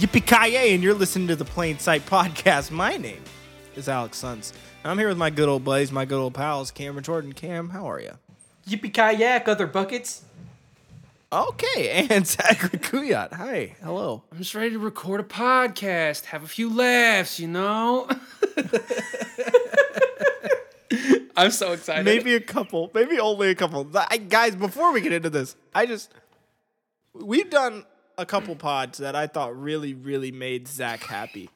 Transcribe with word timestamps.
Yippee 0.00 0.24
ki 0.24 0.56
and 0.72 0.82
you're 0.82 0.94
listening 0.94 1.28
to 1.28 1.36
the 1.36 1.44
Plain 1.44 1.78
Sight 1.78 2.06
Podcast. 2.06 2.70
My 2.70 2.96
name 2.96 3.22
is 3.76 3.86
Alex 3.86 4.16
Sons. 4.16 4.54
I'm 4.82 4.96
here 4.96 5.08
with 5.08 5.18
my 5.18 5.28
good 5.28 5.46
old 5.46 5.62
buddies, 5.62 5.92
my 5.92 6.06
good 6.06 6.18
old 6.18 6.32
pals, 6.32 6.70
Cameron 6.70 7.04
Jordan. 7.04 7.34
Cam, 7.34 7.68
how 7.68 7.84
are 7.84 8.00
you? 8.00 8.12
Yippee 8.66 8.94
kayak, 8.94 9.46
other 9.46 9.66
buckets. 9.66 10.24
Okay, 11.30 11.90
and 12.10 12.26
Zachary 12.26 12.78
Kuyat. 12.78 13.34
Hi, 13.34 13.76
hello. 13.82 14.22
I'm 14.32 14.38
just 14.38 14.54
ready 14.54 14.70
to 14.70 14.78
record 14.78 15.20
a 15.20 15.22
podcast, 15.22 16.24
have 16.24 16.44
a 16.44 16.48
few 16.48 16.74
laughs, 16.74 17.38
you 17.38 17.48
know? 17.48 18.08
I'm 21.36 21.50
so 21.50 21.72
excited. 21.72 22.06
Maybe 22.06 22.34
a 22.34 22.40
couple, 22.40 22.90
maybe 22.94 23.20
only 23.20 23.50
a 23.50 23.54
couple. 23.54 23.86
I, 23.94 24.16
guys, 24.16 24.56
before 24.56 24.94
we 24.94 25.02
get 25.02 25.12
into 25.12 25.28
this, 25.28 25.56
I 25.74 25.84
just 25.84 26.10
we've 27.12 27.50
done 27.50 27.84
a 28.20 28.26
couple 28.26 28.54
pods 28.54 28.98
that 28.98 29.16
I 29.16 29.26
thought 29.26 29.58
really, 29.60 29.94
really 29.94 30.30
made 30.30 30.68
Zach 30.68 31.02
happy. 31.04 31.50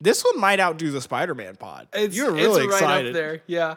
This 0.00 0.24
one 0.24 0.38
might 0.38 0.60
outdo 0.60 0.90
the 0.90 1.00
Spider-Man 1.00 1.56
pod. 1.56 1.88
it's, 1.92 2.16
You're 2.16 2.32
really 2.32 2.66
right 2.66 2.74
excited. 2.74 3.08
up 3.08 3.14
there. 3.14 3.42
Yeah. 3.46 3.76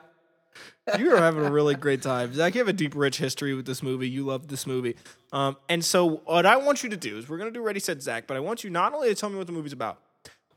you 0.98 1.14
are 1.14 1.18
having 1.18 1.46
a 1.46 1.52
really 1.52 1.76
great 1.86 2.02
time. 2.02 2.34
Zach, 2.34 2.56
you 2.56 2.60
have 2.60 2.68
a 2.68 2.74
deep, 2.74 2.96
rich 2.96 3.18
history 3.18 3.54
with 3.54 3.66
this 3.66 3.84
movie. 3.84 4.10
You 4.10 4.26
love 4.26 4.48
this 4.48 4.66
movie. 4.66 4.96
Um, 5.32 5.58
and 5.70 5.84
so, 5.84 6.22
what 6.26 6.46
I 6.46 6.58
want 6.58 6.84
you 6.84 6.90
to 6.90 6.98
do 6.98 7.18
is 7.18 7.30
we're 7.30 7.38
going 7.38 7.52
to 7.52 7.58
do 7.58 7.64
Ready, 7.64 7.80
Set, 7.80 8.02
Zach, 8.02 8.26
but 8.28 8.38
I 8.38 8.40
want 8.40 8.64
you 8.64 8.70
not 8.70 8.94
only 8.94 9.10
to 9.10 9.16
tell 9.16 9.30
me 9.30 9.38
what 9.38 9.48
the 9.48 9.54
movie's 9.54 9.74
about, 9.74 10.00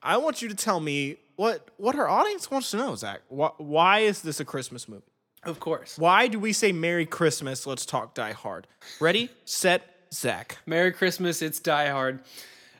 I 0.03 0.17
want 0.17 0.41
you 0.41 0.49
to 0.49 0.55
tell 0.55 0.81
me 0.81 1.17
what, 1.37 1.69
what 1.77 1.97
our 1.97 2.09
audience 2.09 2.51
wants 2.51 2.71
to 2.71 2.77
know, 2.77 2.95
Zach. 2.97 3.21
Why, 3.29 3.51
why 3.59 3.99
is 4.01 4.23
this 4.23 4.41
a 4.41 4.45
Christmas 4.45 4.89
movie? 4.89 5.03
Of 5.43 5.59
course. 5.59 5.99
Why 5.99 6.29
do 6.29 6.39
we 6.39 6.53
say 6.53 6.71
Merry 6.73 7.07
Christmas? 7.07 7.67
Let's 7.67 7.87
talk 7.87 8.15
Die 8.15 8.33
Hard. 8.33 8.67
Ready, 9.01 9.31
set, 9.45 9.90
Zach. 10.13 10.59
Merry 10.67 10.91
Christmas, 10.93 11.41
it's 11.41 11.61
Die 11.61 11.89
Hard. 11.89 12.21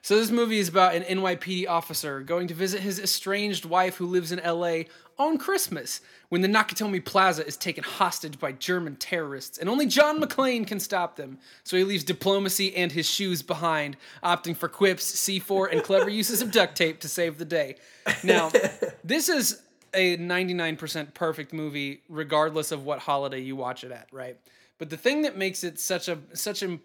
So 0.03 0.17
this 0.17 0.31
movie 0.31 0.59
is 0.59 0.69
about 0.69 0.95
an 0.95 1.03
NYPD 1.05 1.69
officer 1.69 2.21
going 2.21 2.49
to 2.49 2.55
visit 2.55 2.81
his 2.81 2.99
estranged 2.99 3.65
wife 3.65 3.97
who 3.97 4.07
lives 4.07 4.33
in 4.33 4.41
LA 4.45 4.85
on 5.17 5.39
Christmas 5.39 6.01
when 6.31 6.41
the 6.41 6.49
Nakatomi 6.49 7.05
Plaza 7.05 7.47
is 7.47 7.57
taken 7.57 7.85
hostage 7.85 8.41
by 8.41 8.51
German 8.51 8.97
terrorists 8.97 9.59
and 9.59 9.69
only 9.69 9.87
John 9.87 10.21
McClane 10.21 10.67
can 10.67 10.81
stop 10.81 11.17
them. 11.17 11.39
So 11.63 11.77
he 11.77 11.85
leaves 11.85 12.03
diplomacy 12.03 12.75
and 12.75 12.91
his 12.91 13.09
shoes 13.09 13.43
behind, 13.43 13.97
opting 14.25 14.57
for 14.57 14.69
quips, 14.69 15.13
C4 15.13 15.71
and 15.71 15.85
clever 15.85 16.09
uses 16.09 16.43
of 16.43 16.51
duct 16.51 16.77
tape 16.77 16.99
to 17.01 17.09
save 17.09 17.39
the 17.39 17.45
day. 17.45 17.77
Now, 18.25 18.51
this 19.05 19.29
is 19.29 19.63
a 19.95 20.17
99% 20.17 21.15
perfect 21.15 21.53
movie 21.53 22.03
regardless 22.09 22.73
of 22.73 22.85
what 22.85 23.01
holiday 23.01 23.41
you 23.41 23.55
watch 23.55 23.85
it 23.85 23.93
at, 23.93 24.09
right? 24.11 24.37
But 24.79 24.89
the 24.89 24.97
thing 24.97 25.23
that 25.23 25.37
makes 25.37 25.63
it 25.63 25.79
such 25.79 26.09
a 26.09 26.19
such 26.33 26.63
a 26.63 26.79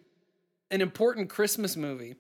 an 0.72 0.82
important 0.82 1.30
Christmas 1.30 1.76
movie 1.76 2.16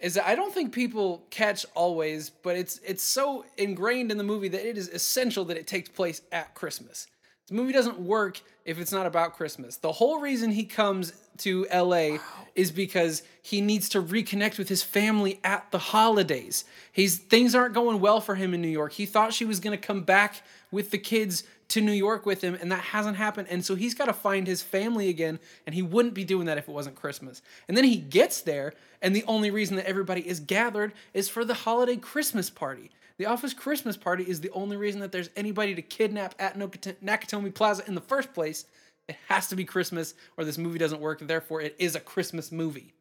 is 0.00 0.14
that 0.14 0.26
I 0.26 0.34
don't 0.34 0.52
think 0.52 0.72
people 0.72 1.24
catch 1.30 1.64
always, 1.74 2.30
but 2.30 2.56
it's 2.56 2.78
it's 2.84 3.02
so 3.02 3.44
ingrained 3.56 4.10
in 4.10 4.18
the 4.18 4.24
movie 4.24 4.48
that 4.48 4.68
it 4.68 4.76
is 4.76 4.88
essential 4.88 5.44
that 5.46 5.56
it 5.56 5.66
takes 5.66 5.88
place 5.88 6.22
at 6.30 6.54
Christmas. 6.54 7.06
The 7.48 7.54
movie 7.54 7.72
doesn't 7.72 7.98
work 7.98 8.40
if 8.64 8.78
it's 8.78 8.92
not 8.92 9.06
about 9.06 9.34
Christmas. 9.34 9.76
The 9.76 9.92
whole 9.92 10.18
reason 10.18 10.50
he 10.50 10.64
comes 10.64 11.12
to 11.38 11.66
LA 11.72 12.18
is 12.54 12.70
because 12.70 13.22
he 13.42 13.60
needs 13.60 13.90
to 13.90 14.02
reconnect 14.02 14.56
with 14.56 14.70
his 14.70 14.82
family 14.82 15.40
at 15.44 15.70
the 15.70 15.78
holidays. 15.78 16.64
He's 16.90 17.18
things 17.18 17.54
aren't 17.54 17.74
going 17.74 18.00
well 18.00 18.22
for 18.22 18.34
him 18.34 18.54
in 18.54 18.62
New 18.62 18.68
York. 18.68 18.92
He 18.92 19.04
thought 19.04 19.34
she 19.34 19.44
was 19.44 19.60
going 19.60 19.78
to 19.78 19.86
come 19.86 20.02
back 20.02 20.42
with 20.70 20.90
the 20.90 20.98
kids 20.98 21.44
to 21.74 21.80
New 21.80 21.92
York 21.92 22.24
with 22.24 22.40
him, 22.40 22.56
and 22.60 22.70
that 22.70 22.80
hasn't 22.80 23.16
happened. 23.16 23.48
And 23.50 23.64
so 23.64 23.74
he's 23.74 23.94
got 23.94 24.04
to 24.06 24.12
find 24.12 24.46
his 24.46 24.62
family 24.62 25.08
again, 25.08 25.40
and 25.66 25.74
he 25.74 25.82
wouldn't 25.82 26.14
be 26.14 26.22
doing 26.22 26.46
that 26.46 26.56
if 26.56 26.68
it 26.68 26.72
wasn't 26.72 26.94
Christmas. 26.94 27.42
And 27.66 27.76
then 27.76 27.82
he 27.82 27.96
gets 27.96 28.42
there, 28.42 28.74
and 29.02 29.14
the 29.14 29.24
only 29.24 29.50
reason 29.50 29.76
that 29.76 29.86
everybody 29.86 30.26
is 30.26 30.38
gathered 30.38 30.92
is 31.14 31.28
for 31.28 31.44
the 31.44 31.52
holiday 31.52 31.96
Christmas 31.96 32.48
party. 32.48 32.90
The 33.18 33.26
office 33.26 33.54
Christmas 33.54 33.96
party 33.96 34.22
is 34.22 34.40
the 34.40 34.50
only 34.50 34.76
reason 34.76 35.00
that 35.00 35.10
there's 35.10 35.30
anybody 35.34 35.74
to 35.74 35.82
kidnap 35.82 36.36
at 36.38 36.56
Nakatomi 36.56 37.52
Plaza 37.52 37.82
in 37.88 37.96
the 37.96 38.00
first 38.00 38.32
place. 38.32 38.66
It 39.08 39.16
has 39.28 39.48
to 39.48 39.56
be 39.56 39.64
Christmas, 39.64 40.14
or 40.36 40.44
this 40.44 40.58
movie 40.58 40.78
doesn't 40.78 41.00
work. 41.00 41.18
Therefore, 41.20 41.60
it 41.60 41.74
is 41.80 41.96
a 41.96 42.00
Christmas 42.00 42.52
movie. 42.52 42.94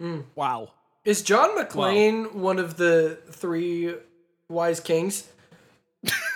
Hmm. 0.00 0.20
Wow. 0.36 0.70
Is 1.04 1.22
John 1.22 1.58
McClane 1.58 2.32
one 2.32 2.60
of 2.60 2.76
the 2.76 3.18
three 3.32 3.94
wise 4.48 4.78
kings? 4.78 5.28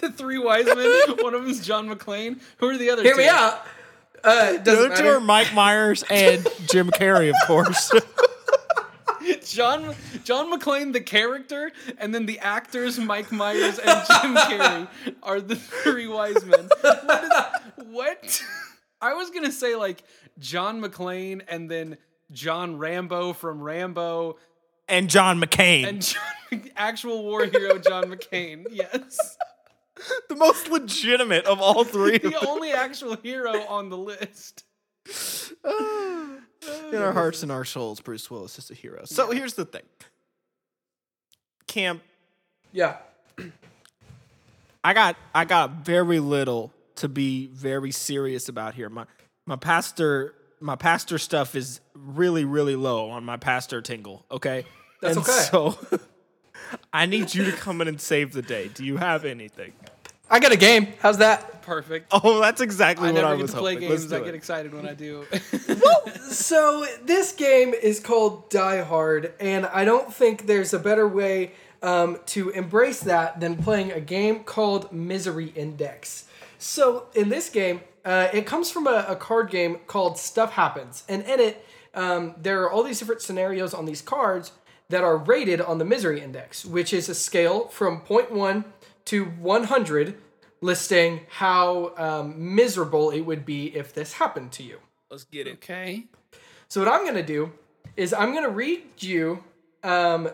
The 0.00 0.10
three 0.10 0.38
wise 0.38 0.64
men. 0.66 1.16
one 1.20 1.34
of 1.34 1.42
them 1.42 1.50
is 1.50 1.64
John 1.64 1.88
McClane. 1.88 2.40
Who 2.58 2.68
are 2.68 2.76
the 2.78 2.90
other 2.90 3.02
Hear 3.02 3.12
two? 3.12 3.18
me 3.18 3.28
out. 3.28 3.60
Uh, 4.22 4.52
it 4.54 4.64
doesn't 4.64 4.90
The 4.90 4.96
two 4.96 5.08
are. 5.08 5.20
Mike 5.20 5.52
Myers 5.54 6.04
and 6.10 6.46
Jim 6.70 6.90
Carrey, 6.90 7.30
of 7.30 7.36
course. 7.46 7.90
John 9.44 9.94
John 10.24 10.50
McClane, 10.52 10.92
the 10.92 11.00
character, 11.00 11.70
and 11.98 12.14
then 12.14 12.24
the 12.26 12.38
actors 12.38 12.98
Mike 12.98 13.30
Myers 13.30 13.78
and 13.78 14.06
Jim 14.22 14.34
Carrey 14.36 14.88
are 15.22 15.40
the 15.40 15.56
three 15.56 16.06
wise 16.08 16.42
men. 16.44 16.68
What? 16.80 17.24
Is, 17.24 17.86
what? 17.86 18.42
I 19.02 19.14
was 19.14 19.30
gonna 19.30 19.52
say 19.52 19.76
like 19.76 20.02
John 20.38 20.80
McClane 20.82 21.42
and 21.48 21.70
then 21.70 21.98
John 22.32 22.78
Rambo 22.78 23.32
from 23.34 23.60
Rambo 23.60 24.36
and 24.88 25.10
John 25.10 25.40
McCain. 25.40 25.86
and 25.86 26.02
John, 26.02 26.70
actual 26.76 27.22
war 27.22 27.44
hero 27.44 27.78
John 27.78 28.04
McCain. 28.04 28.66
Yes, 28.70 29.36
the 30.28 30.36
most 30.36 30.68
legitimate 30.68 31.44
of 31.46 31.60
all 31.60 31.84
three. 31.84 32.18
the 32.18 32.46
only 32.46 32.72
actual 32.72 33.16
hero 33.16 33.62
on 33.68 33.88
the 33.88 33.96
list. 33.96 34.64
in 35.64 37.02
our 37.02 37.12
hearts 37.12 37.42
and 37.42 37.50
our 37.50 37.64
souls, 37.64 38.00
Bruce 38.00 38.30
Willis 38.30 38.58
is 38.58 38.70
a 38.70 38.74
hero. 38.74 39.02
So 39.04 39.30
here's 39.30 39.54
the 39.54 39.64
thing. 39.64 39.82
Cam, 41.66 42.00
Yeah. 42.72 42.96
I 44.82 44.94
got 44.94 45.16
I 45.34 45.44
got 45.44 45.84
very 45.84 46.20
little 46.20 46.72
to 46.96 47.08
be 47.08 47.48
very 47.48 47.90
serious 47.90 48.48
about 48.48 48.74
here. 48.74 48.88
My 48.88 49.04
my 49.46 49.56
pastor 49.56 50.34
my 50.60 50.76
pastor 50.76 51.18
stuff 51.18 51.54
is 51.54 51.80
really 51.94 52.44
really 52.44 52.76
low 52.76 53.10
on 53.10 53.24
my 53.24 53.36
pastor 53.36 53.82
tingle. 53.82 54.24
Okay, 54.30 54.64
That's 55.00 55.16
And 55.16 55.26
okay. 55.26 55.46
So 55.50 55.98
I 56.92 57.06
need 57.06 57.34
you 57.34 57.44
to 57.44 57.52
come 57.52 57.80
in 57.80 57.88
and 57.88 58.00
save 58.00 58.32
the 58.32 58.42
day. 58.42 58.68
Do 58.68 58.84
you 58.84 58.96
have 58.96 59.24
anything? 59.24 59.72
I 60.28 60.38
got 60.38 60.52
a 60.52 60.56
game. 60.56 60.88
How's 61.00 61.18
that? 61.18 61.62
Perfect. 61.62 62.06
Oh, 62.12 62.40
that's 62.40 62.60
exactly 62.60 63.08
I 63.08 63.12
what 63.12 63.20
never 63.20 63.34
I 63.34 63.36
get 63.36 63.42
was 63.42 63.52
to 63.52 63.58
play 63.58 63.74
hoping. 63.74 63.88
Games. 63.88 64.06
do 64.06 64.16
I 64.16 64.20
get 64.20 64.34
excited 64.34 64.74
when 64.74 64.88
I 64.88 64.94
do. 64.94 65.24
well, 65.68 66.06
So 66.30 66.86
this 67.04 67.32
game 67.32 67.74
is 67.74 68.00
called 68.00 68.48
Die 68.50 68.82
Hard, 68.82 69.34
and 69.40 69.66
I 69.66 69.84
don't 69.84 70.12
think 70.12 70.46
there's 70.46 70.72
a 70.72 70.78
better 70.78 71.06
way 71.08 71.52
um, 71.82 72.18
to 72.26 72.50
embrace 72.50 73.00
that 73.00 73.40
than 73.40 73.56
playing 73.56 73.90
a 73.92 74.00
game 74.00 74.44
called 74.44 74.92
Misery 74.92 75.52
Index. 75.56 76.26
So 76.58 77.06
in 77.14 77.28
this 77.28 77.48
game, 77.48 77.80
uh, 78.04 78.28
it 78.32 78.46
comes 78.46 78.70
from 78.70 78.86
a, 78.86 79.04
a 79.08 79.16
card 79.16 79.50
game 79.50 79.78
called 79.86 80.18
Stuff 80.18 80.52
Happens, 80.52 81.04
and 81.08 81.22
in 81.22 81.40
it, 81.40 81.64
um, 81.94 82.34
there 82.40 82.62
are 82.62 82.70
all 82.70 82.82
these 82.84 82.98
different 83.00 83.22
scenarios 83.22 83.74
on 83.74 83.84
these 83.84 84.00
cards 84.02 84.52
that 84.90 85.02
are 85.02 85.16
rated 85.16 85.60
on 85.60 85.78
the 85.78 85.84
Misery 85.84 86.20
Index, 86.20 86.64
which 86.64 86.92
is 86.92 87.08
a 87.08 87.14
scale 87.14 87.68
from 87.68 88.02
0.1 88.02 88.64
to 89.06 89.24
100, 89.24 90.18
listing 90.60 91.20
how 91.28 91.94
um, 91.96 92.54
miserable 92.54 93.10
it 93.10 93.20
would 93.22 93.46
be 93.46 93.74
if 93.74 93.94
this 93.94 94.14
happened 94.14 94.52
to 94.52 94.62
you. 94.62 94.78
Let's 95.10 95.24
get 95.24 95.46
it. 95.46 95.54
okay. 95.54 96.04
So 96.68 96.80
what 96.84 96.88
I'm 96.92 97.04
gonna 97.04 97.22
do 97.22 97.52
is 97.96 98.12
I'm 98.12 98.32
gonna 98.34 98.48
read 98.48 98.82
you 98.98 99.42
um, 99.82 100.30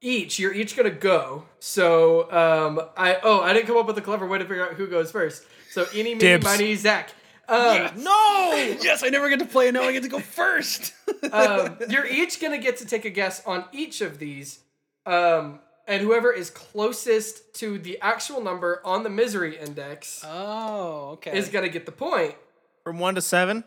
each. 0.00 0.38
You're 0.38 0.54
each 0.54 0.76
gonna 0.76 0.90
go. 0.90 1.44
So 1.58 2.30
um, 2.32 2.80
I 2.96 3.18
oh 3.22 3.40
I 3.40 3.52
didn't 3.52 3.66
come 3.66 3.76
up 3.76 3.86
with 3.86 3.98
a 3.98 4.02
clever 4.02 4.26
way 4.26 4.38
to 4.38 4.44
figure 4.44 4.66
out 4.66 4.74
who 4.74 4.86
goes 4.86 5.10
first. 5.10 5.44
So 5.70 5.86
any, 5.92 6.14
mini, 6.14 6.18
Dibs. 6.20 6.44
miny, 6.44 6.74
Zach. 6.76 7.10
Um, 7.48 7.90
No. 8.02 8.76
Yes, 8.80 9.02
I 9.04 9.08
never 9.08 9.28
get 9.28 9.40
to 9.40 9.44
play, 9.44 9.68
and 9.68 9.74
now 9.74 9.82
I 9.82 9.92
get 9.92 10.02
to 10.04 10.08
go 10.08 10.18
first. 10.20 10.94
um, 11.32 11.76
you're 11.88 12.06
each 12.06 12.40
gonna 12.40 12.58
get 12.58 12.76
to 12.78 12.86
take 12.86 13.04
a 13.04 13.10
guess 13.10 13.44
on 13.46 13.64
each 13.72 14.00
of 14.00 14.18
these, 14.18 14.60
um, 15.06 15.60
and 15.86 16.02
whoever 16.02 16.32
is 16.32 16.50
closest 16.50 17.54
to 17.54 17.78
the 17.78 17.98
actual 18.00 18.40
number 18.42 18.80
on 18.84 19.02
the 19.02 19.10
misery 19.10 19.56
index 19.58 20.24
oh, 20.26 21.10
okay. 21.12 21.36
is 21.36 21.48
gonna 21.48 21.68
get 21.68 21.86
the 21.86 21.92
point. 21.92 22.34
From 22.82 22.98
one 22.98 23.14
to 23.14 23.20
seven. 23.20 23.64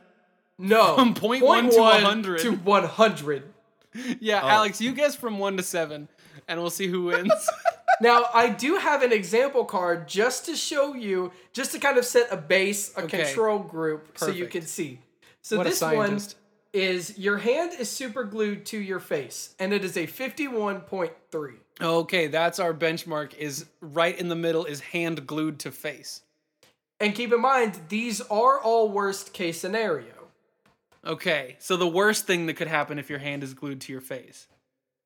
No, 0.58 0.96
From 0.98 1.14
point 1.14 1.44
one 1.44 1.70
to 1.70 1.80
100. 1.80 2.40
To 2.42 2.52
one 2.54 2.84
hundred. 2.84 3.44
yeah, 4.20 4.42
Oh. 4.44 4.48
Alex, 4.48 4.82
you 4.82 4.94
guess 4.94 5.16
from 5.16 5.38
one 5.40 5.58
to 5.58 5.64
seven, 5.64 6.08
and 6.48 6.60
we'll 6.60 6.70
see 6.70 6.88
who 6.88 7.04
wins. 7.06 7.32
Now, 8.00 8.26
I 8.32 8.50
do 8.50 8.76
have 8.76 9.02
an 9.02 9.12
example 9.12 9.66
card 9.66 10.08
just 10.08 10.46
to 10.46 10.56
show 10.56 10.94
you, 10.94 11.32
just 11.52 11.72
to 11.72 11.80
kind 11.80 11.98
of 11.98 12.06
set 12.06 12.28
a 12.32 12.38
base, 12.38 12.96
a 12.96 13.02
Okay. 13.06 13.24
control 13.24 13.58
group, 13.58 14.20
so 14.20 14.28
you 14.30 14.46
can 14.46 14.62
see. 14.62 15.00
So 15.42 15.58
What 15.58 15.66
a 15.66 15.70
this 15.72 15.82
one 15.82 15.96
scientist. 15.96 16.36
Is 16.78 17.18
your 17.18 17.38
hand 17.40 17.72
is 17.80 17.90
super 17.90 18.24
glued 18.24 18.66
to 18.68 18.78
your 18.78 19.00
face, 19.00 19.56
and 19.60 19.74
it 19.74 19.84
is 19.84 19.98
a 19.98 20.06
51.3. 20.08 21.54
okay, 21.82 22.28
that's 22.28 22.60
our 22.60 22.74
benchmark. 22.74 23.34
Is 23.38 23.66
right 23.82 24.18
in 24.18 24.30
the 24.30 24.36
middle 24.36 24.66
is 24.66 24.80
hand 24.80 25.26
glued 25.26 25.60
to 25.60 25.72
face. 25.72 26.22
And 27.00 27.14
keep 27.16 27.32
in 27.34 27.42
mind, 27.42 27.80
these 27.90 28.22
are 28.22 28.60
all 28.60 28.90
worst 28.90 29.34
case 29.34 29.60
scenario. 29.60 30.14
Okay, 31.06 31.56
so 31.60 31.78
the 31.78 31.88
worst 31.88 32.26
thing 32.28 32.46
that 32.48 32.56
could 32.56 32.68
happen 32.68 33.00
if 33.00 33.10
your 33.10 33.20
hand 33.20 33.44
is 33.44 33.54
glued 33.54 33.82
to 33.82 33.92
your 33.92 34.02
face. 34.02 34.48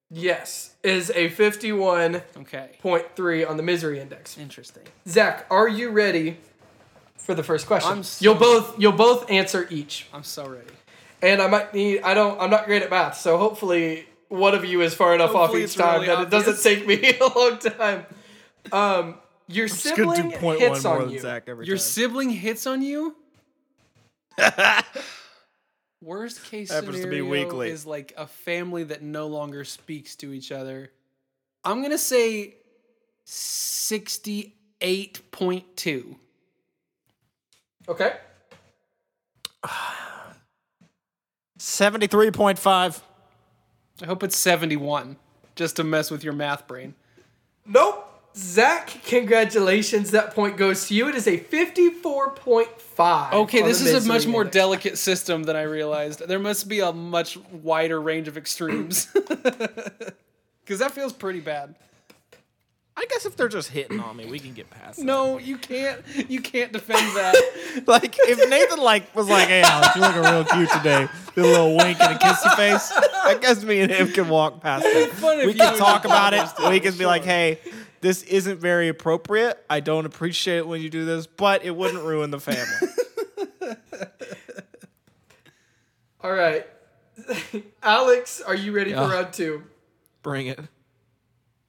Yes, 0.10 0.76
is 0.84 1.10
a 1.12 1.30
51.3 1.30 2.22
Okay, 2.42 3.46
on 3.46 3.56
the 3.58 3.64
misery 3.64 4.00
index. 4.00 4.38
interesting. 4.38 4.84
Zach, 5.08 5.46
are 5.50 5.70
you 5.70 5.90
ready 5.90 6.38
for 7.18 7.34
the 7.34 7.44
first 7.44 7.66
question? 7.68 7.92
I'm 7.92 8.04
so- 8.04 8.24
you'll 8.24 8.36
both 8.36 8.78
you'll 8.80 8.92
both 8.92 9.30
answer 9.32 9.68
each. 9.70 10.08
I'm 10.14 10.24
so 10.24 10.48
ready. 10.48 10.68
And 11.22 11.42
I 11.42 11.48
might 11.48 11.74
need 11.74 12.02
I 12.02 12.14
don't 12.14 12.40
I'm 12.40 12.50
not 12.50 12.66
great 12.66 12.82
at 12.82 12.90
math, 12.90 13.18
so 13.18 13.38
hopefully 13.38 14.08
one 14.30 14.56
of 14.56 14.64
you 14.66 14.82
is 14.82 14.94
far 14.94 15.14
enough 15.14 15.36
off 15.36 15.54
each 15.56 15.76
time 15.76 16.02
really 16.02 16.08
that 16.08 16.22
it 16.24 16.30
doesn't 16.30 16.62
take 16.64 16.88
me 16.88 17.18
a 17.20 17.28
long 17.28 17.58
time. 17.60 18.06
Um 18.72 19.16
your 19.48 19.68
Just 19.68 19.84
gonna 19.84 19.96
sibling 20.16 20.30
do 20.30 20.38
point 20.38 20.60
hits 20.62 20.84
one 20.86 21.02
on 21.04 21.10
you. 21.10 21.20
Zach 21.20 21.44
every 21.48 21.66
Your 21.68 21.76
time. 21.76 21.82
sibling 21.84 22.30
hits 22.30 22.66
on 22.66 22.82
you. 22.82 23.16
Worst 26.02 26.44
case 26.46 26.72
Happens 26.72 26.96
to 26.96 27.08
be 27.08 27.18
scenario 27.18 27.30
weekly. 27.30 27.70
is 27.70 27.86
like 27.86 28.14
a 28.18 28.26
family 28.26 28.86
that 28.86 29.04
no 29.04 29.28
longer 29.28 29.64
speaks 29.64 30.16
to 30.18 30.34
each 30.34 30.52
other. 30.52 30.92
I'm 31.64 31.82
gonna 31.84 31.98
say 31.98 32.56
sixty-eight 33.26 34.52
point 35.32 35.78
two. 35.78 36.16
Okay. 37.88 38.14
Seventy-three 41.62 42.32
point 42.32 42.58
five. 42.58 43.04
I 44.02 44.08
hope 44.08 44.24
it's 44.24 44.36
seventy-one, 44.36 45.18
just 45.56 45.76
to 45.76 45.84
mess 45.84 46.10
with 46.10 46.24
your 46.24 46.34
math 46.34 46.66
brain. 46.66 46.96
Nope. 47.68 48.08
Zach, 48.36 48.88
congratulations. 49.06 50.10
That 50.10 50.34
point 50.34 50.58
goes 50.58 50.88
to 50.88 50.96
you. 50.96 51.10
It 51.10 51.16
is 51.16 51.28
a 51.28 51.38
54.5. 51.38 53.34
Okay, 53.34 53.62
this 53.62 53.82
is 53.82 54.06
a 54.06 54.08
much 54.08 54.26
more 54.26 54.42
index. 54.42 54.54
delicate 54.54 54.98
system 54.98 55.44
than 55.44 55.58
I 55.58 55.64
realized. 55.64 56.26
There 56.28 56.40
must 56.40 56.70
be 56.70 56.80
a 56.80 56.94
much 56.94 57.38
wider 57.52 58.02
range 58.02 58.28
of 58.28 58.38
extremes. 58.38 59.14
Because 60.64 60.80
that 60.80 60.92
feels 60.92 61.12
pretty 61.12 61.42
bad. 61.42 61.76
I 62.98 63.06
guess 63.10 63.26
if 63.26 63.38
they're 63.38 63.48
just 63.48 63.70
hitting 63.70 64.00
on 64.02 64.18
me, 64.18 64.26
we 64.26 64.38
can 64.38 64.54
get 64.54 64.70
past 64.70 65.00
that. 65.00 65.06
No, 65.06 65.38
you 65.38 65.58
can't. 65.58 66.02
You 66.30 66.42
can't 66.42 66.72
defend 66.74 67.16
that. 67.16 67.84
like 67.88 68.16
if 68.20 68.50
Nathan 68.50 68.80
like 68.80 69.16
was 69.16 69.28
like, 69.30 69.48
"Hey, 69.48 69.62
Alex, 69.64 69.96
you're 69.96 70.06
looking 70.06 70.22
real 70.22 70.44
cute 70.46 70.70
today," 70.72 71.08
did 71.34 71.46
a 71.46 71.48
little 71.48 71.78
wink 71.78 72.00
and 72.02 72.16
a 72.16 72.20
kissy 72.20 72.54
face. 72.58 72.92
I 72.92 73.38
guess 73.42 73.64
me 73.64 73.80
and 73.80 73.92
him 73.92 74.12
can 74.12 74.28
walk 74.30 74.62
past 74.62 74.84
that. 74.84 75.10
fun 75.14 75.40
if 75.40 75.46
We 75.48 75.54
can 75.54 75.78
talk 75.78 76.04
about 76.06 76.34
it. 76.34 76.46
We 76.70 76.80
can 76.82 76.96
be 76.98 77.06
like, 77.06 77.24
"Hey, 77.24 77.60
this 78.02 78.24
isn't 78.24 78.60
very 78.60 78.90
appropriate. 78.90 79.64
I 79.70 79.80
don't 79.80 80.06
appreciate 80.06 80.58
it 80.58 80.68
when 80.68 80.82
you 80.82 80.90
do 80.90 81.06
this, 81.06 81.28
but 81.28 81.64
it 81.64 81.76
wouldn't 81.76 82.04
ruin 82.04 82.30
the 82.30 82.40
family." 82.42 82.90
All 86.24 86.34
right. 86.34 86.68
Alex, 87.84 88.42
are 88.42 88.56
you 88.56 88.74
ready 88.74 88.92
Yeah. 88.92 89.08
for 89.08 89.14
round 89.14 89.34
two? 89.34 89.64
Bring 90.22 90.48
it. 90.48 90.60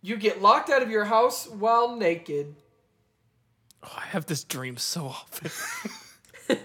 You 0.02 0.16
get 0.16 0.42
locked 0.42 0.68
out 0.68 0.82
of 0.82 0.90
your 0.90 1.04
house 1.04 1.48
while 1.48 1.96
naked. 1.96 2.56
Oh, 3.84 3.94
I 3.96 4.06
have 4.06 4.26
this 4.26 4.44
dream 4.44 4.76
so 4.76 5.06
often. 5.06 5.50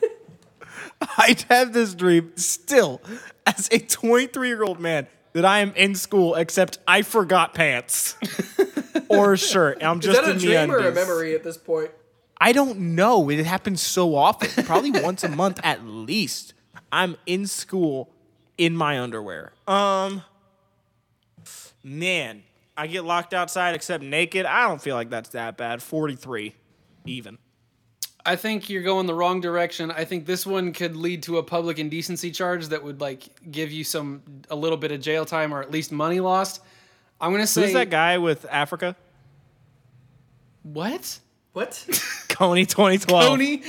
I 1.02 1.36
have 1.50 1.74
this 1.74 1.94
dream 1.94 2.32
still 2.36 3.02
as 3.46 3.70
a 3.72 3.80
23 3.80 4.48
year 4.48 4.64
old 4.64 4.80
man 4.80 5.08
that 5.34 5.46
I 5.46 5.60
am 5.60 5.74
in 5.76 5.96
school, 5.96 6.36
except 6.36 6.80
I 6.88 7.04
forgot 7.04 7.54
pants 7.54 8.16
or 9.10 9.34
a 9.34 9.38
shirt. 9.38 9.84
I'm 9.84 10.00
just 10.00 10.20
Is 10.20 10.26
that 10.26 10.36
a 10.36 10.40
dream 10.40 10.72
or 10.72 10.80
a 10.80 10.92
memory 10.92 11.36
at 11.36 11.44
this 11.44 11.58
point? 11.58 11.92
I 12.40 12.52
don't 12.52 12.96
know. 12.96 13.30
It 13.30 13.46
happens 13.46 13.82
so 13.82 14.16
often, 14.16 14.64
probably 14.66 14.92
once 14.92 15.24
a 15.24 15.30
month 15.30 15.60
at 15.64 15.86
least. 15.86 16.54
I'm 16.92 17.18
in 17.26 17.48
school 17.48 18.10
in 18.58 18.76
my 18.76 19.00
underwear. 19.00 19.54
Um, 19.68 20.24
man, 21.84 22.44
I 22.78 22.88
get 22.88 23.04
locked 23.04 23.34
outside 23.34 23.74
except 23.76 24.04
naked. 24.04 24.46
I 24.46 24.68
don't 24.68 24.82
feel 24.82 24.96
like 24.96 25.10
that's 25.10 25.30
that 25.30 25.58
bad. 25.58 25.82
43, 25.82 26.54
even. 27.06 27.40
I 28.26 28.36
think 28.36 28.70
you're 28.70 28.84
going 28.84 29.06
the 29.08 29.16
wrong 29.16 29.40
direction. 29.42 29.90
I 29.90 30.04
think 30.04 30.26
this 30.26 30.46
one 30.46 30.74
could 30.74 30.96
lead 30.98 31.24
to 31.24 31.38
a 31.38 31.44
public 31.44 31.80
indecency 31.80 32.30
charge 32.30 32.68
that 32.68 32.84
would 32.84 33.00
like 33.00 33.52
give 33.52 33.72
you 33.72 33.84
some 33.84 34.22
a 34.50 34.56
little 34.56 34.78
bit 34.78 34.92
of 34.92 35.00
jail 35.02 35.24
time 35.26 35.54
or 35.54 35.62
at 35.62 35.72
least 35.72 35.92
money 35.92 36.20
lost. 36.20 36.62
I'm 37.22 37.32
gonna 37.32 37.48
say 37.48 37.64
Who's 37.64 37.74
that 37.74 37.90
guy 37.90 38.18
with 38.18 38.46
Africa? 38.52 38.96
what? 40.64 41.20
What? 41.54 41.72
Kony 42.28 42.68
2012. 42.68 43.24
Tony? 43.24 43.64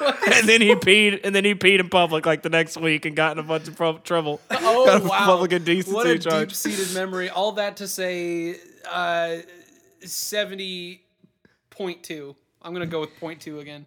and 0.32 0.48
then 0.48 0.60
he 0.60 0.74
peed, 0.74 1.20
and 1.24 1.34
then 1.34 1.44
he 1.44 1.54
peed 1.54 1.80
in 1.80 1.88
public 1.88 2.26
like 2.26 2.42
the 2.42 2.48
next 2.48 2.76
week 2.80 3.04
and 3.04 3.14
got 3.14 3.32
in 3.32 3.38
a 3.38 3.42
bunch 3.46 3.68
of 3.68 3.76
pro- 3.76 3.98
trouble. 3.98 4.40
Oh 4.50 4.86
got 4.86 5.02
a 5.02 5.04
wow! 5.04 5.26
public 5.26 5.52
indecency 5.52 5.92
what 5.94 6.06
a 6.06 6.18
charge. 6.18 6.48
deep-seated 6.48 6.94
memory. 6.94 7.28
All 7.30 7.52
that 7.52 7.76
to 7.78 7.86
say, 7.88 8.56
uh, 8.90 9.36
seventy 10.00 11.02
point 11.70 12.02
two. 12.02 12.34
I'm 12.62 12.72
gonna 12.72 12.86
go 12.86 13.00
with 13.00 13.16
point 13.18 13.40
two 13.40 13.60
again. 13.60 13.86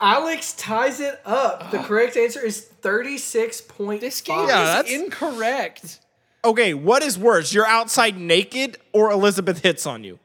Alex 0.00 0.54
ties 0.54 0.98
it 1.00 1.20
up. 1.26 1.70
The 1.70 1.78
correct 1.82 2.16
answer 2.16 2.40
is 2.44 2.66
36.5. 2.80 4.00
This 4.00 4.20
game 4.22 4.48
Yeah, 4.48 4.62
is 4.62 4.68
that's- 4.86 4.92
incorrect. 4.94 6.00
Okay, 6.42 6.72
what 6.72 7.02
is 7.02 7.18
worse? 7.18 7.52
You're 7.52 7.66
outside 7.66 8.16
naked, 8.18 8.78
or 8.94 9.10
Elizabeth 9.10 9.60
hits 9.62 9.84
on 9.84 10.02
you? 10.04 10.18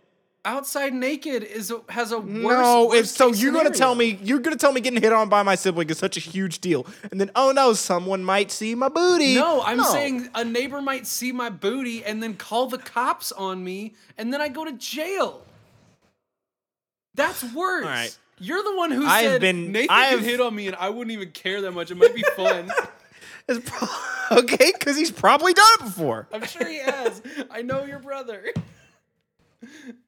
Outside 0.46 0.94
naked 0.94 1.42
is 1.44 1.72
a, 1.72 1.82
has 1.90 2.12
a 2.12 2.20
worse. 2.20 2.34
No, 2.88 3.02
so, 3.02 3.34
you're 3.34 3.52
gonna 3.52 3.72
tell 3.72 3.96
me 3.96 4.20
you're 4.22 4.40
gonna 4.40 4.56
tell 4.56 4.72
me 4.72 4.80
getting 4.80 5.02
hit 5.02 5.12
on 5.12 5.28
by 5.28 5.42
my 5.42 5.56
sibling 5.56 5.90
is 5.90 5.98
such 5.98 6.18
a 6.18 6.20
huge 6.20 6.60
deal, 6.60 6.86
and 7.12 7.20
then 7.20 7.32
oh 7.36 7.52
no, 7.52 7.74
someone 7.74 8.24
might 8.24 8.52
see 8.52 8.76
my 8.76 8.88
booty. 8.88 9.36
No, 9.36 9.64
I'm 9.64 9.82
saying 9.84 10.30
a 10.36 10.46
neighbor 10.46 10.84
might 10.84 11.08
see 11.08 11.32
my 11.32 11.50
booty 11.50 12.06
and 12.06 12.22
then 12.22 12.36
call 12.36 12.68
the 12.68 12.78
cops 12.78 13.32
on 13.32 13.64
me, 13.64 13.96
and 14.20 14.32
then 14.32 14.40
I 14.40 14.50
go 14.50 14.64
to 14.64 14.74
jail. 14.74 15.42
That's 17.16 17.44
worse. 17.54 17.84
All 17.86 17.90
right. 17.90 18.16
You're 18.38 18.62
the 18.62 18.76
one 18.76 18.92
who 18.92 19.06
I've 19.06 19.24
said 19.26 19.42
been- 19.42 19.72
Nathan 19.72 19.88
I've- 19.90 20.24
hit 20.24 20.42
on 20.42 20.54
me, 20.54 20.68
and 20.68 20.76
I 20.76 20.90
wouldn't 20.90 21.12
even 21.12 21.32
care 21.32 21.62
that 21.62 21.72
much. 21.72 21.90
It 21.90 21.96
might 21.96 22.14
be 22.14 22.24
fun. 22.36 22.70
Pro- 23.48 23.88
okay, 24.40 24.72
because 24.78 24.98
he's 24.98 25.12
probably 25.12 25.54
done 25.54 25.68
it 25.80 25.84
before. 25.86 26.28
I'm 26.34 26.46
sure 26.46 26.68
he 26.68 26.80
has. 26.80 27.22
I 27.50 27.62
know 27.62 27.84
your 27.86 28.00
brother. 28.00 28.54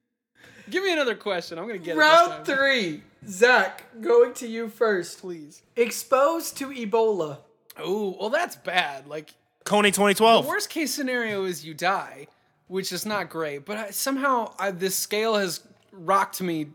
Give 0.70 0.84
me 0.84 0.92
another 0.94 1.16
question. 1.16 1.58
I'm 1.58 1.68
gonna 1.68 1.80
get 1.80 1.96
it 1.96 2.00
Round 2.00 2.46
three. 2.46 3.04
Zach, 3.28 3.84
going 4.02 4.34
to 4.36 4.48
you 4.48 4.70
first. 4.70 5.20
please. 5.20 5.62
Exposed 5.76 6.58
to 6.58 6.68
Ebola. 6.68 7.40
Oh, 7.78 8.16
well, 8.20 8.30
that's 8.30 8.56
bad. 8.56 9.08
Like 9.08 9.34
Kony 9.66 9.94
2012. 9.94 10.46
The 10.46 10.50
worst 10.50 10.70
case 10.70 10.94
scenario 10.94 11.46
is 11.46 11.66
you 11.66 11.74
die, 11.74 12.28
which 12.68 12.92
is 12.92 13.06
not 13.06 13.30
great. 13.30 13.66
But 13.66 13.78
I, 13.78 13.90
somehow 13.90 14.54
I, 14.58 14.72
this 14.72 14.96
scale 14.96 15.36
has 15.36 15.62
rocked 15.92 16.42
me 16.42 16.68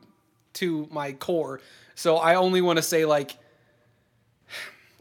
to 0.55 0.89
my 0.91 1.13
core. 1.13 1.61
So 1.95 2.17
I 2.17 2.35
only 2.35 2.61
want 2.61 2.77
to 2.79 2.83
say 2.83 3.05
like 3.05 3.37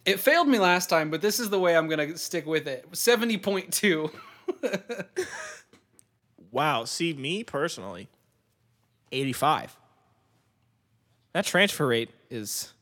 it 0.06 0.20
failed 0.20 0.48
me 0.48 0.58
last 0.60 0.90
time, 0.90 1.10
but 1.10 1.22
this 1.22 1.40
is 1.40 1.50
the 1.50 1.60
way 1.60 1.76
I'm 1.76 1.88
gonna 1.88 2.18
stick 2.18 2.46
with 2.46 2.68
it. 2.68 2.86
Seventy 2.94 3.38
point 3.38 3.74
two. 3.74 4.12
Wow. 6.52 6.84
See, 6.84 7.14
me 7.14 7.44
personally, 7.46 8.10
85. 9.12 9.78
That 11.34 11.46
transfer 11.46 11.88
rate 11.88 12.10
is 12.30 12.74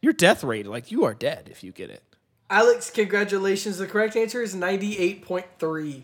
your 0.00 0.12
death 0.12 0.42
rate. 0.44 0.66
Like 0.66 0.90
you 0.90 1.04
are 1.04 1.14
dead 1.14 1.48
if 1.50 1.62
you 1.62 1.72
get 1.72 1.90
it. 1.90 2.02
Alex, 2.50 2.90
congratulations. 2.90 3.78
The 3.78 3.86
correct 3.86 4.16
answer 4.16 4.42
is 4.42 4.54
98.3. 4.54 6.02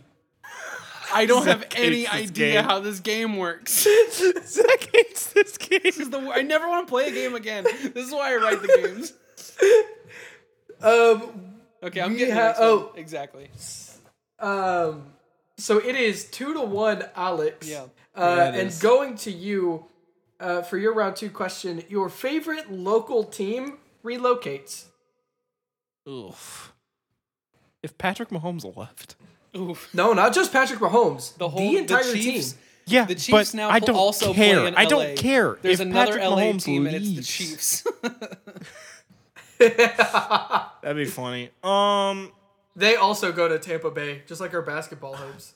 I 1.12 1.26
don't 1.26 1.46
have 1.46 1.64
any 1.74 2.06
idea 2.06 2.54
game. 2.54 2.64
how 2.64 2.80
this 2.80 3.00
game 3.00 3.36
works. 3.36 3.86
Zach 4.44 4.88
hates 4.92 5.32
this 5.32 5.56
game. 5.58 5.80
This 5.82 5.98
is 5.98 6.10
the 6.10 6.18
I 6.20 6.42
never 6.42 6.68
want 6.68 6.86
to 6.86 6.90
play 6.90 7.08
a 7.08 7.12
game 7.12 7.34
again. 7.34 7.64
This 7.64 8.06
is 8.06 8.12
why 8.12 8.32
I 8.34 8.36
write 8.36 8.60
the 8.62 8.68
games. 8.68 9.12
Um, 10.82 11.44
Okay, 11.82 12.00
I'm 12.00 12.12
We 12.12 12.18
getting 12.18 12.34
ha- 12.34 12.54
the 12.56 12.62
oh. 12.62 12.92
exactly. 12.96 13.48
um, 14.40 15.04
so 15.58 15.78
it 15.78 15.94
is 15.94 16.24
two 16.24 16.52
to 16.54 16.60
one, 16.60 17.04
Alex. 17.14 17.68
Yeah. 17.68 17.84
Uh, 18.18 18.34
Yeah, 18.36 18.44
and 18.60 18.68
is. 18.68 18.78
going 18.80 19.16
to 19.18 19.30
you 19.30 19.86
uh, 20.40 20.62
for 20.62 20.76
your 20.78 20.92
round 20.94 21.16
two 21.16 21.30
question, 21.30 21.82
your 21.88 22.08
favorite 22.08 22.70
local 22.70 23.24
team 23.24 23.78
relocates. 24.04 24.84
Oof. 26.08 26.72
If 27.82 27.96
Patrick 27.98 28.30
Mahomes 28.30 28.76
left. 28.76 29.16
Oof. 29.56 29.88
No, 29.94 30.12
not 30.12 30.34
just 30.34 30.52
Patrick 30.52 30.80
Mahomes. 30.80 31.36
The 31.38 31.48
whole 31.48 31.76
entire 31.76 32.02
Chiefs, 32.02 32.52
team. 32.52 32.60
Yeah, 32.86 33.04
The 33.04 33.14
Chiefs 33.14 33.52
but 33.52 33.54
now 33.54 33.68
I 33.70 33.78
don't 33.80 33.94
also 33.96 34.32
care. 34.32 34.56
play 34.58 34.66
in 34.68 34.74
I 34.74 34.84
don't 34.86 35.16
care. 35.16 35.58
There's 35.62 35.80
if 35.80 35.86
another 35.86 36.18
Patrick 36.18 36.24
LA 36.30 36.36
Mahomes 36.42 36.64
team, 36.64 36.86
and 36.86 36.96
it's 36.96 37.14
the 37.14 37.22
Chiefs. 37.22 37.84
That'd 39.58 40.96
be 40.96 41.04
funny. 41.04 41.50
Um, 41.62 42.32
They 42.76 42.96
also 42.96 43.32
go 43.32 43.48
to 43.48 43.58
Tampa 43.58 43.90
Bay, 43.90 44.22
just 44.26 44.40
like 44.40 44.54
our 44.54 44.62
basketball 44.62 45.14
hopes. 45.16 45.54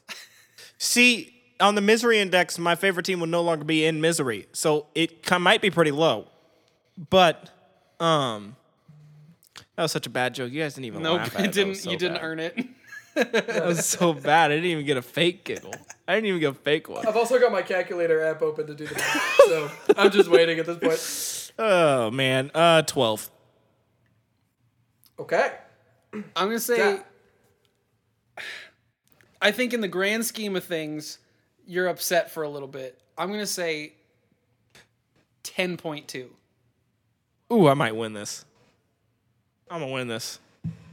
see, 0.78 1.34
on 1.62 1.74
the 1.76 1.80
misery 1.80 2.18
index, 2.20 2.58
my 2.58 2.74
favorite 2.74 3.06
team 3.06 3.20
will 3.20 3.26
no 3.28 3.40
longer 3.42 3.64
be 3.64 3.84
in 3.86 4.00
misery, 4.00 4.46
so 4.52 4.86
it 4.94 5.30
might 5.40 5.62
be 5.62 5.70
pretty 5.70 5.90
low. 5.92 6.26
But, 7.10 7.48
um, 8.00 8.56
That 9.76 9.82
was 9.84 9.92
such 9.92 10.06
a 10.06 10.10
bad 10.10 10.34
joke. 10.34 10.52
You 10.52 10.60
guys 10.62 10.74
didn't 10.74 10.86
even 10.86 11.02
Nope, 11.02 11.18
laugh 11.20 11.34
at 11.38 11.40
it 11.40 11.46
it. 11.46 11.52
Didn't. 11.52 11.74
so 11.76 11.90
you 11.90 11.96
didn't 11.96 12.16
bad. 12.16 12.24
earn 12.24 12.38
it. 12.40 12.66
That 13.14 13.66
was 13.66 13.84
so 13.86 14.12
bad. 14.14 14.50
I 14.50 14.54
didn't 14.56 14.70
even 14.70 14.86
get 14.86 14.96
a 14.96 15.02
fake 15.02 15.44
giggle. 15.44 15.74
I 16.08 16.14
didn't 16.14 16.26
even 16.28 16.40
get 16.40 16.50
a 16.50 16.54
fake 16.54 16.88
one. 16.88 17.06
I've 17.06 17.16
also 17.16 17.38
got 17.38 17.52
my 17.52 17.62
calculator 17.62 18.22
app 18.22 18.40
open 18.42 18.66
to 18.66 18.74
do 18.74 18.86
the 18.86 18.94
math, 18.94 19.34
so 19.46 19.70
I'm 19.96 20.10
just 20.10 20.30
waiting 20.30 20.58
at 20.58 20.66
this 20.66 20.78
point. 20.78 21.52
Oh 21.58 22.10
man. 22.10 22.50
Uh, 22.54 22.80
twelve. 22.82 23.30
Okay. 25.18 25.52
I'm 26.14 26.24
gonna 26.34 26.58
say. 26.58 26.76
Zach. 26.76 27.06
I 29.42 29.50
think 29.50 29.74
in 29.74 29.80
the 29.82 29.88
grand 29.88 30.24
scheme 30.24 30.56
of 30.56 30.64
things, 30.64 31.18
you're 31.66 31.88
upset 31.88 32.30
for 32.30 32.42
a 32.42 32.48
little 32.48 32.68
bit. 32.68 32.98
I'm 33.16 33.30
gonna 33.30 33.46
say 33.46 33.92
ten 35.42 35.76
point 35.76 36.08
two. 36.08 36.30
Ooh, 37.52 37.68
I 37.68 37.74
might 37.74 37.94
win 37.96 38.12
this. 38.12 38.44
I'm 39.70 39.80
gonna 39.80 39.92
win 39.92 40.08
this. 40.08 40.38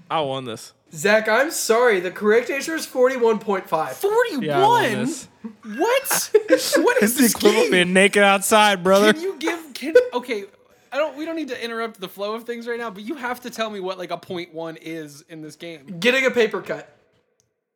I 0.09 0.21
won 0.21 0.45
this. 0.45 0.73
Zach, 0.91 1.27
I'm 1.29 1.51
sorry. 1.51 1.99
The 1.99 2.09
correct 2.09 2.49
answer 2.49 2.73
is 2.73 2.87
41.5. 2.87 3.89
Forty-one. 3.91 4.41
Yeah, 4.41 4.57
I 4.57 4.67
won 4.67 4.91
this. 5.05 5.27
what? 5.63 6.31
what 6.83 7.03
is 7.03 7.11
It's 7.11 7.13
the 7.13 7.21
this 7.21 7.35
equivalent 7.35 7.57
of 7.57 7.63
game? 7.65 7.71
being 7.71 7.93
naked 7.93 8.23
outside, 8.23 8.83
brother. 8.83 9.13
Can 9.13 9.21
you 9.21 9.35
give? 9.37 9.73
Can 9.75 9.93
okay? 10.13 10.45
I 10.91 10.97
don't. 10.97 11.15
We 11.15 11.25
don't 11.25 11.35
need 11.35 11.49
to 11.49 11.63
interrupt 11.63 11.99
the 12.01 12.07
flow 12.09 12.33
of 12.33 12.43
things 12.45 12.67
right 12.67 12.79
now, 12.79 12.89
but 12.89 13.03
you 13.03 13.15
have 13.15 13.41
to 13.41 13.51
tell 13.51 13.69
me 13.69 13.79
what 13.79 13.99
like 13.99 14.09
a 14.09 14.17
point 14.17 14.51
one 14.53 14.77
is 14.77 15.23
in 15.29 15.41
this 15.43 15.55
game. 15.55 15.97
Getting 15.99 16.25
a 16.25 16.31
paper 16.31 16.61
cut. 16.61 16.91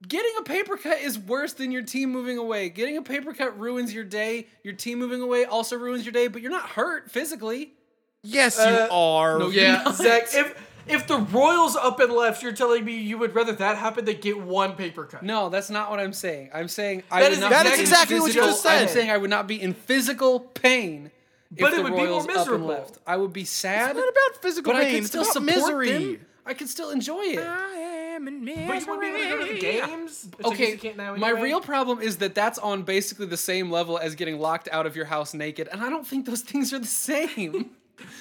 Getting 0.08 0.32
a 0.40 0.44
paper 0.44 0.76
cut 0.78 1.00
is 1.00 1.18
worse 1.18 1.54
than 1.54 1.72
your 1.72 1.82
team 1.84 2.12
moving 2.12 2.38
away. 2.38 2.70
Getting 2.70 2.98
a 2.98 3.02
paper 3.02 3.34
cut 3.34 3.58
ruins 3.60 3.94
your 3.94 4.04
day. 4.04 4.48
Your 4.64 4.74
team 4.74 5.00
moving 5.00 5.22
away 5.22 5.46
also 5.46 5.78
ruins 5.78 6.04
your 6.06 6.12
day, 6.12 6.28
but 6.28 6.42
you're 6.42 6.52
not 6.52 6.70
hurt 6.70 7.10
physically. 7.10 7.74
yes, 8.22 8.58
Uh, 8.60 8.88
you 8.90 8.96
are. 8.96 9.40
no, 9.40 9.50
you're 9.50 9.64
Yeah, 9.64 9.84
not. 9.84 9.96
Zach, 9.96 10.24
if 10.34 10.70
if 10.86 11.08
the 11.08 11.18
Royals 11.18 11.78
up 11.78 12.02
and 12.02 12.12
left, 12.12 12.44
you're 12.44 12.52
telling 12.52 12.84
me 12.84 12.98
you 12.98 13.18
would 13.18 13.34
rather 13.34 13.54
that 13.54 13.78
happen 13.78 14.04
than 14.04 14.18
get 14.20 14.38
one 14.42 14.74
paper 14.76 15.06
cut. 15.06 15.24
No, 15.24 15.48
that's 15.50 15.70
not 15.70 15.90
what 15.90 16.00
I'm 16.02 16.12
saying. 16.12 16.50
I'm 16.54 16.68
saying 16.68 17.04
I 17.10 17.22
That 17.22 17.26
would 17.30 17.34
is- 17.34 17.40
not 17.40 17.50
that 17.52 17.64
be 17.64 17.70
is 17.70 17.76
in 17.76 17.80
exactly 17.82 18.16
what 18.20 18.26
you 18.28 18.34
physical- 18.34 18.50
just 18.50 18.64
said. 18.64 18.82
I'm 18.82 18.88
saying 18.90 19.10
I 19.10 19.18
would 19.18 19.30
not 19.30 19.48
be 19.48 19.62
in 19.62 19.74
physical 19.74 20.40
pain. 20.42 21.12
If 21.56 21.60
But 21.62 21.74
it 21.74 21.76
the 21.78 21.84
would 21.84 21.92
be 21.92 21.98
more 21.98 22.06
Royals 22.08 22.24
up 22.24 22.30
and 22.32 22.38
miserable. 22.40 22.68
left. 22.68 22.98
I 23.08 23.16
would 23.16 23.32
be 23.32 23.46
sad, 23.46 23.92
It's 23.92 24.00
not 24.00 24.10
about 24.10 24.42
physical 24.42 24.74
but 24.74 24.80
I 24.82 24.84
pain. 24.86 24.92
could 24.96 25.00
it's 25.00 25.08
still 25.08 25.22
about 25.22 25.34
support 25.34 25.56
misery. 25.56 25.90
them. 26.16 26.26
I 26.46 26.54
could 26.56 26.68
still 26.68 26.90
enjoy 26.90 27.22
it. 27.22 27.40
I 27.40 27.74
am 27.76 28.03
in 28.16 28.44
misery. 28.46 28.68
But 28.68 28.82
you 28.82 28.88
wouldn't 28.88 29.02
be 29.02 29.08
able 29.08 29.20
to 29.20 29.30
go 29.30 29.48
to 29.48 29.54
the 29.54 29.60
games. 29.60 30.30
Which 30.38 30.48
Okay, 30.48 30.72
you 30.72 30.78
can't 30.78 30.98
my 31.20 31.30
real 31.30 31.62
problem 31.62 32.00
is 32.00 32.18
that 32.18 32.36
that's 32.36 32.60
on 32.60 32.84
basically 32.84 33.26
the 33.26 33.38
same 33.38 33.72
level 33.72 33.98
as 33.98 34.16
getting 34.16 34.40
locked 34.40 34.70
out 34.72 34.86
of 34.86 34.96
your 34.96 35.06
house 35.06 35.34
naked, 35.34 35.68
and 35.72 35.82
I 35.82 35.90
don't 35.90 36.06
think 36.06 36.26
those 36.26 36.42
things 36.52 36.74
are 36.74 36.80
the 36.80 36.86
same. 36.86 37.72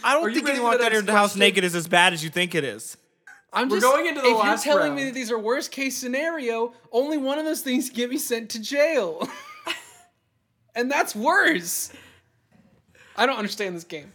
I 0.04 0.14
don't 0.14 0.28
you 0.28 0.34
think 0.34 0.46
ready 0.46 0.58
getting 0.58 0.62
locked 0.62 0.82
out 0.82 0.92
of 0.94 1.04
your 1.04 1.14
house 1.14 1.36
naked 1.36 1.64
is 1.64 1.74
as 1.74 1.88
bad 1.88 2.12
as 2.12 2.22
you 2.22 2.30
think 2.30 2.54
it 2.54 2.64
is. 2.64 2.96
I'm 3.52 3.68
We're 3.68 3.80
just 3.80 3.92
going 3.92 4.06
into 4.06 4.22
the 4.22 4.28
if 4.28 4.38
last 4.38 4.64
you're 4.64 4.76
telling 4.76 4.94
me 4.94 5.04
that 5.04 5.14
these 5.14 5.30
are 5.30 5.38
worst 5.38 5.70
case 5.70 5.96
scenario, 5.96 6.72
only 6.90 7.18
one 7.18 7.38
of 7.38 7.44
those 7.44 7.60
things 7.60 7.90
get 7.90 8.08
me 8.08 8.16
sent 8.16 8.50
to 8.50 8.60
jail, 8.60 9.28
and 10.74 10.90
that's 10.90 11.14
worse. 11.14 11.92
I 13.14 13.26
don't 13.26 13.36
understand 13.36 13.76
this 13.76 13.84
game. 13.84 14.10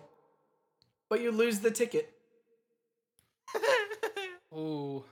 but 1.10 1.22
you 1.22 1.32
lose 1.32 1.60
the 1.60 1.72
ticket. 1.72 2.12
Ooh. 4.58 5.04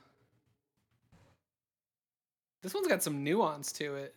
This 2.61 2.73
one's 2.73 2.87
got 2.87 3.03
some 3.03 3.23
nuance 3.23 3.71
to 3.73 3.95
it. 3.95 4.15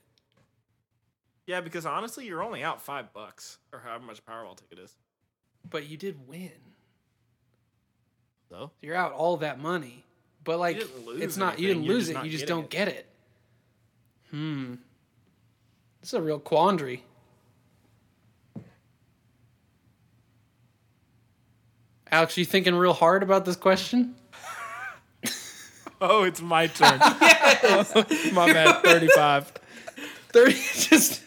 Yeah, 1.46 1.60
because 1.60 1.86
honestly, 1.86 2.26
you're 2.26 2.42
only 2.42 2.62
out 2.62 2.82
five 2.82 3.12
bucks, 3.12 3.58
or 3.72 3.80
however 3.80 4.04
much 4.04 4.18
a 4.18 4.22
Powerball 4.22 4.56
ticket 4.56 4.78
is. 4.78 4.94
But 5.68 5.88
you 5.88 5.96
did 5.96 6.28
win. 6.28 6.50
So 8.48 8.70
You're 8.80 8.94
out 8.96 9.12
all 9.12 9.36
that 9.38 9.60
money. 9.60 10.04
But 10.44 10.60
like 10.60 10.80
it's 11.08 11.36
not 11.36 11.58
you 11.58 11.66
didn't 11.66 11.82
you're 11.82 11.94
lose 11.94 12.08
it, 12.08 12.24
you 12.24 12.30
just 12.30 12.46
don't 12.46 12.64
it. 12.64 12.70
get 12.70 12.88
it. 12.88 13.06
Hmm. 14.30 14.74
This 16.00 16.10
is 16.10 16.14
a 16.14 16.22
real 16.22 16.38
quandary. 16.38 17.02
Alex, 22.16 22.38
you 22.38 22.46
thinking 22.46 22.74
real 22.74 22.94
hard 22.94 23.22
about 23.22 23.44
this 23.44 23.56
question? 23.56 24.14
Oh, 26.00 26.22
it's 26.22 26.40
my 26.40 26.66
turn. 26.66 26.98
my 28.32 28.50
bad. 28.50 28.82
35. 28.82 29.52
30 30.28 30.52
just 30.52 31.22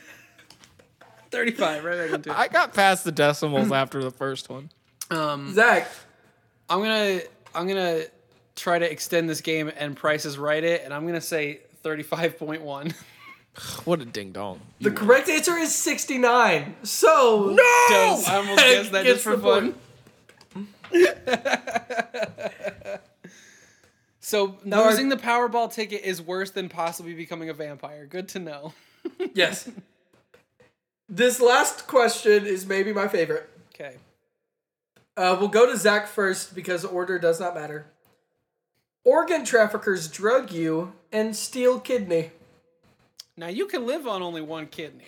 35 1.29 1.84
right 1.84 1.98
back 1.98 2.12
into 2.12 2.31
it. 2.31 2.36
I 2.36 2.48
got 2.48 2.74
past 2.74 3.03
the 3.03 3.12
decimals 3.12 3.72
after 3.72 4.03
the 4.03 4.10
first 4.10 4.50
one. 4.50 4.72
Um 5.12 5.53
Zach, 5.53 5.88
I'm 6.67 6.79
gonna 6.79 7.19
I'm 7.53 7.67
gonna 7.67 8.05
try 8.55 8.79
to 8.79 8.91
extend 8.91 9.29
this 9.29 9.41
game 9.41 9.72
and 9.75 9.96
prices 9.96 10.39
right 10.39 10.63
it, 10.63 10.81
and 10.84 10.91
I'm 10.91 11.05
gonna 11.05 11.22
say 11.22 11.60
35.1. 11.84 12.96
What 13.84 14.01
a 14.01 14.05
ding 14.05 14.31
dong. 14.31 14.62
the 14.79 14.91
correct 14.91 15.27
answer 15.27 15.58
is 15.58 15.75
69. 15.75 16.75
So. 16.84 17.50
Dope. 17.50 17.60
I 17.60 18.36
almost 18.36 18.60
guessed 18.60 18.91
that 18.93 19.05
just 19.05 19.24
for 19.24 19.36
the 19.36 19.41
fun. 19.41 19.75
So 24.19 24.58
Now 24.63 24.84
our- 24.84 24.89
losing 24.91 25.10
the 25.10 25.17
Powerball 25.17 25.72
ticket 25.74 26.01
is 26.03 26.22
worse 26.22 26.51
than 26.51 26.69
possibly 26.69 27.13
becoming 27.13 27.50
a 27.50 27.53
vampire. 27.53 28.05
Good 28.05 28.27
to 28.29 28.39
know. 28.39 28.74
Yes. 29.34 29.69
This 31.08 31.39
last 31.39 31.88
question 31.88 32.46
is 32.46 32.65
maybe 32.65 32.91
my 32.93 33.08
favorite. 33.08 33.50
Okay. 33.74 33.96
Uh, 35.17 35.38
we'll 35.39 35.48
go 35.50 35.65
to 35.65 35.77
Zach 35.77 36.08
first 36.08 36.53
because 36.53 36.84
order 36.86 37.17
does 37.17 37.39
not 37.39 37.55
matter. 37.55 37.86
Organ 39.05 39.46
traffickers 39.46 40.08
drug 40.10 40.51
you 40.51 40.93
and 41.13 41.36
steal 41.36 41.79
kidney. 41.79 42.31
Now 43.38 43.48
you 43.48 43.65
can 43.67 43.88
live 43.88 44.05
on 44.05 44.22
only 44.22 44.41
one 44.41 44.67
kidney. 44.67 45.05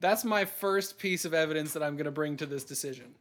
That's 0.00 0.24
my 0.24 0.44
first 0.44 0.98
piece 0.98 1.24
of 1.24 1.34
evidence 1.34 1.72
that 1.72 1.82
I'm 1.82 1.96
gonna 1.96 2.10
bring 2.12 2.36
to 2.38 2.46
this 2.46 2.64
decision. 2.64 3.14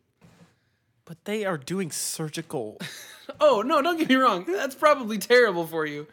But 1.05 1.23
they 1.25 1.45
are 1.45 1.57
doing 1.57 1.91
surgical. 1.91 2.77
Oh 3.41 3.63
no, 3.63 3.81
don't 3.81 3.97
get 3.97 4.07
me 4.07 4.15
wrong. 4.15 4.45
That's 4.45 4.75
probably 4.75 5.17
terrible 5.17 5.65
for 5.65 5.83
you. 5.85 6.05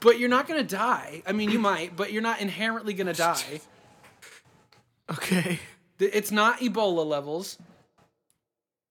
But 0.00 0.18
you're 0.18 0.28
not 0.28 0.48
gonna 0.48 0.64
die. 0.64 1.22
I 1.24 1.30
mean, 1.30 1.52
you 1.52 1.58
might, 1.60 1.94
but 1.94 2.12
you're 2.12 2.20
not 2.20 2.40
inherently 2.40 2.94
gonna 2.94 3.14
die. 3.14 3.60
Okay. 5.10 5.60
It's 5.98 6.30
not 6.32 6.58
Ebola 6.58 7.06
levels. 7.06 7.56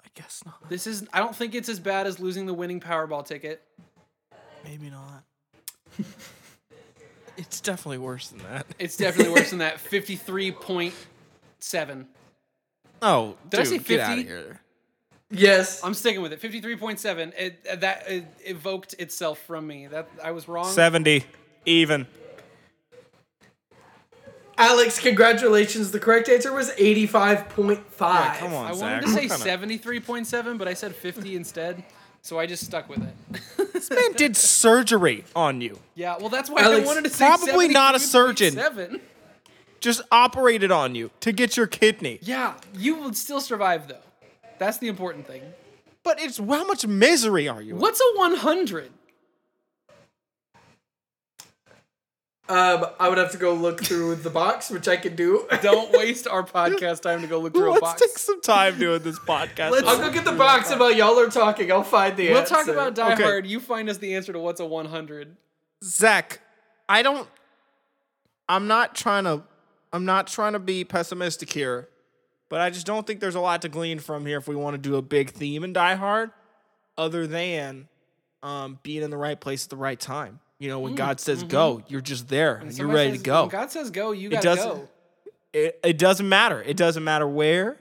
I 0.03 0.08
guess 0.15 0.41
not. 0.46 0.70
This 0.70 0.88
is 0.88 1.08
I 1.13 1.20
don't 1.20 1.36
think 1.36 1.53
it's 1.56 1.70
as 1.70 1.79
bad 1.79 2.08
as 2.08 2.20
losing 2.20 2.46
the 2.46 2.53
winning 2.53 2.79
Powerball 2.79 3.25
ticket. 3.25 3.62
Maybe 4.63 4.89
not. 4.89 5.24
it's 7.38 7.62
definitely 7.62 8.00
worse 8.00 8.29
than 8.29 8.39
that. 8.44 8.65
It's 8.79 8.98
definitely 8.98 9.34
worse 9.34 9.50
than 9.50 9.60
that. 9.60 9.77
53.7. 9.77 12.06
Oh, 13.01 13.36
Did 13.50 13.60
I 13.60 13.63
dude, 13.63 13.72
say 13.72 13.77
get 13.79 14.00
out 14.01 14.20
of 14.20 14.25
here. 14.25 14.60
Yes. 15.32 15.84
I'm 15.84 15.94
sticking 15.94 16.22
with 16.22 16.34
it. 16.34 16.42
53.7. 16.42 17.34
It 17.38 17.82
that 17.82 18.10
it 18.10 18.26
evoked 18.46 18.94
itself 18.98 19.40
from 19.40 19.68
me. 19.68 19.88
That 19.88 20.10
I 20.24 20.32
was 20.32 20.48
wrong. 20.48 20.72
70 20.72 21.24
even. 21.66 22.08
Alex, 24.58 25.00
congratulations. 25.00 25.92
The 25.92 26.00
correct 26.00 26.28
answer 26.28 26.52
was 26.52 26.72
85.5. 26.72 27.80
Yeah, 28.02 28.36
come 28.38 28.54
on, 28.54 28.66
I 28.66 28.74
Zach. 28.74 29.04
wanted 29.04 29.24
to 29.24 29.30
say 29.30 29.56
73.7, 29.58 30.58
but 30.58 30.68
I 30.68 30.74
said 30.74 30.94
50 30.94 31.36
instead. 31.38 31.84
So 32.22 32.38
I 32.38 32.46
just 32.46 32.66
stuck 32.66 32.90
with 32.90 33.02
it. 33.02 33.72
This 33.72 33.90
man 33.90 34.12
did 34.14 34.36
surgery 34.36 35.24
on 35.34 35.62
you. 35.62 35.80
yeah, 35.96 36.18
well 36.20 36.28
that's 36.28 36.50
why 36.50 36.62
I 36.64 36.80
wanted 36.82 37.06
to 37.06 37.10
say 37.10 37.26
probably 37.26 37.70
not 37.70 37.96
a 37.96 38.00
surgeon. 38.00 38.56
73.7. 38.56 39.00
Just 39.80 40.02
operated 40.12 40.72
on 40.72 40.94
you 40.94 41.12
to 41.22 41.32
get 41.32 41.56
your 41.56 41.66
kidney. 41.68 42.20
Yeah, 42.22 42.56
you 42.74 42.96
would 42.96 43.16
still 43.16 43.40
survive 43.40 43.88
though. 43.88 44.02
That's 44.60 44.78
the 44.78 44.88
important 44.88 45.25
thing. 45.25 45.42
But 46.04 46.22
it's 46.22 46.38
how 46.38 46.66
much 46.66 46.86
misery 46.86 47.48
are 47.48 47.62
you? 47.62 47.75
in? 47.75 47.80
What's 47.82 48.00
a 48.00 48.18
100? 48.18 48.92
Um, 52.48 52.88
I 53.00 53.10
would 53.10 53.20
have 53.20 53.32
to 53.34 53.38
go 53.38 53.54
look 53.54 53.84
through 53.84 54.16
the 54.16 54.32
box, 54.32 54.72
which 54.72 54.88
I 54.88 54.98
could 54.98 55.16
do. 55.16 55.48
Don't 55.62 55.92
waste 55.92 56.28
our 56.28 56.44
podcast 56.44 57.01
time 57.01 57.22
to 57.22 57.28
go 57.28 57.39
look 57.39 57.54
through 57.54 57.70
a 57.70 57.74
Let's 57.74 57.82
box. 57.82 58.01
take 58.01 58.18
some 58.18 58.42
time 58.42 58.80
doing 58.80 59.04
this 59.04 59.20
podcast. 59.20 59.70
Let's- 59.70 59.88
I'll 59.88 60.00
go 60.00 60.12
get 60.12 60.25
the 60.25 60.32
box 60.32 60.72
and 60.72 60.80
while 60.80 60.92
y'all 60.92 61.20
are 61.20 61.30
talking. 61.30 61.72
I'll 61.72 61.84
find 61.84 62.18
the 62.18 62.30
answer. 62.30 62.34
We'll 62.34 62.42
answer. 62.42 62.56
talk 62.56 62.68
about 62.68 62.96
Die 62.96 63.13
Okay. 63.13 63.24
Hard. 63.24 63.46
You 63.46 63.60
find 63.60 63.88
us 63.88 63.98
the 63.98 64.16
answer 64.16 64.34
to 64.34 64.39
what's 64.39 64.60
a 64.60 64.66
100. 64.66 65.38
Zach, 65.84 66.39
I 66.88 67.04
don't. 67.04 67.28
I'm 68.48 68.68
not 68.68 68.96
trying 68.96 69.25
to. 69.25 69.44
I'm 69.94 70.06
not 70.06 70.25
trying 70.25 70.54
to 70.54 70.60
be 70.60 70.84
pessimistic 70.84 71.51
here, 71.54 71.88
but 72.50 72.60
I 72.62 72.70
just 72.70 72.86
don't 72.86 73.06
think 73.08 73.20
there's 73.20 73.36
a 73.36 73.39
lot 73.39 73.62
to 73.62 73.70
glean 73.70 74.00
from 74.00 74.25
here 74.25 74.38
if 74.38 74.48
we 74.48 74.56
want 74.56 74.74
to 74.74 74.77
do 74.77 74.96
a 74.96 75.01
big 75.01 75.29
theme 75.32 75.63
in 75.63 75.72
Die 75.74 75.96
Hard, 75.96 76.32
other 76.98 77.25
than 77.27 77.88
um, 78.44 78.79
being 78.84 79.03
in 79.03 79.10
the 79.12 79.18
right 79.18 79.39
place 79.39 79.63
at 79.65 79.70
the 79.70 79.75
right 79.77 80.00
time. 80.00 80.39
You 80.60 80.68
know, 80.68 80.79
when 80.82 80.96
God 80.96 81.20
says 81.22 81.44
go, 81.44 81.82
you're 81.88 82.01
just 82.01 82.27
there 82.27 82.56
and 82.56 82.77
you're 82.77 82.88
ready 82.88 83.12
says- 83.12 83.20
to 83.20 83.24
go. 83.24 83.41
When 83.44 83.50
God 83.50 83.72
says 83.72 83.91
go, 83.91 84.12
you 84.12 84.27
It 84.27 84.32
gotta 84.34 84.44
doesn't- 84.46 84.70
go. 84.75 84.89
it, 85.53 85.79
it 85.84 85.98
doesn't 85.98 86.27
matter. 86.27 86.62
It 86.63 86.75
doesn't 86.75 87.03
matter 87.03 87.27
where. 87.27 87.77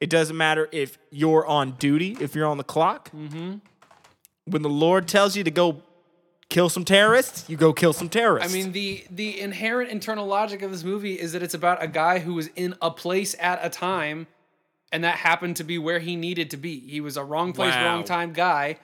It 0.00 0.08
doesn't 0.10 0.36
matter 0.36 0.68
if 0.70 0.98
you're 1.10 1.44
on 1.46 1.72
duty, 1.72 2.16
if 2.20 2.36
you're 2.36 2.46
on 2.46 2.58
the 2.58 2.64
clock. 2.64 3.10
Mm-hmm. 3.10 3.54
When 4.44 4.62
the 4.62 4.68
Lord 4.68 5.08
tells 5.08 5.36
you 5.36 5.42
to 5.44 5.50
go 5.50 5.82
kill 6.52 6.68
some 6.68 6.84
terrorists, 6.84 7.48
you 7.48 7.56
go 7.56 7.72
kill 7.72 7.92
some 7.92 8.08
terrorists. 8.08 8.52
I 8.52 8.56
mean, 8.56 8.72
the 8.72 9.04
the 9.10 9.40
inherent 9.40 9.90
internal 9.90 10.26
logic 10.26 10.62
of 10.62 10.70
this 10.70 10.84
movie 10.84 11.14
is 11.18 11.32
that 11.32 11.42
it's 11.42 11.54
about 11.54 11.82
a 11.82 11.88
guy 11.88 12.18
who 12.20 12.34
was 12.34 12.48
in 12.54 12.74
a 12.82 12.90
place 12.90 13.34
at 13.40 13.58
a 13.64 13.70
time, 13.70 14.26
and 14.92 15.02
that 15.04 15.16
happened 15.16 15.56
to 15.56 15.64
be 15.64 15.78
where 15.78 15.98
he 15.98 16.14
needed 16.14 16.50
to 16.50 16.56
be. 16.56 16.78
He 16.80 17.00
was 17.00 17.16
a 17.16 17.24
wrong 17.24 17.52
place, 17.52 17.74
Wow. 17.74 17.84
wrong 17.86 18.04
time 18.04 18.32
guy. 18.32 18.78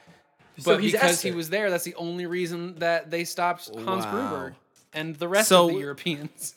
So 0.58 0.72
But 0.74 0.82
he's 0.82 0.92
because 0.92 1.22
he 1.22 1.30
was 1.30 1.50
there, 1.50 1.70
that's 1.70 1.84
the 1.84 1.94
only 1.94 2.26
reason 2.26 2.76
that 2.80 3.10
they 3.10 3.24
stopped 3.24 3.68
Hans 3.74 4.04
Wow. 4.06 4.10
Gruber 4.10 4.56
and 4.92 5.14
the 5.16 5.28
rest 5.28 5.48
So- 5.50 5.68
of 5.68 5.74
the 5.74 5.80
Europeans. 5.80 6.54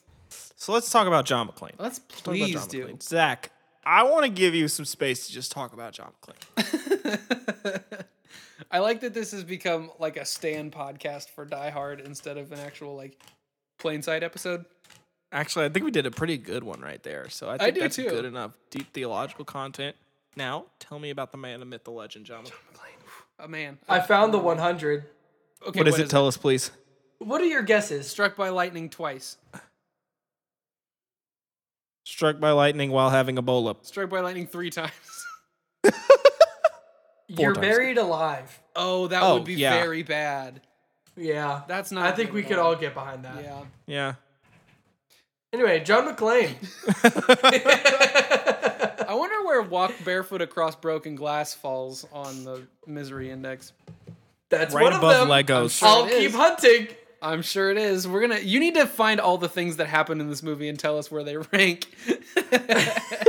so 0.56 0.72
let's 0.74 0.90
talk 0.90 1.06
about 1.08 1.26
John 1.26 1.48
McClane. 1.48 1.74
Let's 1.78 2.00
please 2.00 2.54
John 2.56 2.68
do. 2.70 2.86
McClane. 2.88 3.04
Zach, 3.04 3.52
I 3.84 4.04
want 4.04 4.24
to 4.26 4.32
give 4.32 4.56
you 4.56 4.68
some 4.70 4.86
space 4.86 5.28
to 5.28 5.34
just 5.34 5.52
talk 5.52 5.74
about 5.74 5.94
John 5.94 6.12
McClane. 6.24 8.04
I 8.70 8.80
like 8.80 9.02
that 9.02 9.14
this 9.14 9.32
has 9.32 9.44
become 9.44 9.90
like 10.00 10.18
a 10.18 10.26
stand 10.26 10.72
podcast 10.72 11.30
for 11.30 11.46
Die 11.46 11.70
Hard 11.70 12.02
instead 12.02 12.38
of 12.38 12.52
an 12.52 12.60
actual 12.60 12.96
like 12.96 13.18
plain 13.80 14.02
sight 14.02 14.24
episode. 14.24 14.66
Actually, 15.32 15.66
I 15.66 15.70
think 15.70 15.86
we 15.86 15.92
did 15.92 16.06
a 16.06 16.12
pretty 16.12 16.38
good 16.38 16.64
one 16.64 16.82
right 16.82 17.02
there. 17.04 17.30
So 17.30 17.48
I 17.48 17.56
I 17.56 17.58
think 17.58 17.76
do 17.76 17.80
that's 17.82 17.96
too. 17.96 18.10
good 18.10 18.26
enough. 18.26 18.52
Deep 18.70 18.94
theological 18.94 19.46
content. 19.46 19.96
Now, 20.36 20.66
tell 20.80 21.00
me 21.00 21.10
about 21.10 21.32
the 21.32 21.38
man, 21.38 21.60
the 21.60 21.66
myth, 21.66 21.84
the 21.86 21.92
legend, 21.92 22.26
John 22.26 22.44
McClane. 22.44 23.40
A 23.40 23.48
man. 23.48 23.80
I 23.90 24.00
found 24.02 24.34
the 24.34 24.40
100. 24.40 25.06
okay, 25.68 25.80
what 25.80 25.86
does 25.86 26.00
it? 26.00 26.10
Tell 26.10 26.28
us, 26.28 26.38
please. 26.38 26.72
What 27.20 27.42
are 27.42 27.46
your 27.46 27.64
guesses? 27.64 28.08
Struck 28.08 28.36
by 28.36 28.50
lightning 28.50 28.90
twice. 28.90 29.38
Struck 32.06 32.40
by 32.40 32.52
lightning 32.52 32.92
while 32.92 33.10
having 33.10 33.38
a 33.38 33.42
bowl 33.42 33.68
up. 33.68 33.86
Struck 33.86 34.10
by 34.10 34.20
lightning 34.22 34.48
three 34.48 34.70
times. 34.70 34.92
You're 37.40 37.54
times. 37.54 37.68
buried 37.68 37.98
alive. 37.98 38.60
Oh, 38.76 39.08
that 39.08 39.24
Oh, 39.24 39.36
would 39.36 39.46
be 39.46 39.56
yeah. 39.56 39.74
very 39.82 40.04
bad. 40.04 40.62
Yeah. 41.16 41.62
That's 41.68 41.92
not. 41.92 42.06
I 42.06 42.12
think 42.16 42.34
we 42.34 42.42
at 42.44 42.48
could 42.50 42.60
all 42.60 42.76
get 42.76 42.94
behind 42.94 43.26
that. 43.26 43.44
Yeah. 43.44 43.62
Yeah. 43.86 44.14
Anyway, 45.54 45.82
John 45.84 46.08
McClane. 46.08 46.56
I 49.08 49.14
wonder 49.14 49.44
where 49.46 49.62
Walk 49.62 49.94
Barefoot 50.06 50.42
Across 50.42 50.78
Broken 50.78 51.16
Glass 51.16 51.54
falls 51.54 52.06
on 52.14 52.46
the 52.46 52.62
misery 52.88 53.30
index. 53.30 53.74
That's 54.50 54.74
Right 54.74 54.84
one 54.84 54.94
above 54.94 55.24
of 55.24 55.28
them. 55.28 55.46
Legos. 55.46 55.78
sure 55.78 55.88
I'll 55.88 56.08
keep 56.08 56.32
hunting. 56.32 56.88
I'm 57.22 57.42
sure 57.42 57.70
it 57.70 57.78
is. 57.78 58.08
We're 58.08 58.22
gonna. 58.22 58.40
You 58.40 58.60
need 58.60 58.76
to 58.76 58.86
find 58.88 59.20
all 59.20 59.38
the 59.38 59.50
things 59.50 59.78
that 59.78 59.88
happen 59.88 60.22
in 60.22 60.30
this 60.30 60.42
movie 60.42 60.70
and 60.70 60.80
tell 60.80 60.98
us 60.98 61.12
where 61.12 61.24
they 61.24 61.38
rank. 61.38 61.88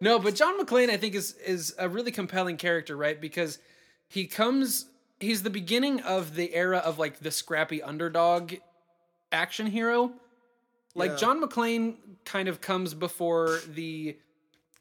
no, 0.00 0.18
but 0.18 0.34
John 0.34 0.58
McClane, 0.58 0.90
I 0.90 0.96
think, 0.96 1.14
is 1.14 1.32
is 1.34 1.74
a 1.78 1.88
really 1.88 2.10
compelling 2.12 2.56
character, 2.56 2.96
right? 2.96 3.20
Because 3.20 3.58
he 4.08 4.26
comes. 4.26 4.86
He's 5.18 5.42
the 5.42 5.50
beginning 5.50 6.00
of 6.02 6.34
the 6.34 6.54
era 6.54 6.78
of 6.78 6.98
like 6.98 7.20
the 7.20 7.30
scrappy 7.30 7.82
underdog 7.82 8.54
action 9.32 9.66
hero. 9.66 10.12
Like 10.94 11.12
Yeah. 11.12 11.16
John 11.16 11.42
McClane 11.42 11.96
kind 12.24 12.48
of 12.48 12.60
comes 12.60 12.92
before 12.94 13.60
the 13.66 14.16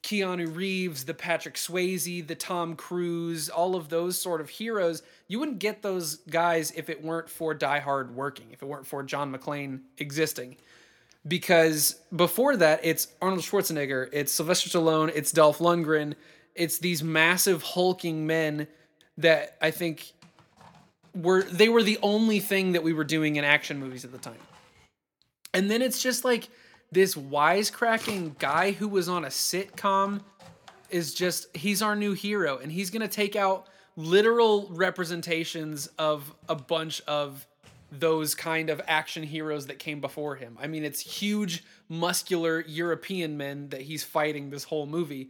Keanu 0.04 0.54
Reeves, 0.56 1.06
the 1.06 1.14
Patrick 1.14 1.56
Swayze, 1.56 2.28
the 2.28 2.36
Tom 2.36 2.76
Cruise, 2.76 3.50
all 3.50 3.76
of 3.76 3.90
those 3.90 4.22
sort 4.22 4.40
of 4.40 4.50
heroes. 4.50 5.02
You 5.28 5.40
wouldn't 5.40 5.60
get 5.60 5.82
those 5.82 6.18
guys 6.18 6.72
if 6.72 6.90
it 6.90 7.04
weren't 7.04 7.30
for 7.30 7.54
Die 7.54 7.80
Hard 7.80 8.16
working, 8.16 8.48
if 8.52 8.62
it 8.62 8.68
weren't 8.68 8.86
for 8.86 9.02
John 9.04 9.34
McClane 9.34 9.82
existing. 9.98 10.58
Because 11.28 11.96
before 12.16 12.56
that, 12.58 12.82
it's 12.84 13.08
Arnold 13.22 13.42
Schwarzenegger, 13.42 14.10
it's 14.14 14.32
Sylvester 14.32 14.70
Stallone, 14.70 15.12
it's 15.16 15.32
Dolph 15.32 15.58
Lundgren, 15.58 16.14
it's 16.54 16.78
these 16.78 17.04
massive 17.04 17.64
hulking 17.64 18.28
men 18.28 18.68
that 19.18 19.58
I 19.62 19.72
think 19.72 20.12
were 21.16 21.44
they 21.44 21.70
were 21.70 21.84
the 21.84 21.98
only 22.02 22.40
thing 22.40 22.74
that 22.74 22.84
we 22.84 22.94
were 22.94 23.04
doing 23.04 23.38
in 23.38 23.44
action 23.44 23.80
movies 23.80 24.06
at 24.06 24.12
the 24.12 24.18
time. 24.18 24.38
And 25.54 25.72
then 25.72 25.82
it's 25.82 26.02
just 26.02 26.26
like 26.26 26.50
this 26.92 27.16
wisecracking 27.16 28.38
guy 28.38 28.72
who 28.72 28.88
was 28.88 29.10
on 29.10 29.26
a 29.26 29.30
sitcom 29.30 30.22
is 30.90 31.14
just 31.14 31.56
he's 31.56 31.82
our 31.82 31.96
new 31.96 32.14
hero 32.14 32.58
and 32.58 32.72
he's 32.72 32.90
going 32.90 33.02
to 33.02 33.08
take 33.08 33.36
out 33.36 33.68
literal 33.96 34.68
representations 34.72 35.88
of 35.98 36.34
a 36.50 36.56
bunch 36.56 37.02
of 37.02 37.48
those 37.92 38.36
kind 38.36 38.70
of 38.70 38.82
action 38.88 39.24
heroes 39.24 39.68
that 39.68 39.80
came 39.80 40.02
before 40.02 40.36
him. 40.36 40.58
I 40.60 40.68
mean, 40.68 40.84
it's 40.84 41.00
huge 41.00 41.64
muscular 41.88 42.64
European 42.68 43.38
men 43.38 43.70
that 43.70 43.82
he's 43.82 44.04
fighting 44.04 44.50
this 44.50 44.64
whole 44.64 44.86
movie. 44.86 45.30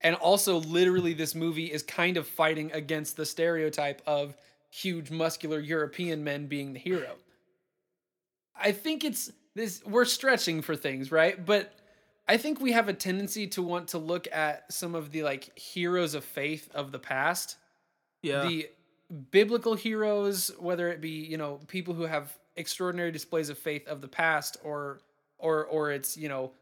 And 0.00 0.16
also 0.16 0.58
literally 0.58 1.14
this 1.14 1.34
movie 1.34 1.72
is 1.72 1.82
kind 1.82 2.16
of 2.16 2.26
fighting 2.26 2.72
against 2.72 3.16
the 3.16 3.24
stereotype 3.24 4.02
of 4.06 4.36
huge 4.70 5.10
muscular 5.10 5.60
European 5.60 6.24
men 6.24 6.46
being 6.46 6.72
the 6.72 6.78
hero. 6.78 7.14
I 8.56 8.72
think 8.72 9.04
it's 9.04 9.30
this 9.54 9.82
we're 9.86 10.04
stretching 10.04 10.62
for 10.62 10.76
things, 10.76 11.10
right? 11.10 11.44
But 11.44 11.72
I 12.26 12.36
think 12.36 12.60
we 12.60 12.72
have 12.72 12.88
a 12.88 12.92
tendency 12.92 13.46
to 13.48 13.62
want 13.62 13.88
to 13.88 13.98
look 13.98 14.26
at 14.32 14.72
some 14.72 14.94
of 14.94 15.10
the 15.10 15.22
like 15.22 15.56
heroes 15.58 16.14
of 16.14 16.24
faith 16.24 16.68
of 16.74 16.92
the 16.92 16.98
past. 16.98 17.56
Yeah. 18.22 18.42
The 18.42 18.68
biblical 19.30 19.74
heroes, 19.74 20.50
whether 20.58 20.88
it 20.88 21.00
be, 21.00 21.10
you 21.10 21.36
know, 21.36 21.60
people 21.68 21.94
who 21.94 22.04
have 22.04 22.36
extraordinary 22.56 23.10
displays 23.10 23.48
of 23.48 23.58
faith 23.58 23.86
of 23.88 24.00
the 24.00 24.08
past 24.08 24.56
or 24.62 25.00
or 25.38 25.64
or 25.66 25.90
it's, 25.90 26.16
you 26.16 26.28
know, 26.28 26.52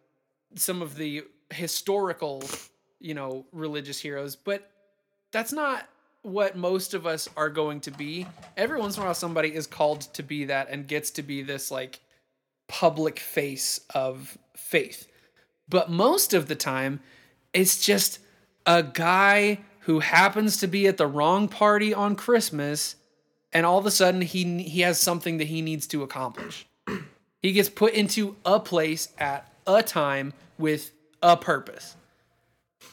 some 0.55 0.83
of 0.83 0.96
the 0.96 1.24
historical, 1.50 2.42
you 3.00 3.14
know, 3.14 3.46
religious 3.52 4.00
heroes, 4.00 4.37
but 4.37 4.70
that's 5.31 5.52
not 5.52 5.88
what 6.22 6.57
most 6.57 6.94
of 6.94 7.07
us 7.07 7.28
are 7.37 7.50
going 7.50 7.81
to 7.81 7.90
be. 7.90 8.26
Every 8.57 8.78
once 8.78 8.96
in 8.96 9.02
a 9.02 9.07
while 9.07 9.14
somebody 9.14 9.55
is 9.55 9.66
called 9.66 10.02
to 10.14 10.22
be 10.22 10.44
that 10.46 10.68
and 10.70 10.87
gets 10.87 11.11
to 11.12 11.22
be 11.22 11.42
this 11.42 11.70
like 11.70 12.00
public 12.68 13.18
face 13.18 13.81
of 13.94 14.38
faith. 14.57 15.09
But 15.68 15.90
most 15.90 16.35
of 16.35 16.48
the 16.48 16.55
time, 16.55 17.00
it's 17.52 17.85
just 17.85 18.20
a 18.66 18.83
guy 18.83 19.59
who 19.83 20.01
happens 20.01 20.59
to 20.59 20.66
be 20.66 20.87
at 20.87 20.97
the 20.97 21.07
wrong 21.07 21.49
party 21.49 21.92
on 21.92 22.16
Christmas, 22.16 22.97
and 23.53 23.66
all 23.66 23.79
of 23.79 23.87
a 23.87 23.90
sudden 23.90 24.23
he 24.23 24.62
he 24.62 24.81
has 24.81 25.01
something 25.01 25.38
that 25.38 25.49
he 25.49 25.62
needs 25.62 25.87
to 25.88 26.03
accomplish. 26.03 26.66
He 27.40 27.53
gets 27.53 27.68
put 27.68 27.92
into 27.95 28.37
a 28.45 28.61
place 28.61 29.09
at 29.18 29.53
a 29.66 29.83
time 29.83 30.33
with 30.59 30.92
a 31.23 31.37
purpose. 31.37 31.97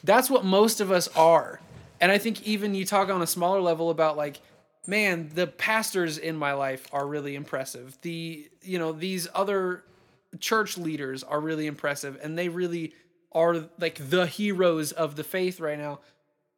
That's 0.03 0.29
what 0.29 0.43
most 0.43 0.81
of 0.81 0.91
us 0.91 1.07
are. 1.09 1.59
And 2.01 2.11
I 2.11 2.17
think 2.17 2.47
even 2.47 2.73
you 2.73 2.85
talk 2.85 3.09
on 3.09 3.21
a 3.21 3.27
smaller 3.27 3.61
level 3.61 3.89
about 3.89 4.17
like, 4.17 4.39
man, 4.87 5.29
the 5.35 5.45
pastors 5.45 6.17
in 6.17 6.35
my 6.35 6.53
life 6.53 6.87
are 6.91 7.05
really 7.05 7.35
impressive. 7.35 7.97
The 8.01 8.49
you 8.63 8.79
know 8.79 8.91
these 8.91 9.27
other 9.35 9.83
church 10.39 10.77
leaders 10.77 11.23
are 11.23 11.39
really 11.39 11.67
impressive, 11.67 12.17
and 12.23 12.37
they 12.37 12.49
really 12.49 12.93
are 13.31 13.65
like 13.79 13.99
the 14.09 14.25
heroes 14.25 14.91
of 14.91 15.15
the 15.15 15.23
faith 15.23 15.59
right 15.59 15.77
now. 15.77 15.99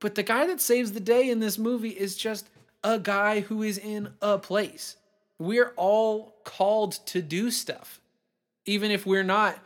But 0.01 0.15
the 0.15 0.23
guy 0.23 0.45
that 0.47 0.59
saves 0.59 0.91
the 0.91 0.99
day 0.99 1.29
in 1.29 1.39
this 1.39 1.57
movie 1.57 1.89
is 1.91 2.17
just 2.17 2.49
a 2.83 2.99
guy 2.99 3.39
who 3.41 3.63
is 3.63 3.77
in 3.77 4.09
a 4.21 4.37
place. 4.37 4.97
We're 5.39 5.71
all 5.77 6.35
called 6.43 6.93
to 7.07 7.21
do 7.21 7.49
stuff, 7.51 8.01
even 8.65 8.91
if 8.91 9.05
we're 9.05 9.23
not 9.23 9.57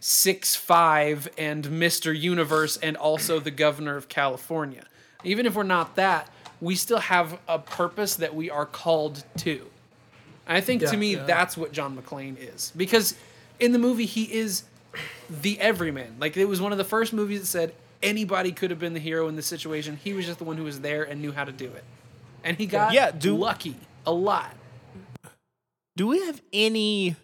six 0.00 0.56
five 0.56 1.28
and 1.38 1.64
Mr. 1.64 2.18
Universe 2.18 2.76
and 2.78 2.96
also 2.96 3.38
the 3.38 3.50
governor 3.50 3.96
of 3.96 4.08
California. 4.08 4.84
Even 5.24 5.46
if 5.46 5.54
we're 5.54 5.62
not 5.62 5.96
that, 5.96 6.30
we 6.60 6.74
still 6.74 6.98
have 6.98 7.38
a 7.48 7.58
purpose 7.58 8.16
that 8.16 8.34
we 8.34 8.50
are 8.50 8.66
called 8.66 9.24
to. 9.38 9.66
I 10.46 10.60
think 10.60 10.82
Yeah. 10.82 10.90
to 10.90 10.96
me 10.96 11.14
that's 11.16 11.56
what 11.56 11.72
John 11.72 11.96
McClane 11.96 12.36
is 12.38 12.72
because 12.76 13.14
in 13.60 13.72
the 13.72 13.78
movie 13.78 14.06
he 14.06 14.24
is 14.32 14.62
the 15.28 15.58
everyman. 15.60 16.16
Like 16.20 16.36
it 16.36 16.46
was 16.46 16.60
one 16.60 16.72
of 16.72 16.78
the 16.78 16.84
first 16.84 17.12
movies 17.12 17.40
that 17.40 17.46
said 17.46 17.74
anybody 18.02 18.52
could 18.52 18.70
have 18.70 18.78
been 18.78 18.94
the 18.94 19.00
hero 19.00 19.28
in 19.28 19.36
this 19.36 19.46
situation. 19.46 19.98
He 20.02 20.12
was 20.12 20.26
just 20.26 20.38
the 20.38 20.44
one 20.44 20.56
who 20.56 20.64
was 20.64 20.80
there 20.80 21.02
and 21.04 21.20
knew 21.20 21.32
how 21.32 21.44
to 21.44 21.52
do 21.52 21.66
it. 21.66 21.84
And 22.44 22.56
he 22.56 22.66
got 22.66 22.92
Yeah, 22.92 23.10
do- 23.10 23.36
lucky 23.36 23.76
a 24.06 24.12
lot. 24.12 24.54
Do 25.96 26.06
we 26.06 26.20
have 26.26 26.40
any 26.52 27.16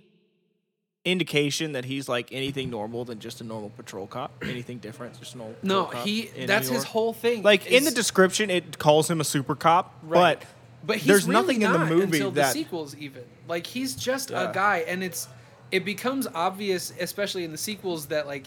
indication 1.04 1.72
that 1.72 1.84
he's 1.84 2.08
like 2.08 2.28
anything 2.32 2.70
normal 2.70 3.04
than 3.04 3.18
just 3.18 3.40
a 3.40 3.44
normal 3.44 3.70
patrol 3.70 4.06
cop? 4.06 4.32
Anything 4.42 4.78
different? 4.78 5.18
Just 5.18 5.34
a 5.34 5.38
normal 5.38 5.56
No, 5.62 5.86
he 5.86 6.30
that's 6.46 6.68
his 6.68 6.84
whole 6.84 7.12
thing. 7.12 7.42
Like 7.42 7.66
in 7.66 7.84
the 7.84 7.90
description, 7.90 8.50
it 8.50 8.78
calls 8.78 9.10
him 9.10 9.20
a 9.20 9.24
super 9.24 9.54
cop, 9.54 9.94
Right. 10.02 10.38
but 10.40 10.48
But 10.86 10.96
he's 10.98 11.06
there's 11.06 11.24
really 11.26 11.58
nothing 11.58 11.62
in 11.62 11.72
the 11.72 11.78
movie 11.86 12.16
until 12.18 12.30
that 12.32 12.46
the 12.46 12.52
sequels 12.52 12.96
even. 12.96 13.24
Like 13.48 13.66
he's 13.66 13.94
just 13.94 14.30
Yeah. 14.30 14.50
a 14.50 14.54
guy 14.54 14.84
and 14.88 15.02
it's 15.02 15.28
it 15.70 15.84
becomes 15.84 16.26
obvious 16.34 16.92
especially 17.00 17.44
in 17.44 17.50
the 17.52 17.58
sequels 17.58 18.06
that 18.06 18.26
like 18.26 18.44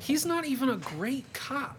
he's 0.00 0.24
not 0.26 0.44
even 0.44 0.68
a 0.70 0.76
great 0.76 1.32
cop. 1.32 1.78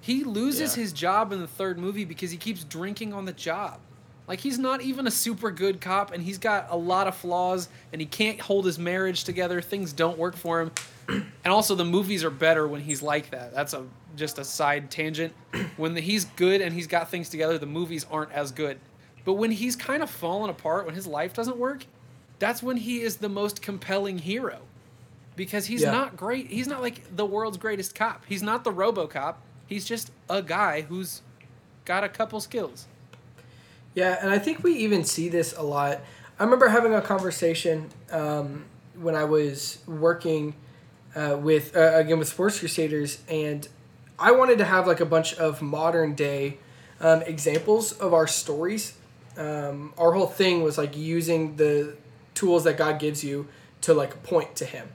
He 0.00 0.24
loses 0.24 0.76
Yeah. 0.76 0.82
his 0.82 0.92
job 0.92 1.32
in 1.32 1.40
the 1.40 1.46
third 1.46 1.78
movie 1.78 2.04
because 2.04 2.30
he 2.30 2.36
keeps 2.36 2.64
drinking 2.64 3.12
on 3.12 3.24
the 3.26 3.32
job. 3.32 3.80
Like 4.26 4.40
he's 4.40 4.58
not 4.58 4.80
even 4.80 5.06
a 5.06 5.10
super 5.10 5.50
good 5.50 5.80
cop 5.80 6.12
and 6.12 6.22
he's 6.22 6.38
got 6.38 6.68
a 6.70 6.76
lot 6.76 7.06
of 7.08 7.16
flaws 7.16 7.68
and 7.92 8.00
he 8.00 8.06
can't 8.06 8.40
hold 8.40 8.64
his 8.64 8.78
marriage 8.78 9.24
together. 9.24 9.60
Things 9.60 9.92
don't 9.92 10.16
work 10.18 10.36
for 10.36 10.60
him. 10.60 10.70
And 11.42 11.52
also 11.52 11.74
the 11.74 11.84
movies 11.84 12.22
are 12.22 12.30
better 12.30 12.68
when 12.68 12.80
he's 12.82 13.02
like 13.02 13.30
that. 13.30 13.52
That's 13.52 13.72
a 13.74 13.84
just 14.16 14.38
a 14.38 14.44
side 14.44 14.90
tangent. 14.90 15.32
When 15.76 15.94
the, 15.94 16.00
he's 16.00 16.24
good 16.36 16.60
and 16.60 16.72
he's 16.72 16.86
got 16.86 17.10
things 17.10 17.28
together, 17.28 17.58
the 17.58 17.66
movies 17.66 18.06
aren't 18.10 18.30
as 18.32 18.52
good. 18.52 18.78
But 19.24 19.34
when 19.34 19.50
he's 19.50 19.74
kind 19.74 20.02
of 20.04 20.10
fallen 20.10 20.50
apart, 20.50 20.86
when 20.86 20.94
his 20.94 21.06
life 21.08 21.34
doesn't 21.34 21.56
work, 21.56 21.84
that's 22.38 22.62
when 22.62 22.76
he 22.76 23.00
is 23.00 23.16
the 23.16 23.28
most 23.28 23.60
compelling 23.62 24.18
hero. 24.18 24.60
Because 25.40 25.64
he's 25.64 25.80
Yeah. 25.80 25.90
not 25.90 26.18
great. 26.18 26.48
He's 26.48 26.66
not 26.66 26.82
like 26.82 27.16
the 27.16 27.24
world's 27.24 27.56
greatest 27.56 27.94
cop. 27.94 28.26
He's 28.28 28.42
not 28.42 28.62
the 28.62 28.70
RoboCop. 28.70 29.36
He's 29.66 29.86
just 29.86 30.10
a 30.28 30.42
guy 30.42 30.82
who's 30.82 31.22
got 31.86 32.04
a 32.04 32.10
couple 32.10 32.38
skills. 32.40 32.84
Yeah, 33.94 34.18
and 34.20 34.30
I 34.30 34.38
think 34.38 34.62
we 34.62 34.74
even 34.74 35.02
see 35.02 35.30
this 35.30 35.54
a 35.56 35.62
lot. 35.62 36.02
I 36.38 36.44
remember 36.44 36.68
having 36.68 36.92
a 36.92 37.00
conversation 37.00 37.88
um, 38.10 38.66
when 39.00 39.14
I 39.14 39.24
was 39.24 39.78
working 39.86 40.56
uh, 41.16 41.38
with 41.40 41.74
uh, 41.74 41.92
again 41.94 42.18
with 42.18 42.28
Sports 42.28 42.58
Crusaders, 42.58 43.22
and 43.26 43.66
I 44.18 44.32
wanted 44.32 44.58
to 44.58 44.66
have 44.66 44.86
like 44.86 45.00
a 45.00 45.06
bunch 45.06 45.32
of 45.36 45.62
modern 45.62 46.14
day 46.14 46.58
um, 47.00 47.22
examples 47.22 47.92
of 47.92 48.12
our 48.12 48.26
stories. 48.26 48.92
Um, 49.38 49.94
our 49.96 50.12
whole 50.12 50.26
thing 50.26 50.62
was 50.62 50.76
like 50.76 50.94
using 50.98 51.56
the 51.56 51.96
tools 52.34 52.64
that 52.64 52.76
God 52.76 52.98
gives 52.98 53.24
you 53.24 53.48
to 53.80 53.94
like 53.94 54.22
point 54.22 54.54
to 54.56 54.66
Him. 54.66 54.90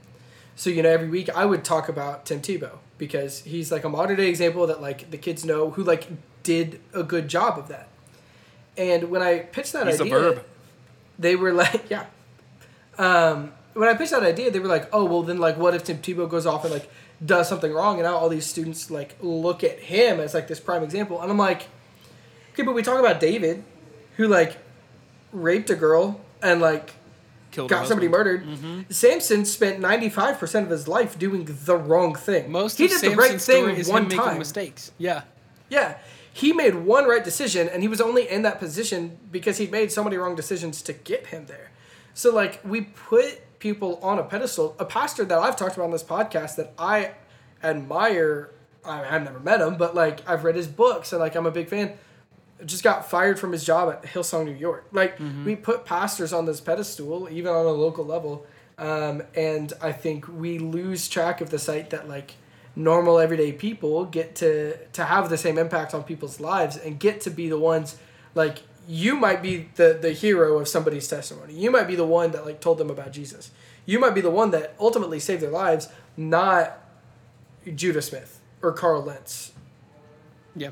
So 0.55 0.69
you 0.69 0.81
know, 0.81 0.89
every 0.89 1.09
week 1.09 1.29
I 1.29 1.45
would 1.45 1.63
talk 1.63 1.89
about 1.89 2.25
Tim 2.25 2.41
Tebow 2.41 2.77
because 2.97 3.41
he's 3.41 3.71
like 3.71 3.83
a 3.83 3.89
modern 3.89 4.17
day 4.17 4.29
example 4.29 4.65
that 4.67 4.81
like 4.81 5.11
the 5.11 5.17
kids 5.17 5.45
know 5.45 5.71
who 5.71 5.83
like 5.83 6.07
did 6.43 6.79
a 6.93 7.03
good 7.03 7.27
job 7.27 7.59
of 7.59 7.67
that. 7.67 7.89
And 8.77 9.09
when 9.09 9.21
I 9.21 9.39
pitched 9.39 9.73
that 9.73 9.87
He's 9.87 10.01
idea, 10.01 10.41
they 11.17 11.35
were 11.35 11.53
like, 11.63 11.89
yeah. 11.89 12.05
Um, 12.97 13.53
when 13.73 13.89
I 13.89 13.93
pitched 13.93 14.11
that 14.11 14.23
idea, 14.23 14.51
they 14.51 14.59
were 14.59 14.67
like, 14.67 14.87
oh, 14.93 15.05
well, 15.05 15.23
then 15.23 15.37
like, 15.37 15.57
what 15.57 15.73
if 15.75 15.83
Tim 15.83 15.97
Tebow 15.97 16.29
goes 16.29 16.45
off 16.45 16.63
and 16.63 16.73
like 16.73 16.89
does 17.25 17.47
something 17.49 17.71
wrong, 17.71 17.95
and 17.95 18.03
now 18.03 18.15
all 18.15 18.29
these 18.29 18.45
students 18.45 18.89
like 18.89 19.15
look 19.21 19.63
at 19.63 19.79
him 19.79 20.19
as 20.19 20.33
like 20.33 20.47
this 20.47 20.59
prime 20.59 20.83
example, 20.83 21.21
and 21.21 21.29
I'm 21.29 21.37
like, 21.37 21.67
okay, 22.53 22.63
but 22.63 22.73
we 22.73 22.83
talk 22.83 22.99
about 22.99 23.19
David, 23.19 23.63
who 24.17 24.27
like 24.27 24.57
raped 25.31 25.69
a 25.69 25.75
girl 25.75 26.21
and 26.41 26.61
like 26.61 26.93
killed 27.55 27.69
got 27.69 27.87
somebody 27.87 28.07
murdered. 28.07 28.45
Mm-hmm. 28.45 28.81
Samson 28.89 29.45
spent 29.45 29.79
95% 29.79 30.63
of 30.63 30.69
his 30.69 30.87
life 30.87 31.17
doing 31.17 31.45
the 31.45 31.77
wrong 31.77 32.13
thing. 32.13 32.51
Most 32.51 32.77
he 32.77 32.85
of 32.85 32.91
did 32.91 32.99
Samson's 32.99 33.15
the 33.15 33.21
right 33.21 33.41
thing 33.41 33.93
one 33.93 34.03
making 34.03 34.19
time. 34.19 34.37
mistakes. 34.37 34.91
Yeah. 34.97 35.23
Yeah. 35.69 35.97
He 36.33 36.51
made 36.51 36.75
one 36.75 37.05
right 37.05 37.23
decision 37.23 37.69
and 37.69 37.81
he 37.81 37.87
was 37.87 38.01
only 38.01 38.29
in 38.29 38.41
that 38.41 38.59
position 38.59 39.17
because 39.31 39.57
he 39.57 39.67
made 39.67 39.91
so 39.91 40.03
many 40.03 40.17
wrong 40.17 40.35
decisions 40.35 40.81
to 40.83 40.93
get 40.93 41.27
him 41.27 41.45
there. 41.45 41.71
So 42.13 42.33
like 42.33 42.59
we 42.65 42.81
put 42.81 43.41
people 43.59 43.99
on 44.03 44.19
a 44.19 44.23
pedestal. 44.23 44.75
A 44.77 44.85
pastor 44.85 45.23
that 45.25 45.37
I've 45.39 45.55
talked 45.55 45.75
about 45.75 45.85
on 45.85 45.91
this 45.91 46.03
podcast 46.03 46.57
that 46.57 46.73
I 46.77 47.11
admire 47.63 48.51
I, 48.83 49.15
I've 49.15 49.23
never 49.23 49.39
met 49.39 49.61
him, 49.61 49.77
but 49.77 49.95
like 49.95 50.27
I've 50.29 50.43
read 50.43 50.55
his 50.55 50.67
books 50.67 51.11
and 51.13 51.19
like 51.19 51.35
I'm 51.35 51.45
a 51.45 51.51
big 51.51 51.69
fan. 51.69 51.97
Just 52.63 52.83
got 52.83 53.09
fired 53.09 53.37
from 53.37 53.51
his 53.51 53.65
job 53.65 53.89
at 53.91 54.03
Hillsong, 54.03 54.45
New 54.45 54.53
York. 54.53 54.85
Like 54.91 55.19
we 55.45 55.55
put 55.55 55.85
pastors 55.85 56.31
on 56.31 56.45
this 56.45 56.61
pedestal, 56.61 57.27
even 57.29 57.51
on 57.51 57.65
a 57.65 57.71
local 57.71 58.05
level, 58.05 58.45
um, 58.77 59.23
and 59.35 59.73
I 59.81 59.91
think 59.91 60.27
we 60.27 60.57
lose 60.59 61.07
track 61.09 61.41
of 61.41 61.49
the 61.49 61.59
sight 61.59 61.89
that 61.89 62.07
like 62.07 62.35
normal 62.75 63.19
everyday 63.19 63.51
people 63.51 64.05
get 64.05 64.35
to 64.35 64.77
to 64.93 65.05
have 65.05 65.29
the 65.29 65.37
same 65.37 65.57
impact 65.57 65.93
on 65.93 66.03
people's 66.03 66.39
lives 66.39 66.77
and 66.77 66.99
get 66.99 67.21
to 67.21 67.29
be 67.29 67.47
the 67.49 67.59
ones 67.59 67.97
like 68.35 68.59
you 68.87 69.15
might 69.15 69.41
be 69.41 69.69
the 69.75 69.97
the 69.99 70.11
hero 70.11 70.57
of 70.57 70.67
somebody's 70.67 71.07
testimony. 71.07 71.53
You 71.53 71.71
might 71.71 71.87
be 71.87 71.95
the 71.95 72.05
one 72.05 72.31
that 72.31 72.45
like 72.45 72.61
told 72.61 72.77
them 72.77 72.89
about 72.89 73.11
Jesus. 73.11 73.51
You 73.85 73.99
might 73.99 74.15
be 74.15 74.21
the 74.21 74.31
one 74.31 74.51
that 74.51 74.75
ultimately 74.79 75.19
saved 75.19 75.41
their 75.41 75.51
lives, 75.51 75.89
not 76.17 76.79
Judah 77.73 78.01
Smith 78.01 78.39
or 78.61 78.71
Carl 78.71 79.03
Lentz. 79.03 79.51
Yeah. 80.55 80.71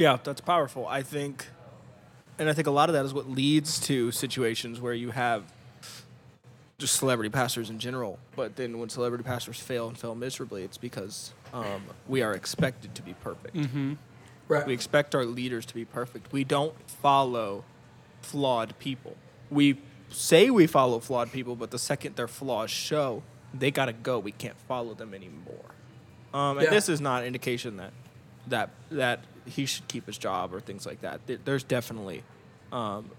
Yeah, 0.00 0.16
that's 0.24 0.40
powerful. 0.40 0.86
I 0.88 1.02
think, 1.02 1.46
and 2.38 2.48
I 2.48 2.54
think 2.54 2.66
a 2.66 2.70
lot 2.70 2.88
of 2.88 2.94
that 2.94 3.04
is 3.04 3.12
what 3.12 3.28
leads 3.28 3.78
to 3.80 4.10
situations 4.10 4.80
where 4.80 4.94
you 4.94 5.10
have 5.10 5.44
just 6.78 6.94
celebrity 6.96 7.28
pastors 7.28 7.68
in 7.68 7.78
general. 7.78 8.18
But 8.34 8.56
then 8.56 8.78
when 8.78 8.88
celebrity 8.88 9.24
pastors 9.24 9.60
fail 9.60 9.88
and 9.88 9.98
fail 9.98 10.14
miserably, 10.14 10.62
it's 10.64 10.78
because 10.78 11.34
um, 11.52 11.82
we 12.08 12.22
are 12.22 12.32
expected 12.32 12.94
to 12.94 13.02
be 13.02 13.12
perfect. 13.12 13.54
Right. 14.48 14.66
We 14.66 14.72
expect 14.72 15.14
our 15.14 15.26
leaders 15.26 15.66
to 15.66 15.74
be 15.74 15.84
perfect. 15.84 16.32
We 16.32 16.44
don't 16.44 16.72
follow 16.90 17.62
flawed 18.22 18.78
people. 18.78 19.16
We 19.50 19.82
say 20.08 20.48
we 20.48 20.66
follow 20.66 20.98
flawed 21.00 21.30
people, 21.30 21.56
but 21.56 21.70
the 21.70 21.78
second 21.78 22.16
their 22.16 22.26
flaws 22.26 22.70
show, 22.70 23.22
they 23.52 23.70
gotta 23.70 23.92
go. 23.92 24.18
We 24.18 24.32
can't 24.32 24.56
follow 24.66 24.94
them 24.94 25.12
anymore. 25.12 25.74
Um, 26.32 26.56
and 26.56 26.64
Yeah. 26.64 26.70
this 26.70 26.88
is 26.88 27.02
not 27.02 27.20
an 27.20 27.26
indication 27.28 27.76
that 27.76 27.92
that 28.46 28.70
that 28.90 29.20
he 29.46 29.66
should 29.66 29.88
keep 29.88 30.06
his 30.06 30.18
job 30.18 30.54
or 30.54 30.60
things 30.60 30.86
like 30.86 31.00
that. 31.00 31.20
There's 31.44 31.64
definitely 31.64 32.22
um, 32.72 33.10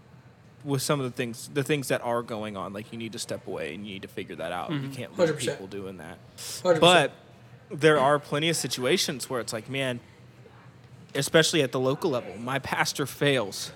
with 0.63 0.81
some 0.81 0.99
of 0.99 1.05
the 1.05 1.12
things 1.12 1.49
the 1.53 1.63
things 1.63 1.88
that 1.89 2.01
are 2.01 2.21
going 2.21 2.55
on, 2.57 2.73
like 2.73 2.91
you 2.91 2.97
need 2.97 3.13
to 3.13 3.19
step 3.19 3.47
away 3.47 3.73
and 3.73 3.86
you 3.86 3.93
need 3.93 4.01
to 4.03 4.07
figure 4.07 4.36
that 4.36 4.51
out. 4.51 4.71
You 4.71 4.89
can't 4.89 5.17
leave 5.17 5.29
100%. 5.29 5.39
people 5.39 5.67
doing 5.67 5.97
that. 5.97 6.17
100%. 6.38 6.79
But 6.79 7.12
there 7.69 7.99
are 7.99 8.19
plenty 8.19 8.49
of 8.49 8.55
situations 8.55 9.29
where 9.29 9.39
it's 9.39 9.53
like, 9.53 9.69
man, 9.69 9.99
especially 11.15 11.62
at 11.62 11.71
the 11.71 11.79
local 11.79 12.12
level, 12.12 12.38
my 12.38 12.60
pastor 12.60 13.05
fails. 13.05 13.71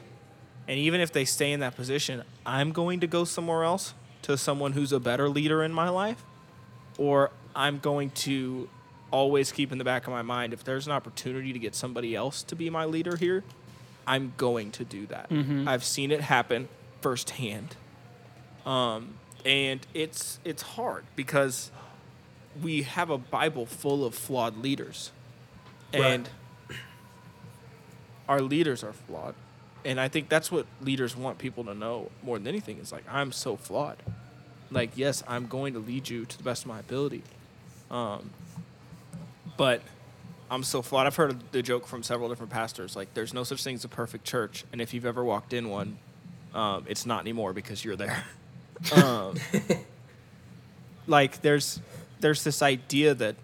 And 0.67 0.79
even 0.79 0.99
if 0.99 1.11
they 1.11 1.25
stay 1.25 1.51
in 1.51 1.59
that 1.59 1.75
position, 1.75 2.23
I'm 2.45 2.71
going 2.71 2.99
to 3.01 3.07
go 3.07 3.23
somewhere 3.23 3.63
else 3.63 3.93
to 4.23 4.37
someone 4.37 4.71
who's 4.71 4.91
a 4.91 4.99
better 4.99 5.29
leader 5.29 5.63
in 5.63 5.71
my 5.71 5.89
life. 5.89 6.23
Or 6.97 7.31
I'm 7.55 7.79
going 7.79 8.09
to 8.11 8.67
always 9.11 9.51
keep 9.51 9.71
in 9.71 9.77
the 9.77 9.83
back 9.83 10.07
of 10.07 10.13
my 10.13 10.21
mind 10.21 10.53
if 10.53 10.63
there's 10.63 10.87
an 10.87 10.91
opportunity 10.93 11.53
to 11.53 11.59
get 11.59 11.75
somebody 11.75 12.15
else 12.15 12.43
to 12.43 12.55
be 12.55 12.69
my 12.69 12.85
leader 12.85 13.15
here, 13.15 13.43
I'm 14.07 14.33
going 14.37 14.71
to 14.71 14.83
do 14.83 15.05
that. 15.07 15.27
I've 15.67 15.83
seen 15.83 16.11
it 16.11 16.21
happen 16.21 16.67
firsthand. 17.01 17.75
Um, 18.65 19.15
and 19.45 19.85
it's 19.93 20.39
it's 20.43 20.61
hard 20.63 21.05
because 21.15 21.69
we 22.61 22.81
have 22.83 23.09
a 23.09 23.17
Bible 23.17 23.65
full 23.65 24.03
of 24.05 24.15
flawed 24.15 24.57
leaders. 24.57 25.11
And 25.93 26.29
our 28.27 28.41
leaders 28.41 28.83
are 28.83 28.93
flawed. 28.93 29.35
And 29.83 29.99
I 29.99 30.07
think 30.07 30.29
that's 30.29 30.51
what 30.51 30.65
leaders 30.81 31.15
want 31.15 31.37
people 31.37 31.63
to 31.65 31.75
know 31.75 32.09
more 32.23 32.39
than 32.39 32.47
anything 32.47 32.79
is 32.79 32.91
like, 32.91 33.03
I'm 33.09 33.31
so 33.31 33.55
flawed. 33.55 33.97
Like, 34.71 34.91
yes, 34.95 35.23
I'm 35.27 35.45
going 35.45 35.73
to 35.73 35.79
lead 35.79 36.09
you 36.09 36.25
to 36.25 36.37
the 36.37 36.43
best 36.43 36.63
of 36.63 36.69
my 36.69 36.79
ability. 36.79 37.21
Um, 37.91 38.31
but 39.57 39.81
I'm 40.49 40.63
so 40.63 40.81
flawed. 40.81 41.07
I've 41.07 41.15
heard 41.15 41.51
the 41.51 41.61
joke 41.61 41.87
from 41.87 42.03
several 42.03 42.29
different 42.29 42.51
pastors. 42.51 42.95
Like, 42.95 43.13
there's 43.13 43.33
no 43.33 43.43
such 43.43 43.63
thing 43.63 43.75
as 43.75 43.83
a 43.83 43.89
perfect 43.89 44.25
church, 44.25 44.63
and 44.71 44.81
if 44.81 44.93
you've 44.93 45.05
ever 45.05 45.23
walked 45.23 45.53
in 45.53 45.69
one, 45.69 45.97
um, 46.53 46.85
it's 46.87 47.05
not 47.05 47.21
anymore 47.21 47.53
because 47.53 47.83
you're 47.83 47.95
there. 47.95 48.23
um, 48.95 49.35
like, 51.07 51.41
there's 51.41 51.79
there's 52.19 52.43
this 52.43 52.61
idea 52.61 53.13
that 53.13 53.35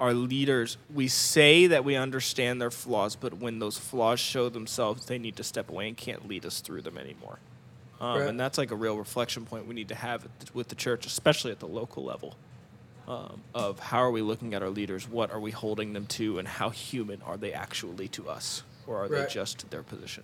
our 0.00 0.14
leaders, 0.14 0.76
we 0.94 1.08
say 1.08 1.66
that 1.66 1.84
we 1.84 1.96
understand 1.96 2.60
their 2.60 2.70
flaws, 2.70 3.16
but 3.16 3.34
when 3.34 3.58
those 3.58 3.76
flaws 3.78 4.20
show 4.20 4.48
themselves, 4.48 5.06
they 5.06 5.18
need 5.18 5.36
to 5.36 5.44
step 5.44 5.68
away 5.70 5.88
and 5.88 5.96
can't 5.96 6.28
lead 6.28 6.46
us 6.46 6.60
through 6.60 6.82
them 6.82 6.96
anymore. 6.98 7.38
Um, 8.00 8.20
Right. 8.20 8.28
And 8.28 8.38
that's 8.38 8.58
like 8.58 8.70
a 8.70 8.76
real 8.76 8.96
reflection 8.96 9.44
point 9.44 9.66
we 9.66 9.74
need 9.74 9.88
to 9.88 9.96
have 9.96 10.28
with 10.54 10.68
the 10.68 10.76
church, 10.76 11.04
especially 11.06 11.50
at 11.50 11.58
the 11.58 11.66
local 11.66 12.04
level, 12.04 12.36
um, 13.08 13.40
of 13.54 13.80
how 13.80 13.98
are 13.98 14.10
we 14.10 14.20
looking 14.20 14.52
at 14.52 14.62
our 14.62 14.68
leaders, 14.68 15.08
what 15.08 15.32
are 15.32 15.40
we 15.40 15.50
holding 15.50 15.94
them 15.94 16.04
to, 16.06 16.38
and 16.38 16.46
how 16.46 16.68
human 16.68 17.22
are 17.22 17.38
they 17.38 17.54
actually 17.54 18.06
to 18.08 18.28
us, 18.28 18.62
or 18.86 19.02
are 19.02 19.08
they 19.08 19.26
just 19.26 19.68
their 19.70 19.82
position? 19.82 20.22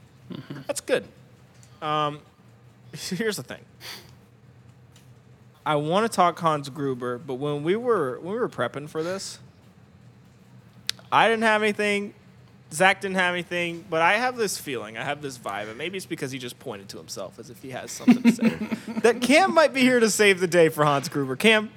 That's 0.67 0.83
good. 0.83 1.07
Um, 1.81 2.21
here's 2.93 3.39
the 3.39 3.43
thing. 3.43 3.63
I 5.65 5.77
want 5.77 6.11
to 6.11 6.15
talk 6.15 6.39
Hans 6.39 6.69
Gruber, 6.69 7.17
but 7.17 7.35
when 7.35 7.63
we 7.63 7.75
were 7.75 8.21
when 8.21 8.35
we 8.35 8.39
were 8.39 8.51
prepping 8.51 8.87
for 8.87 9.03
this, 9.03 9.39
I 11.11 11.29
didn't 11.29 11.45
have 11.45 11.63
anything. 11.63 12.13
Zach 12.71 13.01
didn't 13.01 13.17
have 13.17 13.33
anything, 13.33 13.85
but 13.89 14.03
I 14.03 14.15
have 14.15 14.37
this 14.37 14.59
feeling, 14.59 14.99
I 14.99 15.05
have 15.05 15.23
this 15.23 15.39
vibe, 15.39 15.69
and 15.69 15.79
maybe 15.79 15.97
it's 15.97 16.07
because 16.07 16.33
he 16.33 16.39
just 16.39 16.59
pointed 16.59 16.89
to 16.91 16.99
himself 16.99 17.39
as 17.39 17.49
if 17.49 17.63
he 17.63 17.71
has 17.71 17.91
something 17.93 18.23
to 18.23 18.33
say. 18.33 18.69
that 19.01 19.23
Cam 19.23 19.55
might 19.55 19.73
be 19.73 19.81
here 19.81 20.01
to 20.01 20.11
save 20.11 20.41
the 20.41 20.49
day 20.49 20.69
for 20.69 20.85
Hans 20.85 21.09
Gruber. 21.09 21.37
Cam, 21.37 21.71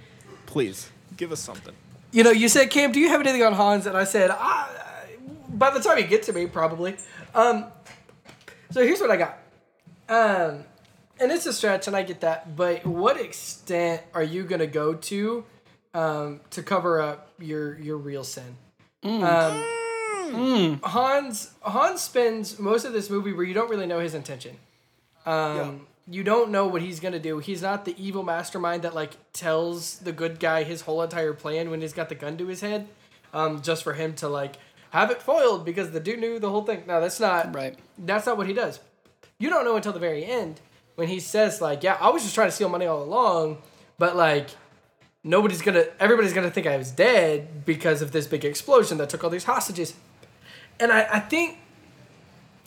please 0.47 0.89
give 1.17 1.31
us 1.31 1.39
something. 1.39 1.73
You 2.11 2.23
know, 2.23 2.31
you 2.31 2.47
said, 2.47 2.69
Cam, 2.69 2.91
do 2.91 2.99
you 2.99 3.09
have 3.09 3.19
anything 3.19 3.43
on 3.43 3.53
Hans? 3.53 3.85
And 3.85 3.97
I 3.97 4.05
said, 4.05 4.31
ah, 4.31 4.71
by 5.49 5.71
the 5.71 5.79
time 5.79 5.97
you 5.97 6.05
get 6.05 6.23
to 6.23 6.33
me, 6.33 6.45
probably. 6.47 6.95
Um, 7.35 7.65
so 8.71 8.81
here's 8.81 9.01
what 9.01 9.11
I 9.11 9.17
got. 9.17 9.37
Um, 10.09 10.63
and 11.19 11.31
it's 11.31 11.45
a 11.45 11.53
stretch, 11.53 11.87
and 11.87 11.95
I 11.95 12.03
get 12.03 12.21
that. 12.21 12.55
But 12.55 12.85
what 12.85 13.19
extent 13.19 14.03
are 14.13 14.23
you 14.23 14.43
going 14.43 14.59
to 14.59 14.67
go 14.67 14.93
to 14.93 15.43
um, 15.93 16.41
to 16.51 16.63
cover 16.63 17.01
up 17.01 17.31
your 17.39 17.77
your 17.79 17.97
real 17.97 18.23
sin? 18.23 18.55
Um, 19.03 20.79
Hans 20.83 21.51
Hans 21.61 22.01
spends 22.01 22.59
most 22.59 22.85
of 22.85 22.93
this 22.93 23.09
movie 23.09 23.33
where 23.33 23.45
you 23.45 23.53
don't 23.53 23.69
really 23.69 23.87
know 23.87 23.99
his 23.99 24.13
intention. 24.13 24.57
Um, 25.25 25.87
You 26.09 26.23
don't 26.23 26.51
know 26.51 26.67
what 26.67 26.81
he's 26.81 27.01
gonna 27.01 27.19
do. 27.19 27.39
He's 27.39 27.61
not 27.61 27.83
the 27.83 27.93
evil 28.01 28.23
mastermind 28.23 28.83
that 28.83 28.95
like 28.95 29.11
tells 29.33 29.99
the 29.99 30.13
good 30.13 30.39
guy 30.39 30.63
his 30.63 30.81
whole 30.81 31.01
entire 31.01 31.33
plan 31.33 31.69
when 31.69 31.81
he's 31.81 31.91
got 31.91 32.07
the 32.07 32.15
gun 32.15 32.37
to 32.37 32.47
his 32.47 32.61
head, 32.61 32.87
um, 33.33 33.61
just 33.61 33.83
for 33.83 33.93
him 33.93 34.13
to 34.15 34.29
like 34.29 34.55
have 34.91 35.11
it 35.11 35.21
foiled 35.21 35.65
because 35.65 35.91
the 35.91 35.99
dude 35.99 36.19
knew 36.19 36.39
the 36.39 36.49
whole 36.49 36.63
thing. 36.63 36.83
No, 36.87 37.01
that's 37.01 37.19
not 37.19 37.53
Right. 37.53 37.77
That's 37.97 38.25
not 38.25 38.37
what 38.37 38.47
he 38.47 38.53
does. 38.53 38.79
You 39.37 39.49
don't 39.49 39.65
know 39.65 39.75
until 39.75 39.91
the 39.91 39.99
very 39.99 40.23
end 40.23 40.61
when 40.95 41.09
he 41.09 41.19
says 41.19 41.59
like, 41.59 41.83
"Yeah, 41.83 41.97
I 41.99 42.09
was 42.09 42.23
just 42.23 42.35
trying 42.35 42.47
to 42.47 42.53
steal 42.53 42.69
money 42.69 42.85
all 42.85 43.03
along, 43.03 43.61
but 43.97 44.15
like." 44.15 44.49
Nobody's 45.23 45.61
gonna. 45.61 45.83
Everybody's 45.99 46.31
gonna 46.31 46.51
think 46.51 46.67
I 46.67 46.77
was 46.77 46.89
dead 46.89 47.65
because 47.65 48.01
of 48.01 48.13
this 48.13 48.27
big 48.27 48.45
explosion 48.45 48.97
that 48.99 49.09
took 49.09 49.25
all 49.25 49.29
these 49.29 49.43
hostages, 49.43 49.93
and 50.79 50.89
I, 50.89 51.05
I 51.11 51.19
think 51.19 51.57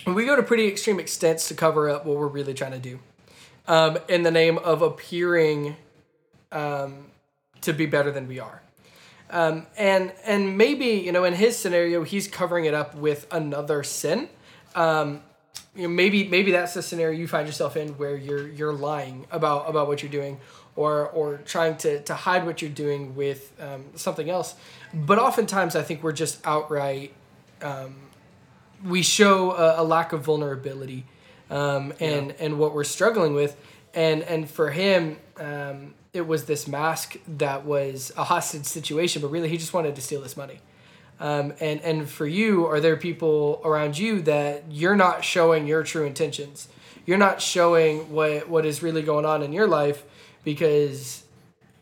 we 0.07 0.26
go 0.26 0.37
to 0.37 0.42
pretty 0.42 0.68
extreme 0.68 1.00
extents 1.00 1.48
to 1.48 1.55
cover 1.55 1.88
up 1.88 2.05
what 2.05 2.18
we're 2.18 2.26
really 2.26 2.53
trying 2.53 2.72
to 2.72 2.79
do 2.79 2.98
um, 3.70 3.98
in 4.09 4.24
the 4.24 4.33
name 4.33 4.59
of 4.59 4.83
appearing 4.83 5.76
um, 6.50 7.06
to 7.61 7.72
be 7.72 7.87
better 7.87 8.11
than 8.11 8.26
we 8.26 8.40
are. 8.40 8.61
Um, 9.30 9.68
and 9.78 10.12
and 10.24 10.59
maybe 10.59 10.87
you 10.87 11.12
know 11.12 11.22
in 11.22 11.35
his 11.35 11.56
scenario 11.56 12.02
he's 12.02 12.26
covering 12.26 12.64
it 12.64 12.74
up 12.74 12.96
with 12.96 13.28
another 13.30 13.85
sin. 13.85 14.28
Um, 14.74 15.22
you 15.76 15.83
know, 15.83 15.88
maybe 15.88 16.26
maybe 16.26 16.50
that's 16.50 16.74
the 16.74 16.83
scenario 16.83 17.16
you 17.16 17.28
find 17.28 17.46
yourself 17.46 17.76
in 17.76 17.90
where 17.90 18.16
you're 18.16 18.48
you're 18.48 18.72
lying 18.72 19.26
about 19.30 19.70
about 19.70 19.87
what 19.87 20.02
you're 20.02 20.11
doing 20.11 20.40
or 20.74 21.09
or 21.09 21.37
trying 21.38 21.76
to 21.76 22.02
to 22.02 22.14
hide 22.14 22.44
what 22.44 22.61
you're 22.61 22.72
doing 22.72 23.14
with 23.14 23.52
um, 23.61 23.85
something 23.94 24.28
else. 24.28 24.56
But 24.92 25.20
oftentimes 25.20 25.76
i 25.76 25.83
think 25.83 26.02
we're 26.02 26.11
just 26.11 26.44
outright 26.44 27.14
we 28.85 29.02
show 29.02 29.52
a, 29.52 29.83
a 29.83 29.85
lack 29.85 30.12
of 30.12 30.22
vulnerability 30.22 31.04
um, 31.51 31.93
and 32.01 32.33
and 32.39 32.59
what 32.59 32.75
we're 32.75 32.85
struggling 32.85 33.35
with 33.35 33.57
and 33.95 34.23
and 34.23 34.49
for 34.49 34.71
him 34.71 35.17
um, 35.39 35.95
it 36.13 36.27
was 36.27 36.45
this 36.45 36.67
mask 36.67 37.17
that 37.27 37.65
was 37.65 38.13
a 38.17 38.25
hostage 38.25 38.65
situation 38.65 39.21
but 39.21 39.29
really 39.29 39.49
he 39.49 39.57
just 39.57 39.75
wanted 39.75 39.95
to 39.97 40.03
steal 40.03 40.21
this 40.21 40.37
money. 40.37 40.61
Um, 41.19 41.53
and 41.61 41.81
and 41.83 42.09
for 42.09 42.27
you 42.27 42.67
are 42.67 42.81
there 42.81 42.97
people 42.97 43.61
around 43.65 43.99
you 43.99 44.23
that 44.23 44.65
you're 44.71 44.97
not 44.97 45.25
showing 45.25 45.67
your 45.67 45.83
true 45.83 46.07
intentions? 46.07 46.69
You're 47.05 47.19
not 47.19 47.43
showing 47.43 48.11
what 48.11 48.49
what 48.49 48.65
is 48.65 48.83
really 48.83 49.03
going 49.03 49.27
on 49.27 49.43
in 49.43 49.53
your 49.53 49.67
life 49.67 50.03
because 50.45 51.25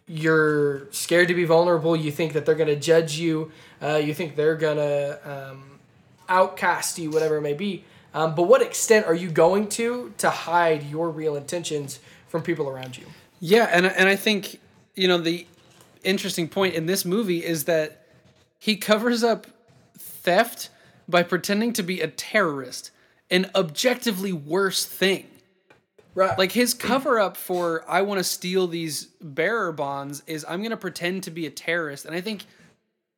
you're 0.09 0.91
scared 0.91 1.29
to 1.29 1.35
be 1.35 1.45
vulnerable. 1.45 1.95
You 1.95 2.11
think 2.11 2.33
that 2.33 2.47
they're 2.47 2.55
going 2.55 2.69
to 2.69 2.77
judge 2.77 3.19
you. 3.19 3.53
Uh, 3.81 3.97
you 3.97 4.15
think 4.15 4.37
they're 4.37 4.57
going 4.57 4.79
to 4.79 5.51
um, 5.51 5.79
outcast 6.29 6.99
you, 6.99 7.11
whatever 7.11 7.37
it 7.37 7.43
may 7.43 7.53
be. 7.53 7.85
Um, 8.15 8.35
but 8.35 8.45
what 8.45 8.63
extent 8.63 9.07
are 9.07 9.15
you 9.15 9.31
going 9.31 9.69
to 9.71 10.13
to 10.19 10.31
hide 10.31 10.83
your 10.85 11.11
real 11.11 11.37
intentions 11.37 12.01
from 12.27 12.43
people 12.43 12.69
around 12.69 12.97
you? 12.97 13.07
Yeah, 13.41 13.69
and 13.73 13.87
and 13.87 14.09
I 14.09 14.17
think 14.17 14.61
you 14.95 15.09
know 15.09 15.19
the 15.19 15.47
interesting 16.05 16.49
point 16.49 16.75
in 16.75 16.87
this 16.87 17.05
movie 17.05 17.45
is 17.45 17.65
that 17.65 18.07
he 18.59 18.77
covers 18.77 19.23
up 19.23 19.47
theft 19.99 20.71
by 21.09 21.23
pretending 21.23 21.73
to 21.75 21.83
be 21.83 22.01
a 22.01 22.09
terrorist, 22.09 22.91
an 23.31 23.51
objectively 23.55 24.33
worse 24.33 24.85
thing. 24.85 25.27
Right. 26.15 26.37
Like 26.37 26.53
his 26.53 26.75
cover 26.75 27.21
up 27.21 27.37
for 27.37 27.85
I 27.89 28.03
want 28.03 28.19
to 28.19 28.25
steal 28.25 28.67
these 28.67 29.05
bearer 29.21 29.71
bonds 29.71 30.23
is 30.27 30.45
I'm 30.49 30.61
going 30.61 30.71
to 30.71 30.77
pretend 30.77 31.23
to 31.25 31.31
be 31.31 31.47
a 31.47 31.51
terrorist, 31.51 32.05
and 32.07 32.15
I 32.15 32.21
think 32.21 32.47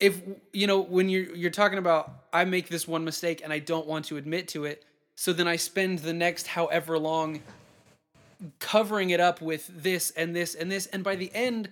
if 0.00 0.20
you 0.52 0.66
know 0.66 0.80
when 0.80 1.08
you're 1.08 1.34
you're 1.36 1.50
talking 1.50 1.78
about 1.78 2.10
I 2.32 2.44
make 2.44 2.68
this 2.68 2.88
one 2.88 3.04
mistake 3.04 3.42
and 3.44 3.52
I 3.52 3.58
don't 3.58 3.86
want 3.86 4.06
to 4.06 4.16
admit 4.16 4.48
to 4.48 4.64
it, 4.64 4.84
so 5.14 5.32
then 5.32 5.46
I 5.46 5.56
spend 5.56 6.00
the 6.00 6.12
next 6.12 6.48
however 6.48 6.98
long 6.98 7.40
covering 8.58 9.10
it 9.10 9.20
up 9.20 9.40
with 9.40 9.70
this 9.82 10.10
and 10.12 10.34
this 10.34 10.54
and 10.54 10.72
this 10.72 10.86
and 10.86 11.04
by 11.04 11.14
the 11.14 11.30
end 11.34 11.68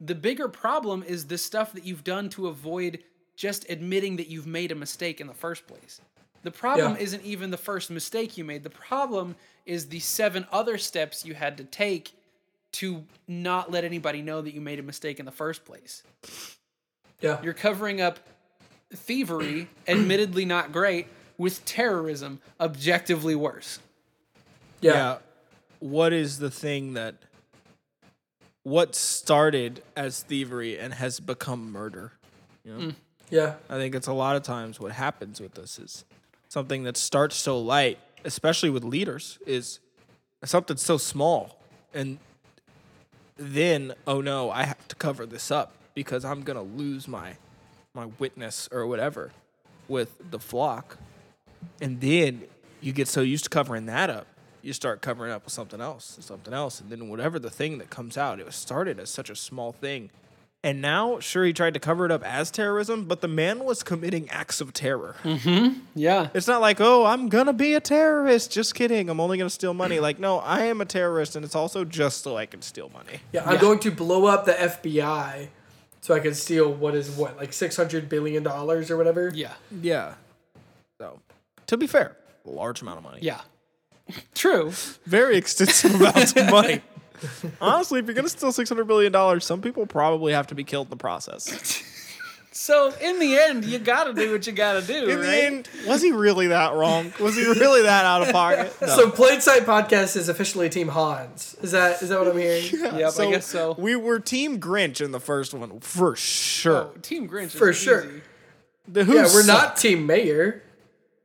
the 0.00 0.14
bigger 0.14 0.48
problem 0.48 1.02
is 1.06 1.26
the 1.26 1.38
stuff 1.38 1.72
that 1.72 1.84
you've 1.84 2.04
done 2.04 2.28
to 2.30 2.48
avoid 2.48 3.02
just 3.36 3.68
admitting 3.70 4.16
that 4.16 4.28
you've 4.28 4.46
made 4.46 4.72
a 4.72 4.74
mistake 4.74 5.20
in 5.20 5.26
the 5.26 5.34
first 5.34 5.66
place. 5.66 6.00
The 6.42 6.50
problem 6.50 6.94
Yeah. 6.94 7.02
isn't 7.02 7.24
even 7.24 7.50
the 7.50 7.56
first 7.56 7.90
mistake 7.90 8.36
you 8.36 8.44
made. 8.44 8.62
The 8.62 8.70
problem 8.70 9.36
is 9.66 9.88
the 9.88 10.00
seven 10.00 10.46
other 10.50 10.78
steps 10.78 11.24
you 11.24 11.34
had 11.34 11.56
to 11.58 11.64
take 11.64 12.12
to 12.72 13.04
not 13.26 13.70
let 13.70 13.84
anybody 13.84 14.22
know 14.22 14.40
that 14.42 14.54
you 14.54 14.60
made 14.60 14.78
a 14.78 14.82
mistake 14.82 15.18
in 15.18 15.26
the 15.26 15.32
first 15.32 15.64
place. 15.64 16.02
Yeah. 17.20 17.40
You're 17.42 17.54
covering 17.54 18.00
up 18.00 18.18
thievery, 18.92 19.68
admittedly 19.88 20.44
not 20.44 20.72
great, 20.72 21.06
with 21.36 21.64
terrorism, 21.64 22.40
objectively 22.60 23.34
worse. 23.34 23.78
yeah. 24.80 25.18
What 25.80 26.12
is 26.12 26.38
the 26.38 26.50
thing 26.50 26.94
that 26.94 27.14
what 28.64 28.96
started 28.96 29.82
as 29.96 30.22
thievery 30.22 30.76
and 30.78 30.92
has 30.94 31.20
become 31.20 31.70
murder? 31.70 32.12
You 32.64 32.72
know? 32.72 32.78
Mm. 32.88 32.94
Yeah. 33.30 33.54
I 33.70 33.76
think 33.76 33.94
it's 33.94 34.08
a 34.08 34.12
lot 34.12 34.34
of 34.34 34.42
times 34.42 34.80
what 34.80 34.92
happens 34.92 35.40
with 35.40 35.54
this 35.54 35.78
is 35.78 36.04
something 36.48 36.82
that 36.82 36.96
starts 36.96 37.36
so 37.36 37.60
light, 37.60 37.98
especially 38.24 38.70
with 38.70 38.82
leaders, 38.82 39.38
is 39.46 39.78
something 40.44 40.76
so 40.76 40.96
small. 40.96 41.60
And 41.94 42.18
then, 43.36 43.94
oh 44.06 44.20
no, 44.20 44.50
I 44.50 44.64
have 44.64 44.88
to 44.88 44.96
cover 44.96 45.26
this 45.26 45.50
up 45.52 45.77
because 45.98 46.24
I'm 46.24 46.42
gonna 46.42 46.62
lose 46.62 47.08
my 47.08 47.32
my 47.92 48.06
witness 48.20 48.68
or 48.70 48.86
whatever 48.86 49.32
with 49.88 50.14
the 50.30 50.38
flock. 50.38 50.96
And 51.80 52.00
then 52.00 52.44
you 52.80 52.92
get 52.92 53.08
so 53.08 53.20
used 53.20 53.42
to 53.44 53.50
covering 53.50 53.86
that 53.86 54.08
up, 54.08 54.28
you 54.62 54.72
start 54.72 55.02
covering 55.02 55.32
up 55.32 55.44
with 55.44 55.52
something 55.52 55.80
else 55.80 56.14
and 56.14 56.24
something 56.24 56.54
else. 56.54 56.80
And 56.80 56.88
then 56.88 57.08
whatever 57.08 57.40
the 57.40 57.50
thing 57.50 57.78
that 57.78 57.90
comes 57.90 58.16
out, 58.16 58.38
it 58.38 58.46
was 58.46 58.54
started 58.54 59.00
as 59.00 59.10
such 59.10 59.28
a 59.28 59.34
small 59.34 59.72
thing. 59.72 60.10
And 60.62 60.80
now, 60.80 61.18
sure, 61.18 61.44
he 61.44 61.52
tried 61.52 61.74
to 61.74 61.80
cover 61.80 62.04
it 62.04 62.12
up 62.12 62.24
as 62.24 62.52
terrorism, 62.52 63.06
but 63.06 63.20
the 63.20 63.28
man 63.28 63.60
was 63.64 63.82
committing 63.82 64.28
acts 64.30 64.60
of 64.60 64.72
terror. 64.72 65.16
Mm-hmm. 65.24 65.80
Yeah. 65.96 66.28
It's 66.34 66.46
not 66.46 66.60
like, 66.60 66.80
oh, 66.80 67.06
I'm 67.06 67.28
gonna 67.28 67.52
be 67.52 67.74
a 67.74 67.80
terrorist. 67.80 68.52
Just 68.52 68.76
kidding. 68.76 69.10
I'm 69.10 69.18
only 69.18 69.36
gonna 69.38 69.50
steal 69.50 69.74
money. 69.74 69.98
Like, 69.98 70.20
no, 70.20 70.38
I 70.38 70.62
am 70.64 70.80
a 70.80 70.84
terrorist, 70.84 71.34
and 71.34 71.44
it's 71.44 71.56
also 71.56 71.84
just 71.84 72.22
so 72.22 72.36
I 72.36 72.46
can 72.46 72.62
steal 72.62 72.88
money. 72.92 73.20
Yeah. 73.32 73.44
I'm 73.44 73.58
going 73.58 73.80
to 73.80 73.90
blow 73.90 74.26
up 74.26 74.44
the 74.46 74.52
FBI 74.52 75.48
so 76.08 76.14
I 76.14 76.20
could 76.20 76.34
steal 76.34 76.72
what 76.72 76.94
is 76.94 77.10
what, 77.10 77.36
like 77.36 77.50
$600 77.50 78.08
billion 78.08 78.46
or 78.46 78.96
whatever? 78.96 79.30
Yeah. 79.34 79.52
Yeah. 79.82 80.14
So, 80.96 81.20
to 81.66 81.76
be 81.76 81.86
fair, 81.86 82.16
a 82.46 82.50
large 82.50 82.80
amount 82.80 82.96
of 82.96 83.04
money. 83.04 83.18
Yeah. 83.20 83.42
True. 84.34 84.72
Very 85.04 85.36
extensive 85.36 85.94
amounts 86.00 86.32
of 86.34 86.50
money. 86.50 86.80
Honestly, 87.60 88.00
if 88.00 88.06
you're 88.06 88.14
gonna 88.14 88.30
steal 88.30 88.52
six 88.52 88.70
hundred 88.70 88.86
billion 88.86 89.12
dollars, 89.12 89.44
some 89.44 89.60
people 89.60 89.84
probably 89.84 90.32
have 90.32 90.46
to 90.46 90.54
be 90.54 90.64
killed 90.64 90.86
in 90.86 90.90
the 90.90 90.96
process. 90.96 91.82
So 92.60 92.92
in 93.00 93.20
the 93.20 93.36
end, 93.38 93.64
you 93.64 93.78
gotta 93.78 94.12
do 94.12 94.32
what 94.32 94.44
you 94.46 94.52
gotta 94.52 94.82
do, 94.82 95.06
In 95.08 95.18
right? 95.20 95.26
the 95.26 95.44
end, 95.44 95.68
was 95.86 96.02
he 96.02 96.10
really 96.10 96.48
that 96.48 96.74
wrong? 96.74 97.12
Was 97.20 97.36
he 97.36 97.44
really 97.46 97.82
that 97.82 98.04
out 98.04 98.22
of 98.22 98.30
pocket? 98.32 98.74
No. 98.80 98.88
So 98.88 99.10
Playside 99.10 99.60
Podcast 99.64 100.16
is 100.16 100.28
officially 100.28 100.68
Team 100.68 100.88
Hans. 100.88 101.54
Is 101.62 101.70
that 101.70 102.02
is 102.02 102.08
that 102.08 102.18
what 102.18 102.26
I'm 102.28 102.36
hearing? 102.36 102.64
Yep, 102.98 103.12
I 103.20 103.30
guess 103.30 103.46
so. 103.46 103.76
We 103.78 103.94
were 103.94 104.18
Team 104.18 104.58
Grinch 104.60 105.00
in 105.00 105.12
the 105.12 105.20
first 105.20 105.54
one 105.54 105.78
for 105.78 106.16
sure. 106.16 106.90
Oh, 106.94 106.98
Team 107.00 107.28
Grinch 107.28 107.46
is 107.46 107.52
For 107.54 107.72
sure. 107.72 108.04
easy. 108.06 108.22
The 108.88 109.04
Who 109.04 109.14
Yeah, 109.14 109.22
we're 109.22 109.42
suck. 109.44 109.46
not 109.46 109.76
Team 109.76 110.04
Mayor. 110.06 110.64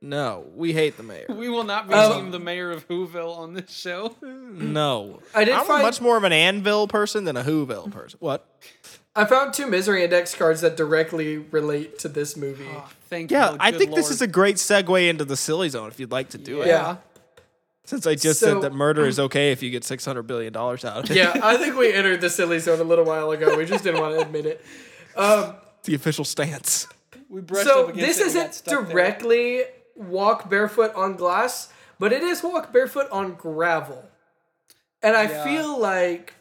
No, 0.02 0.46
we 0.54 0.74
hate 0.74 0.98
the 0.98 1.04
mayor. 1.04 1.26
We 1.30 1.48
will 1.48 1.64
not 1.64 1.88
be 1.88 1.94
Um, 1.94 2.14
Team 2.24 2.32
the 2.32 2.40
Mayor 2.40 2.72
of 2.72 2.86
Whoville 2.90 3.38
on 3.38 3.54
this 3.54 3.72
show. 3.72 4.14
No, 4.22 5.20
I 5.34 5.46
did 5.46 5.54
I'm 5.56 5.66
find- 5.66 5.82
much 5.82 6.02
more 6.02 6.18
of 6.18 6.26
an 6.26 6.34
Anvil 6.34 6.90
person 6.90 7.24
than 7.24 7.38
a 7.38 7.44
Whoville 7.44 7.90
person. 7.90 8.18
What? 8.22 8.46
I 9.16 9.26
found 9.26 9.54
two 9.54 9.68
misery 9.68 10.04
index 10.04 10.34
cards 10.34 10.62
that 10.62 10.76
directly 10.76 11.38
relate 11.38 12.00
to 12.00 12.08
this 12.08 12.36
movie. 12.36 12.66
Oh, 12.70 12.90
thank 13.10 13.30
Yeah, 13.30 13.52
you. 13.52 13.58
I 13.60 13.70
good 13.72 13.78
think 13.80 13.96
this 13.96 14.10
is 14.10 14.22
a 14.22 14.28
great 14.28 14.56
segue 14.56 15.08
into 15.08 15.24
the 15.24 15.38
silly 15.38 15.70
zone 15.70 15.88
if 15.90 16.00
you'd 16.00 16.12
like 16.12 16.30
to 16.30 16.38
do 16.40 16.62
it. 16.62 16.68
yeah. 16.68 16.98
Since 17.86 18.08
I 18.08 18.16
just 18.16 18.40
So- 18.40 18.54
said 18.54 18.62
that 18.64 18.74
murder 18.74 19.06
is 19.06 19.20
okay 19.28 19.52
if 19.52 19.62
you 19.62 19.70
get 19.70 19.84
six 19.84 20.04
hundred 20.06 20.24
billion 20.24 20.52
dollars 20.54 20.84
out 20.86 21.04
of 21.04 21.12
it. 21.12 21.18
Yeah, 21.18 21.40
I 21.44 21.58
think 21.58 21.76
we 21.78 21.94
entered 21.94 22.22
the 22.22 22.30
silly 22.30 22.58
zone 22.60 22.80
a 22.80 22.84
little 22.84 23.06
while 23.06 23.30
ago. 23.32 23.56
We 23.58 23.66
just 23.66 23.84
didn't 23.84 24.02
want 24.02 24.16
to 24.16 24.22
admit 24.26 24.46
it. 24.46 24.66
Um, 25.16 25.56
the 25.84 25.94
official 25.94 26.26
stance. 26.26 26.88
We 27.30 27.42
brushed 27.42 27.68
So 27.68 27.84
up 27.84 27.90
against 27.94 28.08
this 28.20 28.20
is 28.20 28.36
isn't 28.36 28.54
stuck 28.56 28.86
there. 28.86 28.94
directly 28.94 29.64
walk 29.96 30.50
barefoot 30.50 30.94
on 30.96 31.18
glass, 31.18 31.72
but 32.00 32.12
it 32.14 32.24
is 32.24 32.42
walk 32.42 32.72
barefoot 32.74 33.08
on 33.12 33.34
gravel. 33.34 34.06
And 35.04 35.16
I 35.18 35.24
Yeah. 35.24 35.44
feel 35.44 35.78
like 35.78 36.34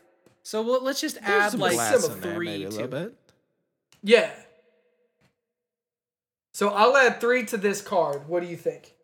So 0.42 0.62
well, 0.62 0.82
let's 0.82 1.00
just 1.00 1.16
There's 1.20 1.28
add 1.28 1.50
some 1.52 1.60
like 1.60 1.74
glass 1.74 2.08
in 2.08 2.20
there, 2.20 2.34
three 2.34 2.46
maybe 2.46 2.64
a 2.64 2.68
to 2.68 2.76
little 2.76 2.84
it. 2.86 2.90
bit. 2.90 3.18
yeah. 4.02 4.30
So 6.52 6.68
I'll 6.68 6.96
add 6.96 7.20
three 7.20 7.44
to 7.46 7.56
this 7.56 7.80
card. 7.80 8.28
What 8.28 8.42
do 8.42 8.48
you 8.48 8.56
think? 8.56 8.94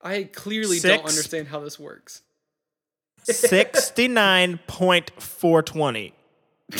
I 0.00 0.24
clearly 0.24 0.78
Six. 0.78 0.96
don't 0.96 1.08
understand 1.08 1.48
how 1.48 1.60
this 1.60 1.78
works. 1.78 2.22
Sixty 3.24 4.08
nine 4.08 4.58
point 4.66 5.10
four 5.20 5.62
twenty. 5.62 6.14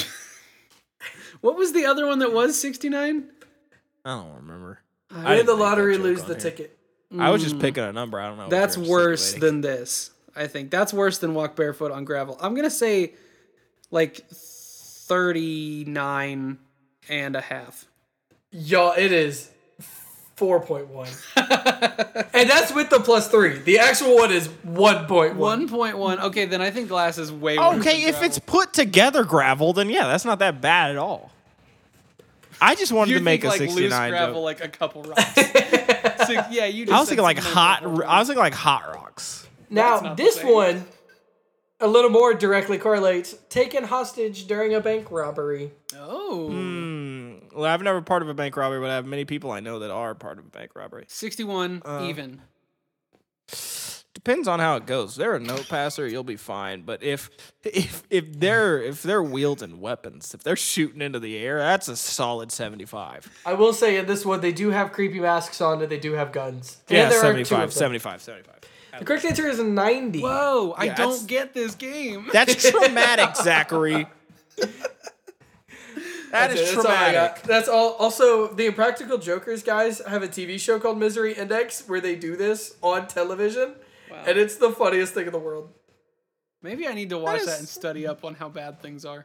What 1.41 1.57
was 1.57 1.73
the 1.73 1.87
other 1.87 2.07
one 2.07 2.19
that 2.19 2.33
was 2.33 2.61
69? 2.61 3.25
I 4.05 4.11
don't 4.11 4.35
remember. 4.37 4.81
I 5.11 5.37
didn't 5.37 5.47
the 5.47 5.55
lottery, 5.55 5.97
lose 5.97 6.23
the 6.23 6.35
here. 6.35 6.41
ticket. 6.41 6.79
I 7.19 7.31
was 7.31 7.43
just 7.43 7.57
mm. 7.57 7.61
picking 7.61 7.85
a 7.85 7.93
number. 7.93 8.21
I 8.21 8.29
don't 8.29 8.39
know. 8.39 8.49
That's 8.49 8.77
worse 8.77 9.35
than 9.35 9.61
this. 9.61 10.11
I 10.39 10.47
think 10.47 10.71
that's 10.71 10.93
worse 10.93 11.19
than 11.19 11.35
walk 11.35 11.57
barefoot 11.57 11.91
on 11.93 12.05
gravel. 12.05 12.37
I'm 12.41 12.55
gonna 12.55 12.71
say 12.71 13.15
like 13.91 14.25
39 14.31 16.59
and 17.09 17.37
a 17.37 17.41
half. 17.41 17.87
Y'all, 18.51 18.95
it 18.97 19.13
is 19.13 19.51
4.1. 20.37 22.29
and 22.35 22.49
that's 22.49 22.73
with 22.73 22.89
the 22.91 23.01
plus 23.01 23.29
three. 23.29 23.59
The 23.59 23.81
actual 23.81 24.15
one 24.17 24.31
is 24.31 24.49
1.1. 24.49 25.37
1.1. 25.37 26.23
Okay, 26.25 26.45
then 26.47 26.63
I 26.63 26.71
think 26.71 26.89
glass 26.89 27.19
is 27.19 27.33
way 27.33 27.59
worse. 27.59 27.81
Okay, 27.81 28.05
than 28.05 28.15
if 28.15 28.23
it's 28.23 28.39
put 28.39 28.73
together 28.73 29.25
gravel, 29.25 29.73
then 29.73 29.91
yeah, 29.91 30.07
that's 30.07 30.25
not 30.25 30.39
that 30.39 30.61
bad 30.61 30.93
at 30.93 30.97
all. 30.97 31.33
I 32.61 32.75
just 32.75 32.93
wanted 32.93 33.13
you 33.13 33.19
to 33.19 33.25
make 33.25 33.43
think, 33.43 33.55
a 33.55 33.59
like 33.59 33.61
loose 33.61 33.75
69 33.75 34.11
gravel, 34.11 34.35
joke. 34.37 34.45
like 34.45 34.65
a 34.65 34.69
couple 34.69 35.03
rocks. 35.03 35.37
So, 36.27 36.33
yeah, 36.51 36.67
you. 36.67 36.85
Just 36.85 36.95
I 36.95 37.01
was 37.01 37.09
thinking 37.09 37.23
like 37.23 37.39
hot. 37.39 37.83
that- 37.83 38.07
I 38.07 38.19
was 38.19 38.29
thinking 38.29 38.43
like 38.43 38.53
hot 38.53 38.95
rocks. 38.95 39.48
That's 39.71 40.03
Now, 40.03 40.15
this 40.15 40.43
one 40.43 40.85
a 41.81 41.87
little 41.87 42.11
more 42.11 42.35
directly 42.35 42.79
correlates 42.79 43.35
taken 43.49 43.85
hostage 43.85 44.47
during 44.47 44.75
a 44.75 44.81
bank 44.81 45.11
robbery. 45.11 45.73
Oh. 45.97 46.49
Hmm. 46.49 47.35
Well, 47.55 47.67
I've 47.67 47.83
never 47.83 48.03
part 48.03 48.23
of 48.23 48.29
a 48.29 48.35
bank 48.35 48.57
robbery, 48.57 48.81
but 48.81 48.91
I 48.91 48.95
have 48.95 49.07
many 49.07 49.25
people 49.25 49.51
I 49.51 49.61
know 49.61 49.79
that 49.81 49.91
are 49.91 50.15
part 50.15 50.39
of 50.39 50.47
a 50.47 50.51
bank 50.51 50.73
robbery. 50.75 51.05
61 51.09 51.83
Uh, 51.85 52.07
even. 52.09 52.41
Depends 54.15 54.49
on 54.49 54.59
how 54.59 54.75
it 54.77 54.85
goes. 54.85 55.13
If 55.13 55.17
they're 55.19 55.37
a 55.37 55.41
note 55.41 55.69
passer, 55.69 56.07
you'll 56.07 56.25
be 56.25 56.37
fine. 56.37 56.83
But 56.83 57.05
if 57.05 57.31
if 57.63 58.03
if 58.11 58.39
they're 58.41 58.83
if 58.83 59.03
they're 59.03 59.23
wielding 59.23 59.81
weapons, 59.81 60.35
if 60.35 60.43
they're 60.43 60.57
shooting 60.57 61.01
into 61.01 61.21
the 61.21 61.39
air, 61.39 61.59
that's 61.59 61.87
a 61.87 61.97
solid 61.97 62.51
seventy 62.51 62.85
five. 62.85 63.31
I 63.47 63.55
will 63.55 63.73
say 63.73 63.97
in 63.97 64.07
this 64.07 64.27
one, 64.27 64.41
they 64.41 64.51
do 64.53 64.71
have 64.71 64.93
creepy 64.93 65.21
masks 65.21 65.61
on 65.61 65.81
and 65.81 65.91
they 65.91 66.01
do 66.01 66.15
have 66.15 66.33
guns. 66.33 66.79
And 66.89 66.99
Yeah, 66.99 67.09
there 67.09 67.19
are 67.19 67.23
75, 67.23 67.73
75, 67.73 68.21
75. 68.21 68.57
The 68.99 69.05
correct 69.05 69.25
answer 69.25 69.47
is 69.49 69.59
90. 69.61 70.21
Whoa, 70.21 70.75
I 70.77 70.85
Yeah, 70.85 70.95
that's- 70.95 71.19
don't 71.19 71.29
get 71.29 71.55
this 71.55 71.75
game. 71.75 72.29
That's 72.33 72.71
traumatic, 72.71 73.37
Zachary. 73.37 74.07
That 76.31 76.49
That's 76.49 76.61
is 76.61 76.73
it, 76.73 76.75
that's 76.77 76.85
all 76.85 76.93
I 76.93 76.95
got. 76.95 77.11
traumatic. 77.13 77.43
That's 77.45 77.69
all. 77.71 77.93
Also, 77.95 78.49
the 78.49 78.67
Impractical 78.67 79.17
Jokers 79.17 79.63
guys 79.63 80.03
have 80.07 80.23
a 80.23 80.29
TV 80.29 80.61
show 80.61 80.79
called 80.79 80.99
Misery 80.99 81.33
Index 81.33 81.89
where 81.89 82.03
they 82.03 82.17
do 82.17 82.37
this 82.37 82.77
on 82.83 83.09
television, 83.09 83.77
Wow. 84.11 84.25
and 84.27 84.37
it's 84.39 84.57
the 84.57 84.71
funniest 84.71 85.15
thing 85.15 85.25
in 85.27 85.33
the 85.33 85.39
world. 85.39 85.71
Maybe 86.61 86.87
I 86.87 86.93
need 86.93 87.09
to 87.11 87.19
watch 87.19 87.45
that, 87.47 87.49
is- 87.53 87.59
and 87.61 87.69
study 87.69 88.07
up 88.07 88.27
on 88.27 88.35
how 88.35 88.51
bad 88.51 88.83
things 88.83 89.07
are. 89.07 89.25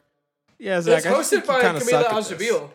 Yeah, 0.57 0.79
Zach. 0.79 0.99
It's 0.99 1.05
I 1.05 1.09
just 1.09 1.29
think 1.29 1.43
hosted 1.43 1.47
you 1.47 1.53
by 1.53 1.61
kinda 1.61 1.79
Jameela 1.81 1.89
suck 2.03 2.13
at 2.31 2.37
this. 2.39 2.49
Jamil 2.51 2.69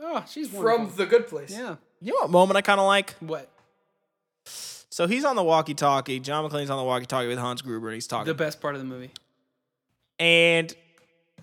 Oh, 0.00 0.24
she's 0.28 0.48
from 0.50 0.62
wonderful. 0.64 0.96
The 0.96 1.06
Good 1.06 1.28
Place. 1.28 1.50
yeah. 1.52 1.76
You 2.02 2.12
know 2.12 2.18
what 2.22 2.30
moment 2.30 2.56
I 2.58 2.60
kind 2.60 2.80
of 2.80 2.86
like? 2.86 3.14
What? 3.20 3.48
So 4.94 5.08
he's 5.08 5.24
on 5.24 5.34
the 5.34 5.42
walkie-talkie. 5.42 6.20
John 6.20 6.48
McClane's 6.48 6.70
on 6.70 6.78
the 6.78 6.84
walkie-talkie 6.84 7.26
with 7.26 7.36
Hans 7.36 7.62
Gruber, 7.62 7.88
and 7.88 7.94
he's 7.94 8.06
talking. 8.06 8.26
The 8.26 8.32
best 8.32 8.60
part 8.60 8.76
of 8.76 8.80
the 8.80 8.86
movie. 8.86 9.10
and 10.20 10.72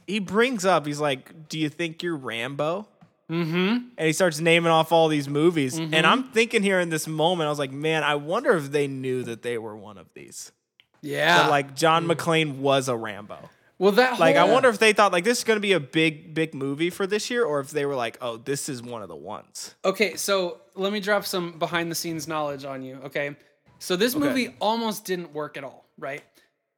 he 0.08 0.20
brings 0.20 0.64
up, 0.64 0.86
he's 0.86 1.02
like, 1.02 1.50
"Do 1.50 1.60
you 1.60 1.68
think 1.68 2.02
you're 2.02 2.16
Rambo?" 2.16 2.88
Mm-hmm. 3.30 3.78
And 3.98 4.08
he 4.08 4.14
starts 4.14 4.40
naming 4.40 4.72
off 4.72 4.94
all 4.94 5.10
these 5.10 5.28
movies, 5.28 5.78
and 5.78 6.08
I'm 6.08 6.32
thinking 6.32 6.64
here 6.64 6.80
in 6.80 6.88
this 6.88 7.10
moment, 7.10 7.48
I 7.48 7.50
was 7.50 7.60
like, 7.60 7.74
"Man, 7.74 8.06
I 8.06 8.16
wonder 8.16 8.56
if 8.56 8.72
they 8.72 8.88
knew 8.88 9.22
that 9.24 9.42
they 9.42 9.58
were 9.58 9.76
one 9.76 9.98
of 9.98 10.08
these." 10.14 10.54
Yeah. 11.02 11.40
That 11.44 11.50
like 11.50 11.76
John 11.76 12.08
McClane 12.08 12.60
was 12.60 12.88
a 12.88 12.96
Rambo. 12.96 13.50
Well, 13.82 13.94
that 13.94 14.20
Like, 14.20 14.36
I 14.36 14.44
wonder 14.44 14.70
if 14.70 14.78
they 14.78 14.94
thought 14.94 15.12
like 15.12 15.24
this 15.24 15.40
is 15.40 15.44
going 15.44 15.58
to 15.58 15.62
be 15.62 15.74
a 15.74 15.80
big, 15.80 16.36
big 16.36 16.54
movie 16.54 16.92
for 16.92 17.08
this 17.08 17.32
year, 17.32 17.44
or 17.44 17.60
if 17.60 17.72
they 17.72 17.88
were 17.88 17.96
like, 17.96 18.16
"Oh, 18.22 18.38
this 18.38 18.70
is 18.70 18.84
one 18.84 19.02
of 19.02 19.08
the 19.08 19.16
ones." 19.16 19.74
Okay, 19.84 20.16
so 20.16 20.62
let 20.76 20.94
me 20.94 21.00
drop 21.00 21.26
some 21.26 21.58
behind 21.58 21.90
the 21.90 21.96
scenes 21.96 22.28
knowledge 22.28 22.64
on 22.64 22.84
you, 22.84 22.98
okay? 23.06 23.36
So 23.80 23.96
this 23.96 24.16
movie 24.16 24.56
almost 24.60 25.06
didn't 25.06 25.34
work 25.34 25.58
at 25.58 25.64
all, 25.64 25.88
right? 25.98 26.22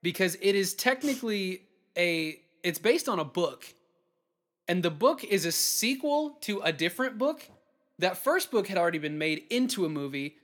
Because 0.02 0.38
it 0.42 0.56
is 0.56 0.76
technically 0.76 1.64
a 1.98 2.40
it's 2.64 2.80
based 2.80 3.10
on 3.10 3.20
a 3.20 3.26
book. 3.26 3.66
And 4.70 4.82
the 4.82 4.90
book 4.90 5.26
is 5.26 5.46
a 5.46 5.52
sequel 5.52 6.38
to 6.44 6.62
a 6.62 6.72
different 6.72 7.18
book. 7.18 7.46
That 8.00 8.16
first 8.16 8.50
book 8.50 8.68
had 8.68 8.78
already 8.78 9.00
been 9.00 9.18
made 9.18 9.44
into 9.50 9.84
a 9.86 9.90
movie 9.90 10.38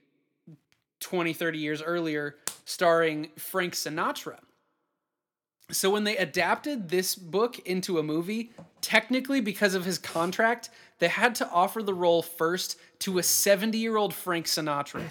20, 1.00 1.32
30 1.32 1.58
years 1.58 1.80
earlier 1.80 2.36
starring 2.66 3.30
Frank 3.38 3.72
Sinatra. 3.72 4.40
So 5.72 5.90
when 5.90 6.04
they 6.04 6.16
adapted 6.16 6.88
this 6.88 7.14
book 7.14 7.58
into 7.60 7.98
a 7.98 8.02
movie, 8.02 8.50
technically 8.80 9.40
because 9.40 9.74
of 9.74 9.84
his 9.84 9.98
contract, 9.98 10.70
they 10.98 11.08
had 11.08 11.34
to 11.36 11.50
offer 11.50 11.82
the 11.82 11.94
role 11.94 12.22
first 12.22 12.78
to 13.00 13.18
a 13.18 13.22
70-year-old 13.22 14.14
Frank 14.14 14.46
Sinatra. 14.46 15.02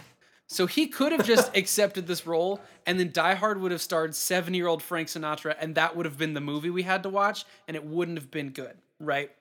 So 0.48 0.66
he 0.66 0.88
could 0.88 1.12
have 1.12 1.26
just 1.26 1.56
accepted 1.56 2.08
this 2.08 2.26
role 2.26 2.60
and 2.86 3.00
then 3.00 3.12
Die 3.12 3.36
Hard 3.36 3.62
would 3.62 3.72
have 3.72 3.82
starred 3.82 4.12
70-year-old 4.12 4.82
Frank 4.82 5.08
Sinatra 5.08 5.56
and 5.60 5.76
that 5.76 5.96
would 5.96 6.06
have 6.06 6.18
been 6.18 6.34
the 6.34 6.42
movie 6.42 6.70
we 6.70 6.84
had 6.84 7.04
to 7.04 7.10
watch 7.10 7.46
and 7.68 7.76
it 7.76 7.84
wouldn't 7.84 8.18
have 8.18 8.32
been 8.32 8.50
good, 8.50 8.76
right? 9.00 9.32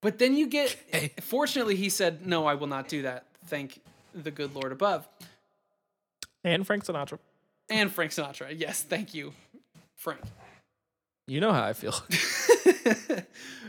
But 0.00 0.18
then 0.18 0.36
you 0.36 0.46
get 0.46 0.76
fortunately 1.20 1.76
he 1.76 1.88
said, 1.88 2.26
"No, 2.26 2.46
I 2.46 2.54
will 2.54 2.66
not 2.66 2.88
do 2.88 3.02
that. 3.02 3.24
Thank 3.46 3.80
the 4.14 4.30
good 4.30 4.54
Lord 4.54 4.72
above." 4.72 5.06
And 6.42 6.66
Frank 6.66 6.84
Sinatra. 6.84 7.18
And 7.68 7.92
Frank 7.92 8.12
Sinatra. 8.12 8.54
Yes, 8.56 8.82
thank 8.82 9.12
you. 9.12 9.34
Frank. 10.00 10.20
You 11.26 11.40
know 11.40 11.52
how 11.52 11.62
I 11.62 11.74
feel. 11.74 11.94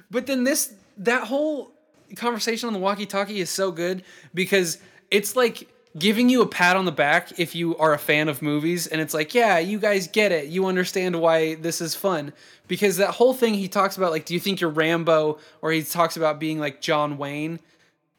But 0.09 0.25
then 0.27 0.43
this 0.43 0.73
that 0.97 1.23
whole 1.27 1.71
conversation 2.17 2.67
on 2.67 2.73
the 2.73 2.79
walkie-talkie 2.79 3.39
is 3.39 3.49
so 3.49 3.71
good 3.71 4.03
because 4.33 4.77
it's 5.09 5.37
like 5.37 5.69
giving 5.97 6.27
you 6.29 6.41
a 6.41 6.45
pat 6.47 6.75
on 6.75 6.83
the 6.83 6.91
back 6.91 7.39
if 7.39 7.55
you 7.55 7.77
are 7.77 7.93
a 7.93 7.97
fan 7.97 8.27
of 8.27 8.41
movies 8.41 8.87
and 8.87 8.99
it's 8.99 9.13
like, 9.13 9.33
yeah, 9.33 9.57
you 9.59 9.79
guys 9.79 10.07
get 10.09 10.33
it. 10.33 10.47
You 10.47 10.65
understand 10.65 11.15
why 11.21 11.55
this 11.55 11.79
is 11.79 11.95
fun. 11.95 12.33
Because 12.67 12.97
that 12.97 13.11
whole 13.11 13.33
thing 13.33 13.53
he 13.53 13.69
talks 13.69 13.95
about 13.95 14.11
like 14.11 14.25
do 14.25 14.33
you 14.33 14.39
think 14.41 14.59
you're 14.59 14.69
Rambo 14.69 15.37
or 15.61 15.71
he 15.71 15.81
talks 15.81 16.17
about 16.17 16.39
being 16.41 16.59
like 16.59 16.81
John 16.81 17.17
Wayne 17.17 17.59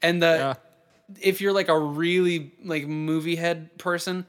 and 0.01 0.23
the 0.23 0.27
Yeah. 0.27 0.55
if 1.21 1.43
you're 1.43 1.53
like 1.53 1.69
a 1.69 1.79
really 1.79 2.53
like 2.65 2.87
movie 2.87 3.37
head 3.37 3.77
person, 3.77 4.25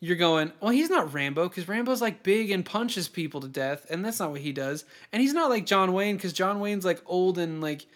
you're 0.00 0.16
going, 0.16 0.52
well, 0.60 0.70
he's 0.70 0.90
not 0.90 1.12
Rambo 1.12 1.48
because 1.48 1.66
Rambo's 1.66 2.00
like 2.00 2.22
big 2.22 2.50
and 2.50 2.64
punches 2.64 3.08
people 3.08 3.40
to 3.40 3.48
death, 3.48 3.86
and 3.90 4.04
that's 4.04 4.20
not 4.20 4.30
what 4.30 4.40
he 4.40 4.52
does. 4.52 4.84
And 5.12 5.20
he's 5.20 5.34
not 5.34 5.50
like 5.50 5.66
John 5.66 5.92
Wayne 5.92 6.16
because 6.16 6.32
John 6.32 6.60
Wayne's 6.60 6.84
like 6.84 7.02
old 7.06 7.38
and 7.38 7.60
like 7.60 7.86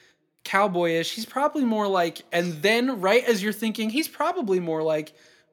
cowboyish. 0.45 1.13
He's 1.13 1.27
probably 1.27 1.65
more 1.65 1.87
like, 1.87 2.23
and 2.33 2.55
then 2.63 3.01
right 3.01 3.25
as 3.25 3.43
you're 3.43 3.53
thinking, 3.53 3.91
he's 3.91 4.09
probably 4.09 4.59
more 4.59 4.83
like 4.83 5.13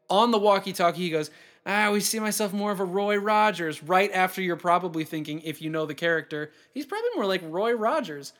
on 0.09 0.31
the 0.31 0.39
walkie-talkie. 0.39 1.01
He 1.01 1.11
goes, 1.11 1.29
ah, 1.65 1.83
I 1.83 1.85
always 1.85 2.07
see 2.09 2.19
myself 2.19 2.51
more 2.51 2.71
of 2.71 2.79
a 2.79 2.85
Roy 2.85 3.17
Rogers. 3.17 3.83
Right 3.83 4.11
after 4.11 4.41
you're 4.41 4.55
probably 4.55 5.03
thinking, 5.03 5.41
if 5.41 5.61
you 5.61 5.69
know 5.69 5.85
the 5.85 5.93
character, 5.93 6.51
he's 6.73 6.87
probably 6.87 7.11
more 7.15 7.25
like 7.25 7.41
Roy 7.43 7.73
Rogers. 7.73 8.33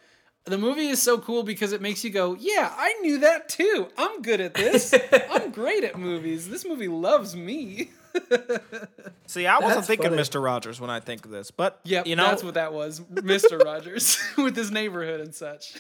the 0.46 0.58
movie 0.58 0.88
is 0.88 1.00
so 1.00 1.20
cool 1.20 1.44
because 1.44 1.74
it 1.74 1.82
makes 1.82 2.04
you 2.04 2.10
go, 2.10 2.36
yeah, 2.40 2.74
I 2.76 2.94
knew 3.02 3.20
that 3.20 3.50
too. 3.50 3.90
I'm 4.00 4.24
good 4.24 4.42
at 4.42 4.56
this. 4.56 4.96
I'm 5.30 5.52
great 5.52 5.84
at 5.84 6.00
movies. 6.00 6.50
This 6.50 6.66
movie 6.66 6.88
loves 6.88 7.36
me. 7.36 7.92
See, 9.28 9.46
I 9.46 9.56
wasn't 9.60 9.76
That's 9.76 9.88
thinking 9.88 10.10
funny. 10.10 10.22
Mr. 10.22 10.44
Rogers 10.44 10.82
when 10.82 10.90
I 10.90 11.00
think 11.00 11.26
of 11.26 11.32
this, 11.32 11.52
but 11.52 11.80
yeah, 11.84 12.04
you 12.06 12.16
know, 12.16 12.26
that's 12.28 12.44
what 12.44 12.56
that 12.56 12.74
was, 12.74 13.00
Mr. 13.02 13.60
Rogers, 13.64 14.18
with 14.38 14.56
his 14.56 14.72
neighborhood 14.72 15.22
and 15.22 15.34
such. 15.36 15.76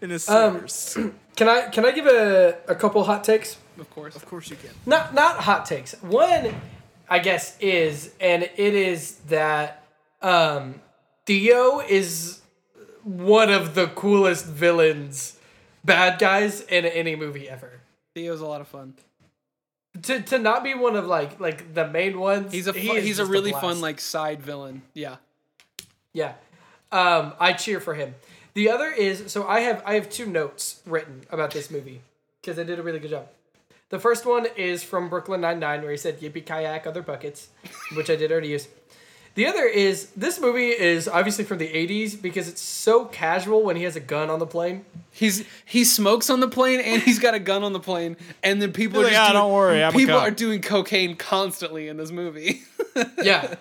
in 0.00 0.10
his 0.10 0.28
Um. 0.28 0.66
Can 1.36 1.50
I 1.50 1.68
can 1.68 1.84
I 1.84 1.90
give 1.90 2.06
a, 2.06 2.56
a 2.66 2.74
couple 2.74 3.04
hot 3.04 3.22
takes? 3.22 3.58
Of 3.78 3.90
course. 3.90 4.16
of 4.16 4.24
course 4.24 4.48
you 4.48 4.56
can. 4.56 4.70
Not 4.86 5.12
not 5.12 5.36
hot 5.36 5.66
takes. 5.66 5.92
One, 6.02 6.54
I 7.10 7.18
guess, 7.18 7.58
is 7.60 8.14
and 8.18 8.42
it 8.44 8.58
is 8.74 9.16
that 9.28 9.84
um, 10.22 10.80
Theo 11.26 11.80
is 11.80 12.40
one 13.04 13.50
of 13.50 13.74
the 13.74 13.88
coolest 13.88 14.46
villains, 14.46 15.38
bad 15.84 16.18
guys 16.18 16.62
in 16.62 16.86
any 16.86 17.16
movie 17.16 17.50
ever. 17.50 17.80
Theo's 18.14 18.40
a 18.40 18.46
lot 18.46 18.62
of 18.62 18.68
fun. 18.68 18.94
To, 20.02 20.20
to 20.20 20.38
not 20.38 20.64
be 20.64 20.74
one 20.74 20.96
of 20.96 21.06
like 21.06 21.40
like 21.40 21.74
the 21.74 21.88
main 21.88 22.18
ones. 22.18 22.52
He's 22.52 22.66
a 22.66 22.72
he 22.72 23.00
he's 23.00 23.18
a 23.18 23.26
really 23.26 23.50
blast. 23.50 23.64
fun 23.64 23.80
like 23.80 24.00
side 24.00 24.42
villain. 24.42 24.82
Yeah. 24.94 25.16
Yeah. 26.12 26.34
Um, 26.92 27.32
I 27.38 27.52
cheer 27.52 27.80
for 27.80 27.94
him. 27.94 28.14
The 28.54 28.70
other 28.70 28.90
is 28.90 29.30
so 29.32 29.46
I 29.46 29.60
have 29.60 29.82
I 29.84 29.94
have 29.94 30.08
two 30.08 30.26
notes 30.26 30.80
written 30.86 31.24
about 31.30 31.50
this 31.50 31.70
movie 31.70 32.00
because 32.40 32.56
they 32.56 32.64
did 32.64 32.78
a 32.78 32.82
really 32.82 32.98
good 32.98 33.10
job. 33.10 33.28
The 33.88 33.98
first 33.98 34.26
one 34.26 34.46
is 34.56 34.82
from 34.82 35.08
Brooklyn 35.08 35.40
Nine 35.40 35.60
Nine 35.60 35.82
where 35.82 35.90
he 35.90 35.96
said 35.96 36.20
"Yippee 36.20 36.44
kayak 36.44 36.86
other 36.86 37.02
buckets," 37.02 37.48
which 37.94 38.10
I 38.10 38.16
did 38.16 38.32
already 38.32 38.48
use. 38.48 38.68
The 39.36 39.46
other 39.46 39.64
is 39.64 40.08
this 40.16 40.40
movie 40.40 40.68
is 40.70 41.06
obviously 41.06 41.44
from 41.44 41.58
the 41.58 41.68
'80s 41.68 42.20
because 42.20 42.48
it's 42.48 42.60
so 42.60 43.04
casual 43.04 43.62
when 43.62 43.76
he 43.76 43.84
has 43.84 43.94
a 43.94 44.00
gun 44.00 44.28
on 44.30 44.38
the 44.40 44.46
plane. 44.46 44.84
He's 45.12 45.44
he 45.64 45.84
smokes 45.84 46.28
on 46.30 46.40
the 46.40 46.48
plane 46.48 46.80
and 46.80 47.00
he's 47.02 47.18
got 47.18 47.34
a 47.34 47.38
gun 47.38 47.62
on 47.62 47.72
the 47.72 47.80
plane 47.80 48.16
and 48.42 48.60
then 48.60 48.72
people 48.72 49.00
are 49.00 49.04
He's 49.04 49.12
just 49.12 49.20
like, 49.20 49.28
"Ah, 49.30 49.32
doing, 49.32 49.42
don't 49.44 49.52
worry, 49.52 49.82
I'm 49.84 49.94
a 49.94 49.96
people 49.96 50.16
cop." 50.18 50.26
are 50.26 50.30
doing 50.32 50.60
cocaine 50.62 51.16
constantly 51.16 51.86
in 51.88 51.96
this 51.96 52.10
movie. 52.10 52.62
Yeah, 53.22 53.56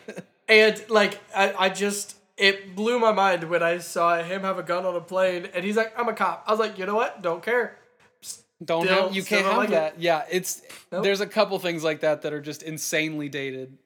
and 0.47 0.81
like 0.89 1.19
I, 1.35 1.53
I 1.65 1.69
just 1.69 2.15
it 2.37 2.73
blew 2.73 2.97
my 2.99 3.11
mind 3.11 3.43
when 3.49 3.61
I 3.61 3.79
saw 3.79 4.21
him 4.23 4.41
have 4.43 4.57
a 4.57 4.63
gun 4.63 4.85
on 4.85 4.95
a 4.95 5.01
plane 5.01 5.49
and 5.53 5.63
he's 5.65 5.75
like, 5.75 5.93
"I'm 5.99 6.07
a 6.07 6.13
cop." 6.13 6.45
I 6.47 6.51
was 6.51 6.59
like, 6.59 6.77
you 6.79 6.85
know 6.85 6.95
what? 6.95 7.21
Don't 7.21 7.43
care. 7.43 7.77
don't 8.63 8.85
Still- 8.85 9.03
have 9.07 9.15
you 9.15 9.21
still 9.23 9.39
can't 9.39 9.45
don't 9.45 9.51
have 9.61 9.69
like 9.69 9.69
it. 9.69 9.95
that. 9.95 10.01
Yeah, 10.01 10.23
it's 10.31 10.61
Nope. 10.89 11.03
there's 11.03 11.19
a 11.19 11.27
couple 11.27 11.59
things 11.59 11.83
like 11.83 11.99
that 11.99 12.21
that 12.21 12.31
are 12.31 12.39
just 12.39 12.63
insanely 12.63 13.27
dated. 13.27 13.77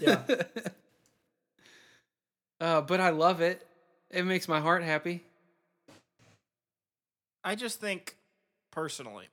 Yeah. 0.00 0.22
Uh, 2.60 2.80
but 2.80 3.00
I 3.00 3.10
love 3.10 3.40
it. 3.40 3.66
It 4.10 4.24
makes 4.24 4.48
my 4.48 4.60
heart 4.60 4.82
happy. 4.82 5.22
I 7.44 7.54
just 7.54 7.80
think, 7.80 8.16
personally, 8.72 9.26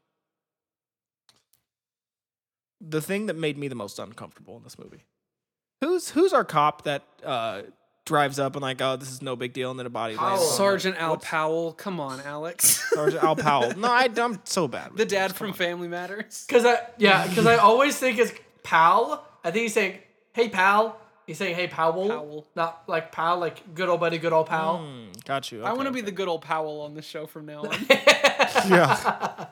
the 2.82 3.02
thing 3.02 3.28
that 3.28 3.36
made 3.36 3.58
me 3.58 3.68
the 3.68 3.76
most 3.76 3.98
uncomfortable 4.00 4.58
in 4.58 4.64
this 4.64 4.78
movie. 4.78 5.04
Who's 5.82 6.10
who's 6.10 6.34
our 6.34 6.44
cop 6.44 6.84
that 6.84 7.04
uh, 7.26 7.64
drives 8.06 8.40
up 8.40 8.56
and 8.56 8.62
like, 8.62 8.82
oh, 8.82 8.96
this 8.98 9.10
is 9.12 9.22
no 9.22 9.36
big 9.36 9.54
deal, 9.54 9.72
and 9.72 9.80
then 9.80 9.86
a 9.86 9.90
body 9.90 10.16
lands. 10.16 10.40
Powell. 10.42 10.48
on? 10.50 10.56
Sergeant 10.58 10.98
Al 10.98 11.12
What's- 11.12 11.26
Powell, 11.28 11.74
come 11.74 12.00
on, 12.00 12.22
Alex. 12.22 12.84
Sergeant 12.94 13.24
Al 13.24 13.36
Powell. 13.36 13.78
No, 13.78 13.88
I, 13.90 14.10
I'm 14.18 14.40
so 14.44 14.68
bad. 14.68 14.90
with 14.92 14.98
the 14.98 15.06
dad 15.06 15.36
from 15.36 15.48
on. 15.48 15.54
Family 15.54 15.88
Matters. 15.88 16.46
Cause 16.50 16.66
I 16.66 16.78
yeah, 16.98 17.28
cause 17.34 17.46
I 17.46 17.56
always 17.58 17.98
think 17.98 18.18
it's 18.20 18.32
pal. 18.64 19.26
I 19.44 19.52
think 19.52 19.64
he's 19.64 19.74
saying, 19.74 20.00
"Hey 20.34 20.50
pal." 20.50 21.00
He's 21.26 21.38
saying, 21.38 21.56
"Hey 21.56 21.68
Powell," 21.68 22.10
Powell. 22.10 22.48
not 22.56 22.84
like 22.88 23.12
pal, 23.12 23.38
like 23.40 23.74
good 23.74 23.88
old 23.90 24.00
buddy, 24.02 24.18
good 24.18 24.34
old 24.34 24.48
pal. 24.48 24.80
Mm, 24.80 25.24
got 25.26 25.52
you. 25.52 25.64
I 25.64 25.72
want 25.74 25.88
to 25.88 25.92
be 25.94 26.02
the 26.02 26.12
good 26.12 26.28
old 26.28 26.42
Powell 26.42 26.82
on 26.82 26.96
this 26.96 27.06
show 27.06 27.26
from 27.28 27.46
now 27.46 27.64
on. 27.64 27.76
Yeah. 28.68 29.48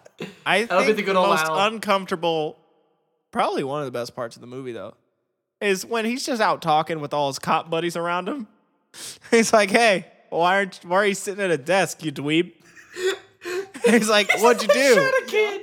I 0.45 0.63
That'll 0.65 0.83
think 0.83 0.87
the 0.87 0.93
the, 0.93 1.03
good 1.03 1.15
old 1.15 1.29
most 1.29 1.45
Al. 1.45 1.67
uncomfortable, 1.67 2.57
probably 3.31 3.63
one 3.63 3.79
of 3.79 3.85
the 3.85 3.91
best 3.91 4.15
parts 4.15 4.35
of 4.35 4.41
the 4.41 4.47
movie 4.47 4.73
though, 4.73 4.95
is 5.61 5.85
when 5.85 6.05
he's 6.05 6.25
just 6.25 6.41
out 6.41 6.61
talking 6.61 6.99
with 6.99 7.13
all 7.13 7.27
his 7.27 7.39
cop 7.39 7.69
buddies 7.69 7.95
around 7.95 8.27
him. 8.27 8.47
He's 9.31 9.53
like, 9.53 9.71
"Hey, 9.71 10.05
why 10.29 10.55
aren't 10.57 10.81
why 10.83 10.97
are 10.97 11.05
you 11.05 11.13
sitting 11.15 11.41
at 11.43 11.51
a 11.51 11.57
desk, 11.57 12.03
you 12.03 12.11
dweeb?" 12.11 12.51
he's 13.85 14.09
like, 14.09 14.29
"What'd 14.39 14.61
you 14.63 14.67
do? 14.67 15.61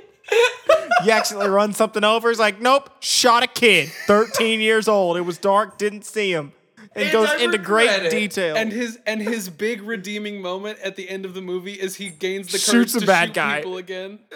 Shot 0.99 1.01
a 1.01 1.03
kid. 1.03 1.07
You 1.07 1.11
accidentally 1.13 1.49
run 1.49 1.73
something 1.73 2.03
over?" 2.03 2.29
He's 2.29 2.39
like, 2.39 2.61
"Nope, 2.61 2.89
shot 2.99 3.43
a 3.43 3.47
kid, 3.47 3.89
13 4.07 4.61
years 4.61 4.87
old. 4.87 5.17
It 5.17 5.21
was 5.21 5.37
dark, 5.37 5.77
didn't 5.77 6.05
see 6.05 6.31
him." 6.31 6.53
And 6.95 7.03
And 7.03 7.11
goes 7.11 7.29
I 7.29 7.37
into 7.37 7.57
great 7.59 7.89
it. 7.89 8.09
detail. 8.09 8.55
And 8.55 8.71
his 8.71 8.97
and 9.05 9.21
his 9.21 9.47
big 9.49 9.81
redeeming 9.83 10.41
moment 10.41 10.79
at 10.79 10.95
the 10.95 11.07
end 11.07 11.23
of 11.25 11.33
the 11.35 11.41
movie 11.41 11.73
is 11.73 11.95
he 11.95 12.09
gains 12.09 12.51
the 12.51 12.57
Shoots 12.57 12.93
courage 12.93 12.95
a 12.95 12.99
to 13.01 13.05
bad 13.05 13.27
shoot 13.27 13.35
guy. 13.35 13.57
people 13.59 13.77
again. 13.77 14.19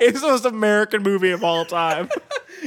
it's 0.00 0.20
the 0.20 0.26
most 0.26 0.44
American 0.44 1.02
movie 1.02 1.30
of 1.30 1.44
all 1.44 1.64
time. 1.64 2.08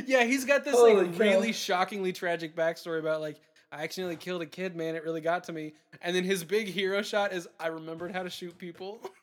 Yeah, 0.06 0.24
he's 0.24 0.46
got 0.46 0.64
this 0.64 0.74
Holy 0.74 0.94
like 0.94 1.12
cow. 1.14 1.20
really 1.20 1.52
shockingly 1.52 2.14
tragic 2.14 2.56
backstory 2.56 3.00
about 3.00 3.20
like 3.20 3.36
I 3.74 3.84
accidentally 3.84 4.16
killed 4.16 4.42
a 4.42 4.46
kid, 4.46 4.74
man. 4.74 4.96
It 4.96 5.04
really 5.04 5.20
got 5.20 5.44
to 5.46 5.52
me. 5.52 5.74
And 6.02 6.16
then 6.16 6.24
his 6.24 6.46
big 6.46 6.68
hero 6.68 7.02
shot 7.02 7.34
is 7.34 7.48
I 7.60 7.68
remembered 7.68 8.14
how 8.14 8.24
to 8.24 8.30
shoot 8.30 8.58
people. 8.58 9.00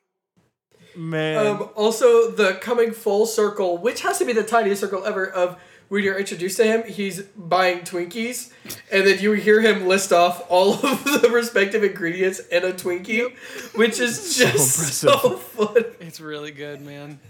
Man. 0.99 1.46
Um, 1.46 1.68
also, 1.76 2.30
the 2.30 2.55
coming 2.55 2.90
full 2.92 3.24
circle, 3.24 3.78
which 3.78 4.01
has 4.03 4.18
to 4.18 4.24
be 4.24 4.32
the 4.32 4.42
tiniest 4.42 4.80
circle 4.80 5.05
ever, 5.05 5.26
of 5.30 5.57
when 5.88 6.03
you're 6.03 6.18
introduced 6.18 6.57
to 6.59 6.64
him, 6.64 6.82
he's 6.90 7.22
buying 7.22 7.78
Twinkies, 7.80 8.51
and 8.90 9.07
then 9.07 9.20
you 9.20 9.32
hear 9.32 9.61
him 9.61 9.86
list 9.86 10.12
off 10.12 10.44
all 10.51 10.74
of 10.74 11.05
the 11.22 11.30
respective 11.32 11.84
ingredients 11.84 12.40
in 12.40 12.64
a 12.64 12.72
Twinkie, 12.72 13.32
which 13.76 14.01
is 14.01 14.36
just 14.38 14.94
so, 14.94 15.12
impressive. 15.12 15.40
funny. 15.42 15.84
It's 16.01 16.20
really 16.20 16.51
good, 16.51 16.80
man. 16.82 17.20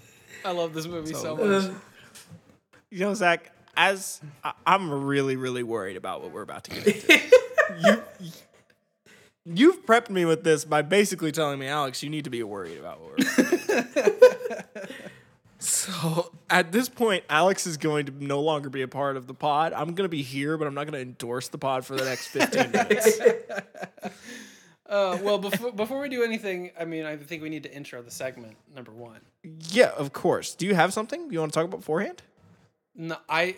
I 0.45 0.53
love 0.53 0.73
this 0.73 0.87
movie 0.87 1.13
so, 1.13 1.21
So 1.21 1.37
much. 1.37 1.65
Uh, 1.71 1.75
You 2.91 3.01
know, 3.01 3.15
Zach, 3.15 3.53
as 3.77 4.21
I, 4.43 4.53
I'm 4.67 4.91
really, 5.05 5.37
really 5.37 5.63
worried 5.63 5.97
about 5.97 6.23
what 6.23 6.33
we're 6.33 6.43
about 6.43 6.65
to 6.65 6.71
get 6.71 6.87
into. 6.87 7.21
you, 7.81 8.03
you've 9.55 9.85
prepped 9.87 10.11
me 10.11 10.25
with 10.25 10.45
this 10.45 10.65
by 10.65 10.83
basically 10.83 11.33
telling 11.33 11.59
me, 11.59 11.67
Alex, 11.67 12.03
you 12.03 12.11
need 12.11 12.25
to 12.25 12.31
be 12.31 12.43
worried 12.43 12.79
about 12.79 13.01
what 13.01 13.11
we're 13.11 13.25
about 13.25 13.47
to 13.47 13.97
get 13.97 14.07
into. 14.07 14.89
So 15.61 16.31
at 16.49 16.71
this 16.71 16.89
point, 16.89 17.25
Alex 17.29 17.67
is 17.67 17.77
going 17.77 18.07
to 18.07 18.25
no 18.25 18.41
longer 18.41 18.71
be 18.71 18.83
a 18.83 18.89
part 18.89 19.17
of 19.17 19.27
the 19.27 19.35
pod. 19.35 19.73
I'm 19.73 19.87
going 19.95 20.05
to 20.05 20.09
be 20.09 20.23
here, 20.23 20.57
but 20.57 20.69
I'm 20.69 20.75
not 20.75 20.85
going 20.85 20.95
to 20.95 21.01
endorse 21.01 21.49
the 21.49 21.59
pod 21.59 21.85
for 21.85 21.97
the 21.97 22.05
next 22.05 22.29
15 22.29 22.71
minutes. 22.71 23.21
Uh, 24.89 25.19
well, 25.23 25.37
before 25.37 25.71
before 25.71 26.01
we 26.01 26.09
do 26.09 26.23
anything, 26.23 26.71
I 26.81 26.87
mean, 26.87 27.05
I 27.05 27.15
think 27.19 27.43
we 27.43 27.51
need 27.51 27.63
to 27.65 27.71
intro 27.71 28.01
the 28.01 28.11
segment 28.11 28.57
number 28.75 28.91
one. 28.91 29.21
yeah, 29.71 29.91
of 29.91 30.15
course. 30.15 30.55
Do 30.55 30.65
you 30.65 30.75
have 30.75 30.95
something 30.95 31.31
you 31.31 31.41
want 31.41 31.53
to 31.53 31.59
talk 31.59 31.67
about 31.67 31.81
beforehand? 31.81 32.23
No, 32.95 33.19
I, 33.29 33.57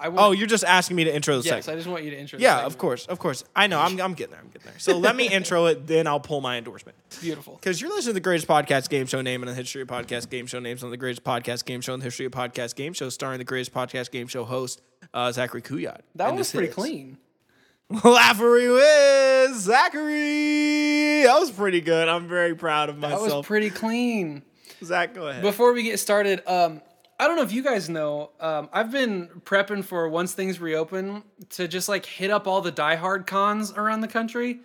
I 0.00 0.08
Oh, 0.08 0.32
you're 0.32 0.46
just 0.46 0.64
asking 0.64 0.96
me 0.96 1.04
to 1.04 1.14
intro 1.14 1.38
the 1.38 1.44
yes, 1.44 1.64
segment. 1.64 1.68
I 1.68 1.78
just 1.78 1.88
want 1.88 2.04
you 2.04 2.10
to 2.10 2.18
intro. 2.18 2.38
the 2.38 2.42
Yeah, 2.42 2.56
segment. 2.56 2.72
of 2.72 2.78
course, 2.78 3.06
of 3.06 3.18
course. 3.18 3.44
I 3.54 3.66
know. 3.68 3.80
I'm, 3.80 4.00
I'm 4.00 4.14
getting 4.14 4.32
there. 4.32 4.40
I'm 4.40 4.48
getting 4.48 4.66
there. 4.70 4.78
So 4.78 4.98
let 4.98 5.14
me 5.16 5.28
intro 5.28 5.66
it, 5.66 5.86
then 5.86 6.06
I'll 6.06 6.20
pull 6.20 6.40
my 6.40 6.58
endorsement. 6.58 6.96
Beautiful. 7.20 7.54
Because 7.54 7.80
you're 7.80 7.90
listening 7.90 8.10
to 8.10 8.14
the 8.14 8.20
greatest 8.20 8.48
podcast 8.48 8.88
game 8.90 9.06
show 9.06 9.20
name 9.22 9.42
in 9.42 9.48
the 9.48 9.54
history 9.54 9.82
of 9.82 9.88
podcast 9.88 10.30
game 10.30 10.46
show 10.46 10.58
names 10.58 10.82
on 10.82 10.90
the 10.90 10.96
greatest 10.96 11.22
podcast 11.24 11.64
game 11.64 11.80
show 11.80 11.94
in 11.94 12.00
the 12.00 12.04
history 12.04 12.26
of 12.26 12.32
podcast 12.32 12.74
game 12.74 12.92
show, 12.92 13.08
starring 13.08 13.38
the 13.38 13.44
greatest 13.44 13.72
podcast 13.72 14.10
game 14.10 14.26
show 14.26 14.44
host, 14.44 14.82
uh, 15.14 15.30
Zachary 15.32 15.62
Kuyat. 15.62 16.00
That 16.16 16.28
And 16.30 16.38
was 16.38 16.50
pretty 16.50 16.68
is 16.68 16.74
clean. 16.74 17.18
Laffery 17.92 18.68
with 18.72 19.56
Zachary. 19.58 21.22
That 21.24 21.38
was 21.38 21.50
pretty 21.50 21.80
good. 21.80 22.08
I'm 22.08 22.28
very 22.28 22.54
proud 22.54 22.88
of 22.88 22.98
myself. 22.98 23.28
That 23.28 23.36
was 23.36 23.46
pretty 23.46 23.70
clean. 23.70 24.42
Zach, 24.82 25.14
go 25.14 25.28
ahead. 25.28 25.42
Before 25.42 25.72
we 25.72 25.82
get 25.82 25.98
started, 25.98 26.42
um, 26.46 26.80
I 27.18 27.28
don't 27.28 27.36
know 27.36 27.42
if 27.42 27.52
you 27.52 27.62
guys 27.62 27.88
know. 27.88 28.30
Um, 28.40 28.68
I've 28.72 28.90
been 28.90 29.28
prepping 29.44 29.84
for 29.84 30.08
once 30.08 30.32
things 30.32 30.60
reopen 30.60 31.22
to 31.50 31.68
just 31.68 31.88
like 31.88 32.04
hit 32.06 32.30
up 32.30 32.46
all 32.46 32.60
the 32.60 32.72
Die 32.72 32.96
Hard 32.96 33.26
cons 33.26 33.72
around 33.72 34.00
the 34.00 34.08
country, 34.08 34.60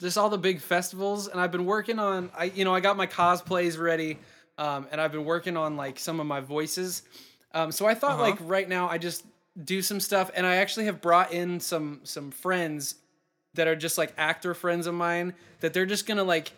just 0.00 0.18
all 0.18 0.28
the 0.28 0.38
big 0.38 0.60
festivals, 0.60 1.28
and 1.28 1.40
I've 1.40 1.52
been 1.52 1.64
working 1.64 1.98
on. 1.98 2.30
I 2.36 2.44
you 2.44 2.64
know 2.64 2.74
I 2.74 2.80
got 2.80 2.96
my 2.96 3.06
cosplays 3.06 3.78
ready, 3.78 4.18
um, 4.58 4.86
and 4.90 5.00
I've 5.00 5.12
been 5.12 5.24
working 5.24 5.56
on 5.56 5.76
like 5.76 5.98
some 5.98 6.20
of 6.20 6.26
my 6.26 6.40
voices. 6.40 7.02
Um, 7.52 7.72
so 7.72 7.86
I 7.86 7.94
thought 7.94 8.18
like 8.18 8.36
right 8.40 8.68
now 8.68 8.88
I 8.88 8.98
just 8.98 9.24
do 9.62 9.80
some 9.80 10.00
stuff, 10.00 10.30
and 10.34 10.46
I 10.46 10.56
actually 10.56 10.86
have 10.86 11.00
brought 11.00 11.32
in 11.32 11.58
some 11.58 12.00
some 12.04 12.30
friends 12.30 12.96
that 13.54 13.66
are 13.66 13.76
just 13.76 13.96
like 13.96 14.12
actor 14.18 14.52
friends 14.52 14.86
of 14.86 14.94
mine 14.94 15.32
that 15.60 15.72
they're 15.72 15.86
just 15.86 16.06
gonna 16.06 16.24
like 16.24 16.52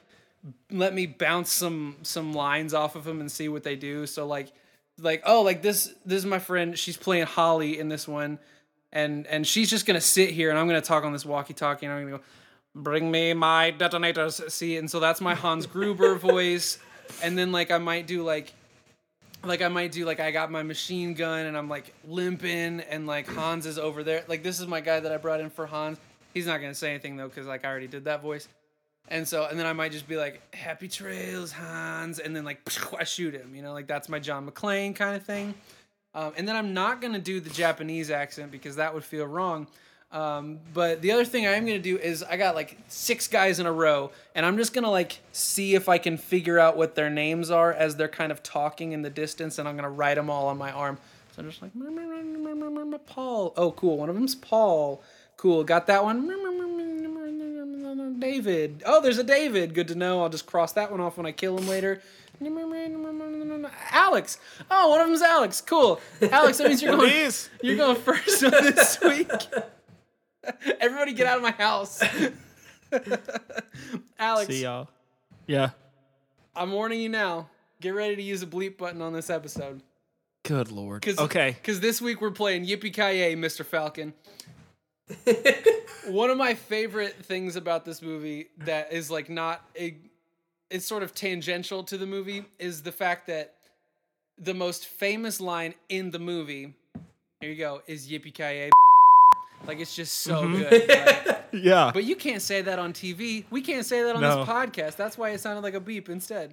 let 0.70 0.92
me 0.92 1.06
bounce 1.06 1.52
some 1.52 1.96
some 2.02 2.32
lines 2.32 2.74
off 2.74 2.96
of 2.96 3.04
them 3.04 3.20
and 3.20 3.30
see 3.30 3.48
what 3.48 3.62
they 3.62 3.76
do. 3.76 4.06
So 4.06 4.26
like 4.26 4.52
like 5.00 5.22
oh 5.26 5.42
like 5.42 5.62
this 5.62 5.94
this 6.04 6.18
is 6.18 6.26
my 6.26 6.38
friend. 6.38 6.78
She's 6.78 6.96
playing 6.96 7.26
Holly 7.26 7.78
in 7.78 7.88
this 7.88 8.06
one. 8.08 8.38
And 8.92 9.26
and 9.26 9.46
she's 9.46 9.68
just 9.68 9.86
gonna 9.86 10.00
sit 10.00 10.30
here 10.30 10.50
and 10.50 10.58
I'm 10.58 10.66
gonna 10.66 10.80
talk 10.80 11.04
on 11.04 11.12
this 11.12 11.24
walkie 11.24 11.54
talkie 11.54 11.86
and 11.86 11.94
I'm 11.94 12.04
gonna 12.04 12.18
go 12.18 12.24
bring 12.74 13.10
me 13.10 13.34
my 13.34 13.70
detonators. 13.70 14.40
See 14.52 14.76
and 14.76 14.90
so 14.90 15.00
that's 15.00 15.20
my 15.20 15.34
Hans 15.34 15.66
Gruber 15.76 16.14
voice. 16.14 16.78
And 17.22 17.36
then 17.36 17.52
like 17.52 17.70
I 17.70 17.78
might 17.78 18.06
do 18.06 18.22
like 18.22 18.52
like 19.44 19.62
I 19.62 19.68
might 19.68 19.92
do 19.92 20.04
like 20.04 20.20
I 20.20 20.30
got 20.30 20.50
my 20.50 20.62
machine 20.62 21.14
gun 21.14 21.46
and 21.46 21.56
I'm 21.56 21.68
like 21.68 21.94
limping 22.06 22.80
and 22.80 23.06
like 23.06 23.28
Hans 23.28 23.66
is 23.66 23.78
over 23.78 24.02
there. 24.02 24.24
Like 24.28 24.42
this 24.42 24.60
is 24.60 24.66
my 24.66 24.80
guy 24.80 25.00
that 25.00 25.12
I 25.12 25.16
brought 25.16 25.40
in 25.40 25.50
for 25.50 25.66
Hans. 25.66 25.98
He's 26.34 26.46
not 26.46 26.60
gonna 26.60 26.74
say 26.74 26.90
anything 26.90 27.16
though, 27.16 27.28
because 27.28 27.46
like 27.46 27.64
I 27.64 27.68
already 27.68 27.86
did 27.86 28.04
that 28.04 28.22
voice. 28.22 28.48
And 29.08 29.26
so, 29.26 29.46
and 29.46 29.58
then 29.58 29.66
I 29.66 29.72
might 29.72 29.92
just 29.92 30.08
be 30.08 30.16
like, 30.16 30.42
"Happy 30.54 30.88
trails, 30.88 31.52
Hans," 31.52 32.18
and 32.18 32.34
then 32.34 32.44
like 32.44 32.60
I 32.98 33.04
shoot 33.04 33.34
him. 33.34 33.54
You 33.54 33.62
know, 33.62 33.72
like 33.72 33.86
that's 33.86 34.08
my 34.08 34.18
John 34.18 34.48
McClane 34.48 34.94
kind 34.94 35.16
of 35.16 35.24
thing. 35.24 35.54
Um, 36.14 36.32
and 36.36 36.48
then 36.48 36.56
I'm 36.56 36.74
not 36.74 37.00
gonna 37.00 37.20
do 37.20 37.40
the 37.40 37.50
Japanese 37.50 38.10
accent 38.10 38.50
because 38.50 38.76
that 38.76 38.94
would 38.94 39.04
feel 39.04 39.26
wrong. 39.26 39.66
Um, 40.12 40.60
but 40.72 41.02
the 41.02 41.12
other 41.12 41.24
thing 41.24 41.46
I 41.46 41.52
am 41.52 41.66
gonna 41.66 41.78
do 41.78 41.98
is 41.98 42.22
I 42.22 42.36
got 42.36 42.54
like 42.54 42.78
six 42.88 43.28
guys 43.28 43.60
in 43.60 43.66
a 43.66 43.72
row, 43.72 44.10
and 44.34 44.46
I'm 44.46 44.56
just 44.56 44.72
gonna 44.72 44.90
like 44.90 45.20
see 45.32 45.74
if 45.74 45.88
I 45.88 45.98
can 45.98 46.16
figure 46.16 46.58
out 46.58 46.76
what 46.76 46.94
their 46.94 47.10
names 47.10 47.50
are 47.50 47.72
as 47.72 47.96
they're 47.96 48.08
kind 48.08 48.32
of 48.32 48.42
talking 48.42 48.92
in 48.92 49.02
the 49.02 49.10
distance, 49.10 49.58
and 49.58 49.68
I'm 49.68 49.76
gonna 49.76 49.90
write 49.90 50.14
them 50.14 50.30
all 50.30 50.48
on 50.48 50.56
my 50.58 50.72
arm. 50.72 50.98
So 51.34 51.42
I'm 51.42 51.50
just 51.50 51.60
like 51.60 51.72
Paul. 53.06 53.52
Oh, 53.56 53.72
cool. 53.72 53.98
One 53.98 54.08
of 54.08 54.14
them's 54.14 54.34
Paul. 54.34 55.02
Cool. 55.36 55.64
Got 55.64 55.86
that 55.88 56.02
one. 56.02 56.26
David. 58.18 58.82
Oh, 58.86 59.00
there's 59.00 59.18
a 59.18 59.24
David. 59.24 59.74
Good 59.74 59.88
to 59.88 59.94
know. 59.94 60.22
I'll 60.22 60.28
just 60.28 60.46
cross 60.46 60.72
that 60.72 60.90
one 60.90 61.00
off 61.00 61.16
when 61.16 61.26
I 61.26 61.32
kill 61.32 61.58
him 61.58 61.68
later. 61.68 62.00
Alex. 63.90 64.38
Oh, 64.70 64.90
one 64.90 65.00
of 65.00 65.06
them's 65.06 65.22
Alex. 65.22 65.60
Cool. 65.60 66.00
Alex, 66.30 66.58
that 66.58 66.68
means 66.68 66.82
you're 66.82 66.92
going. 66.96 67.08
Please. 67.10 67.48
You're 67.62 67.76
going 67.76 67.96
first 67.96 68.44
on 68.44 68.50
this 68.62 68.98
week. 69.00 69.30
Everybody, 70.80 71.12
get 71.12 71.26
out 71.26 71.38
of 71.38 71.42
my 71.42 71.50
house. 71.52 72.02
Alex, 74.18 74.48
See 74.48 74.62
y'all. 74.62 74.88
Yeah. 75.46 75.70
I'm 76.54 76.72
warning 76.72 77.00
you 77.00 77.08
now. 77.08 77.48
Get 77.80 77.90
ready 77.94 78.16
to 78.16 78.22
use 78.22 78.42
a 78.42 78.46
bleep 78.46 78.78
button 78.78 79.02
on 79.02 79.12
this 79.12 79.28
episode. 79.28 79.82
Good 80.44 80.70
lord. 80.70 81.02
Cause, 81.02 81.18
okay. 81.18 81.56
Because 81.60 81.80
this 81.80 82.00
week 82.00 82.20
we're 82.20 82.30
playing 82.30 82.66
Yippee 82.66 82.92
Ki 82.94 83.34
Mr. 83.34 83.64
Falcon. 83.64 84.14
One 86.08 86.30
of 86.30 86.36
my 86.38 86.54
favorite 86.54 87.14
things 87.24 87.56
about 87.56 87.84
this 87.84 88.00
movie 88.02 88.48
that 88.58 88.92
is 88.92 89.10
like 89.10 89.28
not 89.28 89.60
a, 89.78 89.96
it's 90.70 90.86
sort 90.86 91.02
of 91.02 91.14
tangential 91.14 91.82
to 91.84 91.98
the 91.98 92.06
movie 92.06 92.44
is 92.58 92.82
the 92.82 92.92
fact 92.92 93.26
that 93.28 93.54
the 94.38 94.54
most 94.54 94.86
famous 94.86 95.40
line 95.40 95.74
in 95.88 96.10
the 96.10 96.18
movie, 96.18 96.74
here 97.40 97.50
you 97.50 97.56
go, 97.56 97.82
is 97.86 98.08
Yippee 98.08 98.34
Ki 98.34 98.70
Like 99.66 99.80
it's 99.80 99.94
just 99.96 100.18
so 100.18 100.42
Mm-hmm. 100.42 100.58
good. 100.62 100.88
right? 101.28 101.36
Yeah. 101.52 101.90
But 101.94 102.04
you 102.04 102.16
can't 102.16 102.42
say 102.42 102.62
that 102.62 102.78
on 102.78 102.92
TV. 102.92 103.44
We 103.50 103.62
can't 103.62 103.86
say 103.86 104.02
that 104.02 104.14
on 104.14 104.22
No. 104.22 104.40
this 104.40 104.48
podcast. 104.48 104.96
That's 104.96 105.16
why 105.16 105.30
it 105.30 105.40
sounded 105.40 105.62
like 105.62 105.74
a 105.74 105.80
beep 105.80 106.08
instead. 106.08 106.52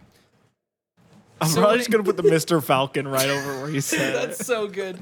I'm 1.42 1.50
so 1.50 1.62
probably 1.62 1.80
just 1.80 1.92
gonna 1.92 2.04
put 2.04 2.16
the 2.18 2.24
Mr. 2.38 2.64
Falcon 2.64 3.08
right 3.08 3.30
over 3.30 3.62
where 3.62 3.70
you 3.70 3.82
said. 3.82 4.16
That's 4.16 4.46
so 4.46 4.68
good. 4.68 4.98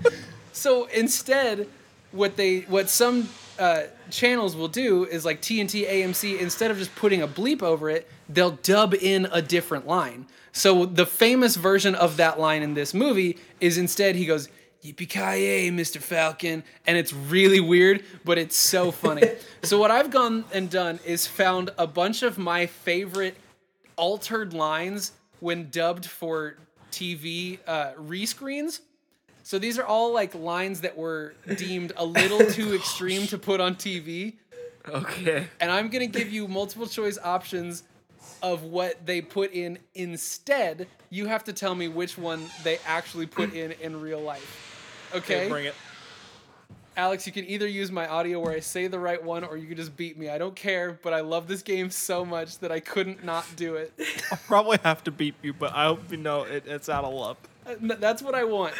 So 0.53 0.85
instead, 0.85 1.67
what 2.11 2.35
they 2.35 2.61
what 2.61 2.89
some 2.89 3.29
uh, 3.61 3.83
channels 4.09 4.55
will 4.55 4.67
do 4.67 5.05
is 5.05 5.23
like 5.23 5.39
TNT, 5.41 5.87
AMC. 5.87 6.39
Instead 6.39 6.71
of 6.71 6.77
just 6.77 6.93
putting 6.95 7.21
a 7.21 7.27
bleep 7.27 7.61
over 7.61 7.89
it, 7.89 8.09
they'll 8.27 8.57
dub 8.63 8.95
in 8.95 9.27
a 9.31 9.41
different 9.41 9.85
line. 9.85 10.25
So 10.51 10.85
the 10.85 11.05
famous 11.05 11.55
version 11.55 11.93
of 11.93 12.17
that 12.17 12.39
line 12.39 12.63
in 12.63 12.73
this 12.73 12.93
movie 12.93 13.37
is 13.59 13.77
instead 13.77 14.15
he 14.15 14.25
goes. 14.25 14.49
Yippee 14.83 15.07
ki 15.07 15.69
Mr. 15.69 15.97
Falcon, 15.97 16.63
and 16.87 16.97
it's 16.97 17.13
really 17.13 17.59
weird, 17.59 18.03
but 18.25 18.39
it's 18.39 18.57
so 18.57 18.89
funny. 18.89 19.21
so 19.61 19.77
what 19.77 19.91
I've 19.91 20.09
gone 20.09 20.43
and 20.51 20.71
done 20.71 20.99
is 21.05 21.27
found 21.27 21.69
a 21.77 21.85
bunch 21.85 22.23
of 22.23 22.39
my 22.39 22.65
favorite 22.65 23.37
altered 23.95 24.55
lines 24.55 25.11
when 25.39 25.69
dubbed 25.69 26.07
for 26.07 26.57
TV 26.91 27.59
uh, 27.67 27.91
rescreens. 27.93 28.79
So 29.51 29.59
these 29.59 29.77
are 29.77 29.83
all 29.83 30.13
like 30.13 30.33
lines 30.33 30.79
that 30.79 30.97
were 30.97 31.33
deemed 31.57 31.91
a 31.97 32.05
little 32.05 32.39
too 32.39 32.73
extreme 32.77 33.27
to 33.27 33.37
put 33.37 33.59
on 33.59 33.75
TV. 33.75 34.35
Okay. 34.87 35.45
And 35.59 35.69
I'm 35.69 35.89
going 35.89 36.09
to 36.09 36.19
give 36.19 36.31
you 36.31 36.47
multiple 36.47 36.87
choice 36.87 37.17
options 37.21 37.83
of 38.41 38.63
what 38.63 39.05
they 39.05 39.19
put 39.19 39.51
in 39.51 39.77
instead. 39.93 40.87
You 41.09 41.25
have 41.25 41.43
to 41.43 41.51
tell 41.51 41.75
me 41.75 41.89
which 41.89 42.17
one 42.17 42.45
they 42.63 42.79
actually 42.85 43.25
put 43.25 43.53
in 43.53 43.73
in 43.81 43.99
real 43.99 44.21
life. 44.21 45.09
Okay? 45.13 45.41
Okay, 45.41 45.49
bring 45.49 45.65
it. 45.65 45.75
Alex, 46.95 47.27
you 47.27 47.33
can 47.33 47.43
either 47.43 47.67
use 47.67 47.91
my 47.91 48.07
audio 48.07 48.39
where 48.39 48.53
I 48.53 48.61
say 48.61 48.87
the 48.87 48.99
right 48.99 49.21
one 49.21 49.43
or 49.43 49.57
you 49.57 49.67
can 49.67 49.75
just 49.75 49.97
beat 49.97 50.17
me. 50.17 50.29
I 50.29 50.37
don't 50.37 50.55
care, 50.55 50.97
but 51.03 51.11
I 51.11 51.19
love 51.19 51.49
this 51.49 51.61
game 51.61 51.89
so 51.89 52.23
much 52.23 52.59
that 52.59 52.71
I 52.71 52.79
couldn't 52.79 53.25
not 53.25 53.45
do 53.57 53.75
it. 53.75 53.91
I'll 54.31 54.39
probably 54.47 54.77
have 54.85 55.03
to 55.03 55.11
beat 55.11 55.35
you, 55.41 55.51
but 55.51 55.75
I 55.75 55.87
hope 55.87 56.09
you 56.09 56.15
know 56.15 56.43
it, 56.43 56.63
it's 56.67 56.87
out 56.87 57.03
of 57.03 57.13
love. 57.13 57.35
Uh, 57.65 57.71
N- 57.81 57.97
That's 57.99 58.21
what 58.21 58.35
I 58.35 58.43
want. 58.43 58.73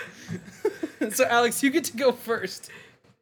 so, 1.12 1.26
Alex, 1.26 1.62
you 1.64 1.70
get 1.70 1.86
to 1.86 1.98
go 1.98 2.12
first. 2.12 2.70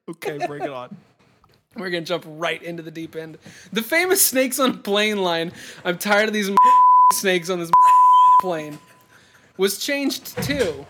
Okay, 0.10 0.38
bring 0.46 0.64
it 0.64 0.70
on. 0.70 0.96
We're 1.76 1.90
gonna 1.92 2.02
jump 2.02 2.24
right 2.28 2.62
into 2.62 2.82
the 2.82 2.92
deep 2.92 3.16
end. 3.16 3.38
The 3.72 3.84
famous 3.84 4.26
snakes 4.26 4.60
on 4.60 4.80
plane 4.80 5.20
line. 5.22 5.52
I'm 5.86 5.98
tired 5.98 6.28
of 6.28 6.34
these 6.34 6.50
snakes 7.14 7.50
on 7.50 7.60
this 7.60 7.70
plane. 8.42 8.80
Was 9.58 9.78
changed 9.78 10.42
to. 10.44 10.86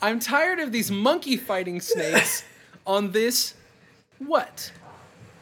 I'm 0.00 0.20
tired 0.20 0.60
of 0.60 0.70
these 0.70 0.90
monkey 0.90 1.36
fighting 1.36 1.80
snakes 1.80 2.44
on 2.86 3.10
this. 3.12 3.54
What? 4.18 4.70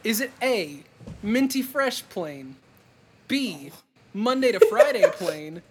Is 0.03 0.21
it 0.21 0.31
A. 0.41 0.83
Minty 1.21 1.61
Fresh 1.61 2.07
plane? 2.09 2.55
B. 3.27 3.71
Monday 4.13 4.51
to 4.53 4.59
Friday 4.69 5.03
plane? 5.11 5.61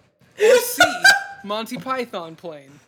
Or 0.43 0.57
C. 0.59 0.83
Monty 1.45 1.77
Python 1.77 2.37
plane? 2.37 2.81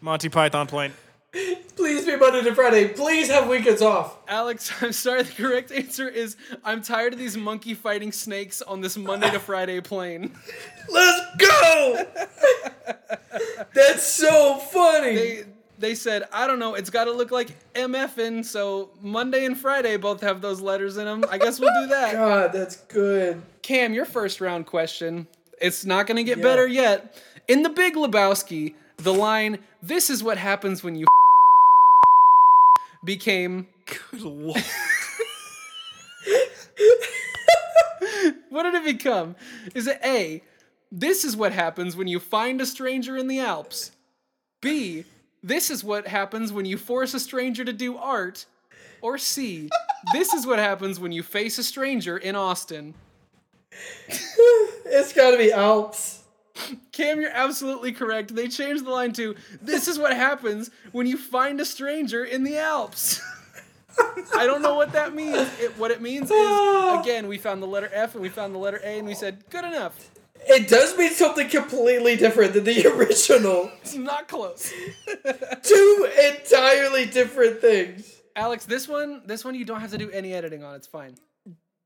Monty 0.00 0.28
Python 0.28 0.66
plane. 0.66 0.92
Please 1.76 2.06
be 2.06 2.16
Monday 2.16 2.42
to 2.42 2.54
Friday. 2.54 2.88
Please 2.88 3.28
have 3.28 3.48
weekends 3.48 3.82
off. 3.82 4.16
Alex, 4.28 4.72
I'm 4.82 4.92
sorry. 4.92 5.22
The 5.24 5.32
correct 5.32 5.70
answer 5.70 6.08
is 6.08 6.36
I'm 6.64 6.80
tired 6.82 7.12
of 7.12 7.18
these 7.18 7.36
monkey 7.36 7.74
fighting 7.74 8.12
snakes 8.12 8.62
on 8.62 8.80
this 8.80 8.96
Monday 8.96 9.30
to 9.30 9.38
Friday 9.38 9.80
plane. 9.80 10.32
Let's 10.88 11.36
go. 11.36 12.06
That's 13.74 14.02
so 14.02 14.56
funny. 14.56 15.14
They 15.14 15.44
they 15.78 15.94
said 15.94 16.24
I 16.32 16.46
don't 16.46 16.58
know. 16.58 16.74
It's 16.74 16.90
got 16.90 17.04
to 17.04 17.12
look 17.12 17.30
like 17.30 17.50
MFN. 17.74 18.44
So 18.44 18.90
Monday 19.02 19.44
and 19.44 19.56
Friday 19.56 19.96
both 19.96 20.20
have 20.22 20.40
those 20.40 20.60
letters 20.60 20.96
in 20.96 21.04
them. 21.04 21.24
I 21.30 21.38
guess 21.38 21.60
we'll 21.60 21.74
do 21.82 21.88
that. 21.88 22.12
God, 22.14 22.52
that's 22.52 22.76
good. 22.76 23.42
Cam, 23.62 23.92
your 23.92 24.06
first 24.06 24.40
round 24.40 24.66
question. 24.66 25.26
It's 25.60 25.84
not 25.84 26.06
gonna 26.06 26.22
get 26.22 26.40
better 26.40 26.66
yet. 26.66 27.20
In 27.48 27.62
the 27.62 27.70
Big 27.70 27.94
Lebowski, 27.94 28.74
the 28.98 29.14
line 29.14 29.58
"This 29.82 30.10
is 30.10 30.22
what 30.22 30.38
happens 30.38 30.84
when 30.84 30.94
you." 30.94 31.06
became 33.04 33.68
Good 33.86 34.20
lord. 34.20 34.62
What 38.50 38.62
did 38.64 38.74
it 38.74 38.84
become? 38.84 39.36
Is 39.74 39.86
it 39.86 40.00
A, 40.02 40.42
this 40.90 41.24
is 41.24 41.36
what 41.36 41.52
happens 41.52 41.94
when 41.94 42.08
you 42.08 42.18
find 42.18 42.60
a 42.60 42.66
stranger 42.66 43.16
in 43.16 43.28
the 43.28 43.40
Alps? 43.40 43.92
B, 44.60 45.04
this 45.42 45.70
is 45.70 45.84
what 45.84 46.06
happens 46.08 46.52
when 46.52 46.64
you 46.64 46.76
force 46.76 47.14
a 47.14 47.20
stranger 47.20 47.64
to 47.64 47.72
do 47.72 47.96
art? 47.96 48.46
Or 49.00 49.18
C, 49.18 49.68
this 50.12 50.32
is 50.32 50.46
what 50.46 50.58
happens 50.58 50.98
when 50.98 51.12
you 51.12 51.22
face 51.22 51.58
a 51.58 51.62
stranger 51.62 52.16
in 52.18 52.34
Austin? 52.34 52.94
It's 54.90 55.12
got 55.12 55.32
to 55.32 55.36
be 55.36 55.52
Alps. 55.52 56.17
Cam, 56.92 57.20
you're 57.20 57.30
absolutely 57.30 57.92
correct. 57.92 58.34
They 58.34 58.48
changed 58.48 58.84
the 58.84 58.90
line 58.90 59.12
to 59.14 59.34
this 59.60 59.88
is 59.88 59.98
what 59.98 60.14
happens 60.14 60.70
when 60.92 61.06
you 61.06 61.16
find 61.16 61.60
a 61.60 61.64
stranger 61.64 62.24
in 62.24 62.44
the 62.44 62.58
Alps. 62.58 63.20
I 64.34 64.46
don't 64.46 64.62
know 64.62 64.74
what 64.74 64.92
that 64.92 65.14
means. 65.14 65.48
It, 65.60 65.76
what 65.78 65.90
it 65.90 66.00
means 66.00 66.30
is, 66.30 67.00
again, 67.00 67.28
we 67.28 67.38
found 67.38 67.62
the 67.62 67.66
letter 67.66 67.90
F 67.92 68.14
and 68.14 68.22
we 68.22 68.28
found 68.28 68.54
the 68.54 68.58
letter 68.58 68.80
A 68.84 68.98
and 68.98 69.06
we 69.06 69.14
said, 69.14 69.44
good 69.50 69.64
enough. 69.64 70.10
It 70.46 70.68
does 70.68 70.96
mean 70.96 71.12
something 71.12 71.48
completely 71.48 72.16
different 72.16 72.54
than 72.54 72.64
the 72.64 72.86
original. 72.94 73.70
It's 73.82 73.94
not 73.94 74.28
close. 74.28 74.72
Two 75.62 76.08
entirely 76.24 77.06
different 77.06 77.60
things. 77.60 78.20
Alex, 78.36 78.64
this 78.64 78.86
one, 78.86 79.22
this 79.26 79.44
one 79.44 79.54
you 79.54 79.64
don't 79.64 79.80
have 79.80 79.90
to 79.90 79.98
do 79.98 80.10
any 80.10 80.32
editing 80.32 80.62
on. 80.62 80.76
It's 80.76 80.86
fine. 80.86 81.16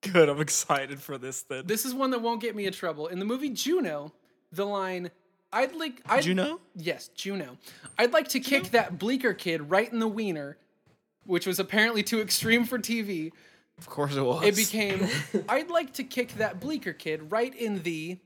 Good. 0.03 0.29
I'm 0.29 0.41
excited 0.41 1.01
for 1.01 1.17
this 1.17 1.43
then. 1.43 1.67
This 1.67 1.85
is 1.85 1.95
one 1.95 2.11
that 2.11 2.21
won't 2.21 2.41
get 2.41 2.55
me 2.55 2.67
in 2.67 2.73
trouble. 2.73 3.07
In 3.07 3.19
the 3.19 3.25
movie 3.25 3.51
Juno, 3.51 4.13
the 4.53 4.65
line, 4.67 5.11
"I'd 5.53 5.75
like," 5.75 6.03
I'd, 6.07 6.23
Juno? 6.23 6.61
Yes, 6.77 7.09
Juno. 7.09 7.59
I'd 7.99 8.13
like 8.13 8.29
to 8.29 8.41
kick 8.41 8.71
that 8.71 8.99
bleaker 8.99 9.35
kid 9.35 9.71
right 9.71 9.91
in 9.93 9.99
the 9.99 10.09
wiener, 10.09 10.57
which 11.25 11.47
was 11.47 11.59
apparently 11.59 12.03
too 12.03 12.21
extreme 12.21 12.65
for 12.65 12.79
TV. 12.79 13.33
Of 13.79 13.89
course 13.89 14.15
it 14.15 14.23
was. 14.23 14.45
It 14.45 14.55
became, 14.55 15.09
I'd 15.49 15.71
like 15.71 15.95
to 15.95 16.05
kick 16.05 16.35
that 16.35 16.61
bleaker 16.61 16.93
kid 16.93 17.33
right 17.33 17.53
in 17.55 17.83
the, 17.83 18.19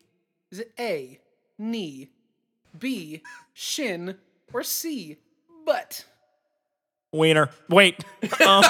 is 0.50 0.58
it 0.58 0.72
A, 0.78 1.18
knee, 1.58 2.10
B, 2.78 3.22
shin, 3.54 4.16
or 4.52 4.62
C, 4.62 5.16
butt? 5.64 6.04
Wiener. 7.12 7.50
Wait. 7.68 8.04
Um, 8.46 8.64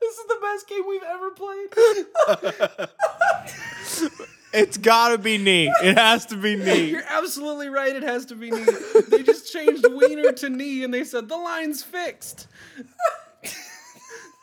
This 0.00 0.16
is 0.18 0.26
the 0.26 0.37
best 0.52 0.68
game 0.68 0.82
we've 0.88 1.02
ever 1.02 1.30
played. 1.30 2.88
It's 4.50 4.78
gotta 4.78 5.18
be 5.18 5.36
knee. 5.36 5.70
It 5.82 5.98
has 5.98 6.24
to 6.26 6.36
be 6.36 6.56
knee. 6.56 6.90
You're 6.90 7.04
absolutely 7.06 7.68
right. 7.68 7.94
It 7.94 8.02
has 8.02 8.24
to 8.26 8.34
be 8.34 8.50
knee. 8.50 8.64
They 9.10 9.22
just 9.22 9.52
changed 9.52 9.84
wiener 9.90 10.32
to 10.32 10.48
knee, 10.48 10.84
and 10.84 10.92
they 10.92 11.04
said 11.04 11.28
the 11.28 11.36
line's 11.36 11.82
fixed. 11.82 12.46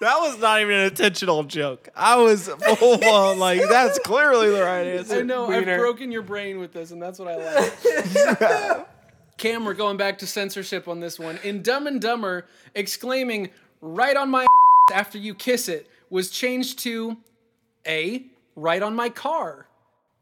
That 0.01 0.17
was 0.19 0.37
not 0.37 0.61
even 0.61 0.75
an 0.75 0.85
intentional 0.87 1.43
joke. 1.43 1.89
I 1.95 2.17
was 2.17 2.47
full 2.49 3.03
on 3.03 3.39
like 3.47 3.61
that's 3.67 3.97
clearly 3.99 4.51
the 4.51 4.61
right 4.61 4.85
answer. 4.85 5.15
I 5.15 5.21
know 5.23 5.47
Wiener. 5.47 5.71
I've 5.73 5.79
broken 5.79 6.11
your 6.11 6.21
brain 6.21 6.59
with 6.59 6.71
this, 6.71 6.91
and 6.91 7.01
that's 7.01 7.17
what 7.17 7.29
I 7.29 8.75
like. 8.75 8.87
Cam, 9.37 9.65
we're 9.65 9.73
going 9.73 9.97
back 9.97 10.19
to 10.19 10.27
censorship 10.27 10.87
on 10.87 10.99
this 10.99 11.17
one. 11.17 11.39
In 11.43 11.63
Dumb 11.63 11.87
and 11.87 11.99
Dumber, 11.99 12.45
exclaiming 12.75 13.49
"right 13.81 14.15
on 14.15 14.29
my" 14.29 14.45
after 14.93 15.17
you 15.17 15.33
kiss 15.33 15.67
it 15.67 15.89
was 16.09 16.29
changed 16.29 16.79
to 16.79 17.17
A. 17.87 18.25
Right 18.55 18.81
on 18.81 18.95
my 18.95 19.09
car, 19.09 19.67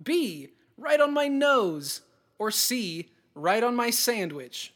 B. 0.02 0.50
Right 0.78 1.00
on 1.00 1.14
my 1.14 1.28
nose, 1.28 2.02
or 2.40 2.50
C. 2.50 3.12
Right 3.36 3.64
on 3.64 3.76
my 3.76 3.92
sandwich. 3.92 4.74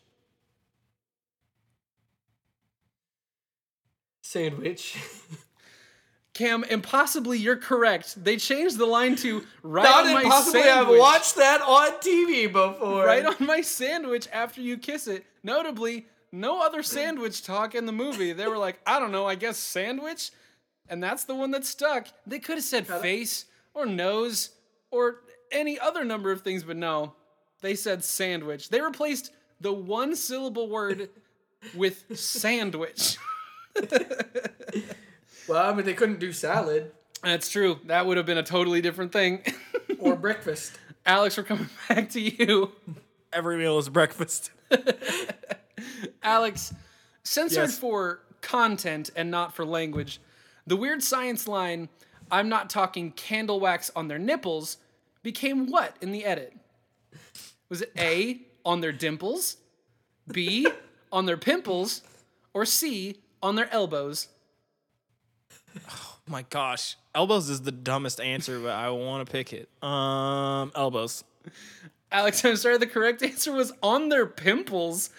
Sandwich. 4.22 4.96
Cam, 6.34 6.64
impossibly, 6.66 7.40
you're 7.40 7.56
correct. 7.56 8.24
They 8.24 8.38
changed 8.38 8.78
the 8.78 8.86
line 8.86 9.16
to 9.18 9.44
right 9.64 9.84
Not 9.84 10.06
on 10.06 10.14
my 10.14 10.22
impossibly. 10.22 10.62
sandwich. 10.62 10.94
I've 10.94 11.00
watched 11.00 11.36
that 11.38 11.62
on 11.62 11.92
TV 11.94 12.52
before. 12.52 13.06
right 13.06 13.26
on 13.26 13.36
my 13.40 13.62
sandwich 13.62 14.28
after 14.32 14.62
you 14.62 14.78
kiss 14.78 15.08
it. 15.08 15.26
Notably, 15.42 16.06
no 16.32 16.62
other 16.62 16.84
sandwich 16.84 17.42
talk 17.42 17.74
in 17.74 17.88
the 17.88 17.92
movie. 17.92 18.34
They 18.34 18.48
were 18.48 18.58
like, 18.60 18.80
I 18.86 19.00
don't 19.00 19.12
know, 19.12 19.26
I 19.26 19.34
guess 19.34 19.58
sandwich? 19.58 20.30
And 20.90 21.02
that's 21.04 21.26
the 21.26 21.36
one 21.36 21.52
that 21.52 21.66
stuck. 21.66 22.08
They 22.26 22.40
could 22.40 22.56
have 22.56 22.64
said 22.64 22.88
face 22.88 23.46
or 23.74 23.86
nose 23.86 24.52
or 24.92 25.18
any 25.52 25.80
other 25.80 26.04
number 26.04 26.32
of 26.32 26.42
things, 26.42 26.64
but 26.64 26.78
no. 26.78 27.14
They 27.62 27.76
said 27.76 28.04
sandwich. 28.04 28.70
They 28.70 28.82
replaced 28.82 29.32
the 29.60 29.74
one 29.74 30.16
syllable 30.16 30.70
word 30.70 31.10
with 31.76 32.06
sandwich. 32.18 33.18
Well, 35.48 35.64
I 35.66 35.74
mean, 35.74 35.86
they 35.86 35.94
couldn't 35.94 36.20
do 36.20 36.34
salad 36.34 36.92
That's 37.24 37.50
true. 37.50 37.80
That 37.86 38.06
would 38.06 38.18
have 38.18 38.26
been 38.26 38.38
a 38.38 38.44
totally 38.44 38.82
different 38.82 39.14
thing. 39.14 39.42
or 40.00 40.16
breakfast. 40.18 40.78
Alex, 41.06 41.38
we're 41.38 41.44
coming 41.44 41.70
back 41.88 42.10
to 42.10 42.20
you. 42.20 42.74
Every 43.32 43.58
meal 43.58 43.78
is 43.78 43.88
breakfast. 43.88 44.52
Alex, 46.22 46.74
censored 47.24 47.70
Yes. 47.70 47.80
for 47.80 48.20
content 48.42 49.10
and 49.16 49.32
not 49.32 49.56
for 49.56 49.66
language. 49.66 50.20
The 50.68 50.76
weird 50.76 51.02
science 51.02 51.48
line, 51.48 51.88
I'm 52.30 52.50
not 52.50 52.70
talking 52.70 53.12
candle 53.12 53.62
wax 53.62 53.90
on 53.96 54.10
their 54.10 54.20
nipples, 54.20 54.78
became 55.24 55.68
what 55.68 55.96
in 56.02 56.12
the 56.12 56.26
edit? 56.26 56.54
Was 57.70 57.82
it 57.82 57.94
A, 57.98 58.42
on 58.66 58.82
their 58.82 58.92
dimples, 58.92 59.58
B, 60.30 60.68
on 61.10 61.26
their 61.26 61.38
pimples, 61.38 62.02
or 62.54 62.66
C, 62.66 63.16
on 63.42 63.56
their 63.56 63.74
elbows? 63.74 64.28
Oh 65.90 66.18
my 66.28 66.44
gosh. 66.50 66.98
Elbows 67.16 67.50
is 67.50 67.62
the 67.62 67.72
dumbest 67.72 68.20
answer, 68.20 68.60
but 68.60 68.72
I 68.72 68.90
want 68.90 69.26
to 69.26 69.32
pick 69.32 69.54
it. 69.54 69.70
Um, 69.82 70.74
elbows. 70.76 71.24
Alex, 72.12 72.44
I'm 72.44 72.58
sorry, 72.58 72.78
the 72.78 72.88
correct 72.88 73.24
answer 73.24 73.54
was 73.54 73.72
on 73.82 74.10
their 74.10 74.26
pimples. 74.26 75.12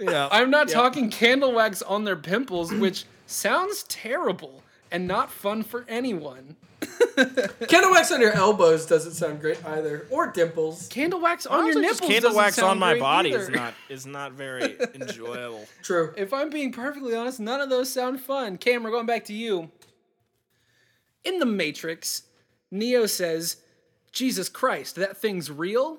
Yeah. 0.00 0.28
I'm 0.32 0.50
not 0.50 0.68
talking 0.68 1.08
candle 1.08 1.52
wax 1.52 1.82
on 1.82 2.02
their 2.02 2.16
pimples, 2.16 2.72
which 2.72 3.04
sounds 3.26 3.84
terrible 3.84 4.62
and 4.90 5.06
not 5.06 5.30
fun 5.30 5.62
for 5.62 5.84
anyone. 5.88 6.56
Candle 7.68 7.90
wax 7.90 8.12
on 8.12 8.20
your 8.20 8.32
elbows 8.32 8.86
doesn't 8.86 9.12
sound 9.12 9.40
great 9.40 9.64
either. 9.64 10.06
Or 10.10 10.28
dimples. 10.28 10.86
Candle 10.88 11.20
wax 11.20 11.46
on 11.46 11.60
Also, 11.60 11.72
your 11.72 11.80
nipples. 11.82 12.00
candle 12.00 12.20
doesn't 12.30 12.36
wax 12.36 12.56
sound 12.56 12.70
on 12.70 12.78
my 12.78 12.98
body 12.98 13.30
either. 13.30 13.40
is 13.42 13.48
not 13.50 13.74
is 13.88 14.06
not 14.06 14.32
very 14.32 14.76
enjoyable. 14.94 15.66
True. 15.82 16.12
If 16.16 16.32
I'm 16.32 16.50
being 16.50 16.70
perfectly 16.72 17.16
honest, 17.16 17.40
none 17.40 17.60
of 17.60 17.70
those 17.70 17.92
sound 17.92 18.20
fun. 18.20 18.56
Cam, 18.58 18.82
we're 18.84 18.90
going 18.90 19.06
back 19.06 19.24
to 19.26 19.34
you. 19.34 19.70
In 21.24 21.40
The 21.40 21.46
Matrix, 21.46 22.22
Neo 22.70 23.06
says, 23.06 23.56
Jesus 24.12 24.48
Christ, 24.48 24.94
that 24.96 25.16
thing's 25.16 25.50
real? 25.50 25.98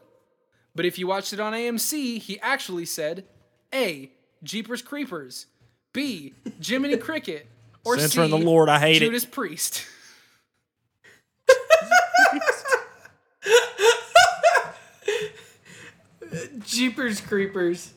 But 0.76 0.86
if 0.86 0.98
you 0.98 1.08
watched 1.08 1.34
it 1.34 1.40
on 1.40 1.54
AMC, 1.54 2.20
he 2.20 2.40
actually 2.40 2.86
said, 2.86 3.26
A. 3.74 4.12
Jeepers 4.42 4.82
Creepers, 4.82 5.48
B. 5.92 6.34
Jiminy 6.64 6.96
Cricket, 7.06 7.48
or 7.84 7.97
Censoring 7.97 8.32
C. 8.32 8.39
the 8.39 8.45
Lord, 8.45 8.69
I 8.69 8.80
hate 8.80 9.01
it. 9.01 9.05
Judas 9.05 9.25
Priest. 9.25 9.86
Jeepers 16.59 17.21
creepers. 17.21 17.93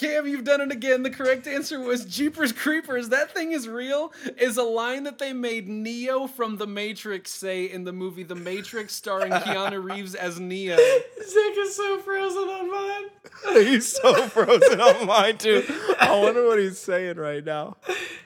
Cam, 0.00 0.26
you've 0.26 0.44
done 0.44 0.62
it 0.62 0.72
again. 0.72 1.02
The 1.02 1.10
correct 1.10 1.46
answer 1.46 1.78
was 1.78 2.06
Jeepers 2.06 2.52
Creepers. 2.52 3.10
That 3.10 3.34
thing 3.34 3.52
is 3.52 3.68
real 3.68 4.14
is 4.38 4.56
a 4.56 4.62
line 4.62 5.02
that 5.02 5.18
they 5.18 5.34
made 5.34 5.68
Neo 5.68 6.26
from 6.26 6.56
The 6.56 6.66
Matrix 6.66 7.30
say 7.32 7.66
in 7.66 7.84
the 7.84 7.92
movie 7.92 8.22
The 8.22 8.34
Matrix 8.34 8.94
starring 8.94 9.30
Keanu 9.30 9.84
Reeves 9.92 10.14
as 10.14 10.40
Neo. 10.40 10.76
Zach 10.78 11.58
is 11.58 11.76
so 11.76 11.98
frozen 11.98 12.44
on 12.44 12.70
mine. 12.70 13.10
he's 13.66 13.88
so 13.88 14.26
frozen 14.28 14.80
on 14.80 15.06
mine 15.06 15.36
too. 15.36 15.64
I 16.00 16.18
wonder 16.18 16.46
what 16.46 16.58
he's 16.58 16.78
saying 16.78 17.18
right 17.18 17.44
now. 17.44 17.76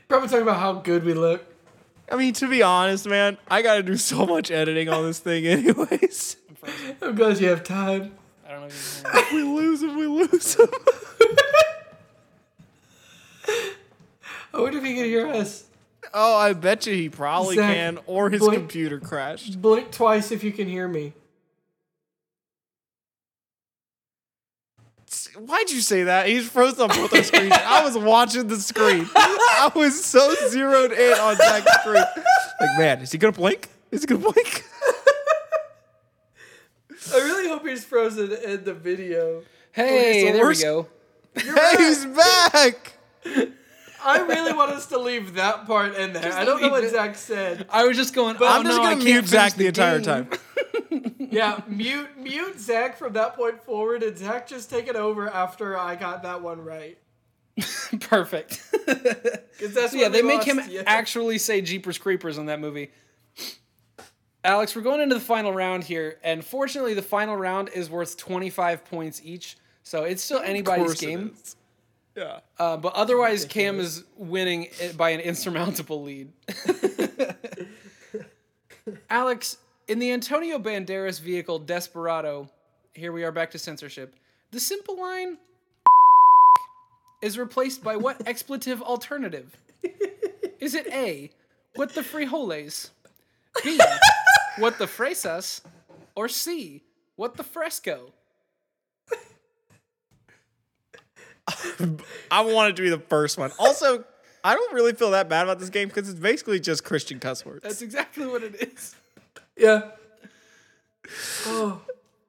Probably 0.07 0.29
talking 0.29 0.43
about 0.43 0.61
how 0.61 0.75
good 0.75 1.03
we 1.03 1.13
look. 1.13 1.45
I 2.09 2.15
mean, 2.15 2.35
to 2.35 2.49
be 2.49 2.63
honest, 2.63 3.09
man, 3.09 3.37
I 3.51 3.63
gotta 3.63 3.83
do 3.83 3.97
so 3.97 4.27
much 4.27 4.53
editing 4.53 4.89
on 4.89 5.03
this 5.07 5.19
thing, 5.19 5.45
anyways. 5.49 6.37
I'm 7.03 7.17
glad 7.17 7.41
you 7.41 7.49
have 7.49 7.65
time. 7.65 8.13
I 8.47 8.53
don't 8.53 8.61
know 8.61 8.67
if 8.69 9.03
you 9.05 9.11
can 9.11 9.25
hear 9.25 9.39
me. 9.41 9.51
we 9.51 9.61
lose 9.61 9.83
him, 9.83 9.97
we 9.97 10.07
lose 10.07 10.55
him. 10.55 10.69
I 14.55 14.61
wonder 14.61 14.79
if 14.79 14.85
he 14.85 14.95
can 14.95 15.05
hear 15.05 15.27
us. 15.29 15.65
Oh, 16.13 16.37
I 16.37 16.53
bet 16.53 16.87
you 16.87 16.95
he 16.95 17.09
probably 17.09 17.57
Zach, 17.57 17.75
can, 17.75 17.99
or 18.07 18.31
his 18.31 18.41
blink- 18.41 18.55
computer 18.59 19.01
crashed. 19.01 19.61
Blink 19.61 19.91
twice 19.91 20.31
if 20.31 20.45
you 20.45 20.53
can 20.53 20.69
hear 20.69 20.87
me. 20.87 21.13
Why'd 25.37 25.71
you 25.71 25.81
say 25.81 26.05
that? 26.05 26.29
He's 26.29 26.49
frozen 26.49 26.83
on 26.83 26.89
both 26.89 27.13
our 27.15 27.23
screens. 27.23 27.53
I 27.53 27.85
was 27.85 27.97
watching 27.99 28.47
the 28.47 28.57
screen. 28.57 29.09
I 29.17 29.71
was 29.75 30.05
so 30.05 30.35
zeroed 30.49 30.93
in 30.93 31.19
on 31.19 31.37
Zach's 31.37 31.73
screen. 31.81 31.95
Like, 32.61 32.79
man, 32.79 33.01
is 33.01 33.11
he 33.13 33.19
gonna 33.19 33.33
blink? 33.33 33.69
Is 33.91 34.03
he 34.03 34.07
gonna 34.07 34.21
blink? 34.21 34.65
I 37.13 37.17
really 37.19 37.49
hope 37.49 37.67
he's 37.67 37.85
frozen 37.85 38.33
in 38.33 38.65
the 38.65 38.75
video. 38.75 39.43
Hey, 39.73 40.27
so 40.27 40.33
there 40.33 40.47
we 40.47 40.55
we're- 40.55 40.63
go. 40.63 40.89
hey, 41.37 41.77
he's 41.79 42.07
back. 42.07 42.93
I 44.05 44.21
really 44.21 44.53
want 44.53 44.71
us 44.73 44.87
to 44.87 44.99
leave 44.99 45.35
that 45.35 45.67
part 45.67 45.95
in 45.97 46.13
there. 46.13 46.33
I 46.33 46.45
don't 46.45 46.61
know 46.61 46.69
what 46.69 46.85
it. 46.85 46.91
Zach 46.91 47.17
said. 47.17 47.67
I 47.71 47.87
was 47.87 47.97
just 47.97 48.15
going, 48.15 48.37
oh 48.41 48.47
I'm 48.47 48.65
just 48.65 48.77
no, 48.77 48.83
gonna 48.91 49.03
mute 49.05 49.27
Zach 49.27 49.53
finish 49.53 49.59
the 49.59 49.67
entire 49.67 49.99
game. 50.01 50.27
time. 50.27 50.29
Yeah, 51.19 51.63
mute 51.67 52.17
mute 52.17 52.61
Zach 52.61 52.97
from 52.97 53.15
that 53.15 53.35
point 53.35 53.61
forward, 53.65 54.05
and 54.05 54.17
Zach 54.17 54.47
just 54.47 54.71
take 54.71 54.87
it 54.87 54.95
over 54.95 55.29
after 55.29 55.77
I 55.77 55.97
got 55.97 56.23
that 56.23 56.43
one 56.43 56.61
right. 56.61 56.97
Perfect. 58.01 58.63
'Cause 59.59 59.73
that's 59.75 59.95
yeah, 59.95 60.09
they 60.09 60.23
make 60.23 60.47
lost 60.47 60.49
him 60.49 60.61
you. 60.71 60.83
actually 60.87 61.39
say 61.39 61.61
Jeepers 61.61 61.99
Creepers 61.99 62.39
in 62.39 62.47
that 62.47 62.61
movie. 62.61 62.93
Alex, 64.45 64.77
we're 64.77 64.83
going 64.83 65.01
into 65.01 65.15
the 65.15 65.21
final 65.21 65.53
round 65.53 65.85
here, 65.85 66.19
and 66.23 66.45
fortunately, 66.45 66.95
the 66.95 67.03
final 67.03 67.37
round 67.37 67.71
is 67.75 67.89
worth 67.91 68.17
25 68.17 68.85
points 68.85 69.21
each, 69.25 69.57
so 69.83 70.05
it's 70.05 70.23
still 70.23 70.41
anybody's 70.41 70.85
course 70.85 71.03
it 71.03 71.07
game. 71.07 71.33
is. 71.43 71.57
Yeah. 72.17 72.41
Uh, 72.59 72.77
but 72.77 72.95
otherwise, 72.95 73.45
Cam 73.45 73.81
is 73.81 74.05
winning 74.17 74.69
it 74.81 74.97
by 74.97 75.11
an 75.11 75.21
insurmountable 75.21 76.03
lead. 76.03 76.31
Alex, 79.11 79.59
in 79.89 79.99
the 79.99 80.13
Antonio 80.13 80.59
Banderas 80.59 81.21
vehicle 81.21 81.59
Desperado, 81.59 82.49
here 82.93 83.13
we 83.13 83.25
are 83.25 83.33
back 83.33 83.51
to 83.53 83.59
censorship. 83.59 84.15
The 84.53 84.61
simple 84.61 85.01
line 85.01 85.39
is 87.25 87.39
replaced 87.39 87.83
by 87.83 87.97
what 87.97 88.23
expletive 88.29 88.83
alternative? 88.83 89.57
Is 90.61 90.75
it 90.75 90.87
A, 90.93 91.31
what 91.75 91.95
the 91.95 92.03
frijoles? 92.03 92.91
B, 93.63 93.81
what 94.59 94.79
the 94.79 94.87
fresas? 94.87 95.63
Or 96.15 96.29
C, 96.29 96.83
what 97.17 97.37
the 97.37 97.43
fresco? 97.43 98.13
I 102.31 102.41
wanted 102.43 102.77
to 102.77 102.83
be 102.83 102.89
the 102.91 102.99
first 102.99 103.37
one. 103.39 103.51
Also, 103.59 104.05
I 104.43 104.55
don't 104.55 104.73
really 104.73 104.93
feel 104.93 105.11
that 105.13 105.29
bad 105.29 105.43
about 105.45 105.59
this 105.59 105.71
game 105.71 105.89
because 105.89 106.09
it's 106.09 106.19
basically 106.19 106.61
just 106.61 106.85
Christian 106.85 107.19
cuss 107.21 107.45
words. 107.45 107.63
That's 107.63 107.83
exactly 107.83 108.27
what 108.27 108.43
it 108.43 108.55
is. 108.77 108.95
Yeah. 109.57 109.91
Oh, 111.47 111.81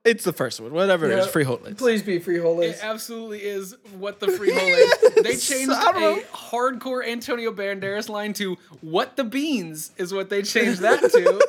It's 0.03 0.23
the 0.25 0.33
first 0.33 0.59
one, 0.59 0.71
whatever 0.73 1.09
it 1.09 1.17
is. 1.17 1.25
Yeah. 1.25 1.31
Freehold. 1.31 1.77
please 1.77 2.03
be 2.03 2.19
frijoles. 2.19 2.63
It 2.63 2.79
absolutely 2.81 3.39
is 3.43 3.75
what 3.97 4.19
the 4.19 4.27
frijoles. 4.37 5.23
They 5.23 5.35
changed 5.37 5.71
I 5.71 5.91
know. 5.99 6.17
a 6.19 6.21
hardcore 6.35 7.07
Antonio 7.07 7.51
Banderas 7.53 8.09
line 8.09 8.33
to 8.33 8.57
"What 8.81 9.15
the 9.15 9.23
beans" 9.23 9.91
is 9.97 10.13
what 10.13 10.29
they 10.29 10.41
changed 10.43 10.81
that 10.81 11.01
to. 11.01 11.47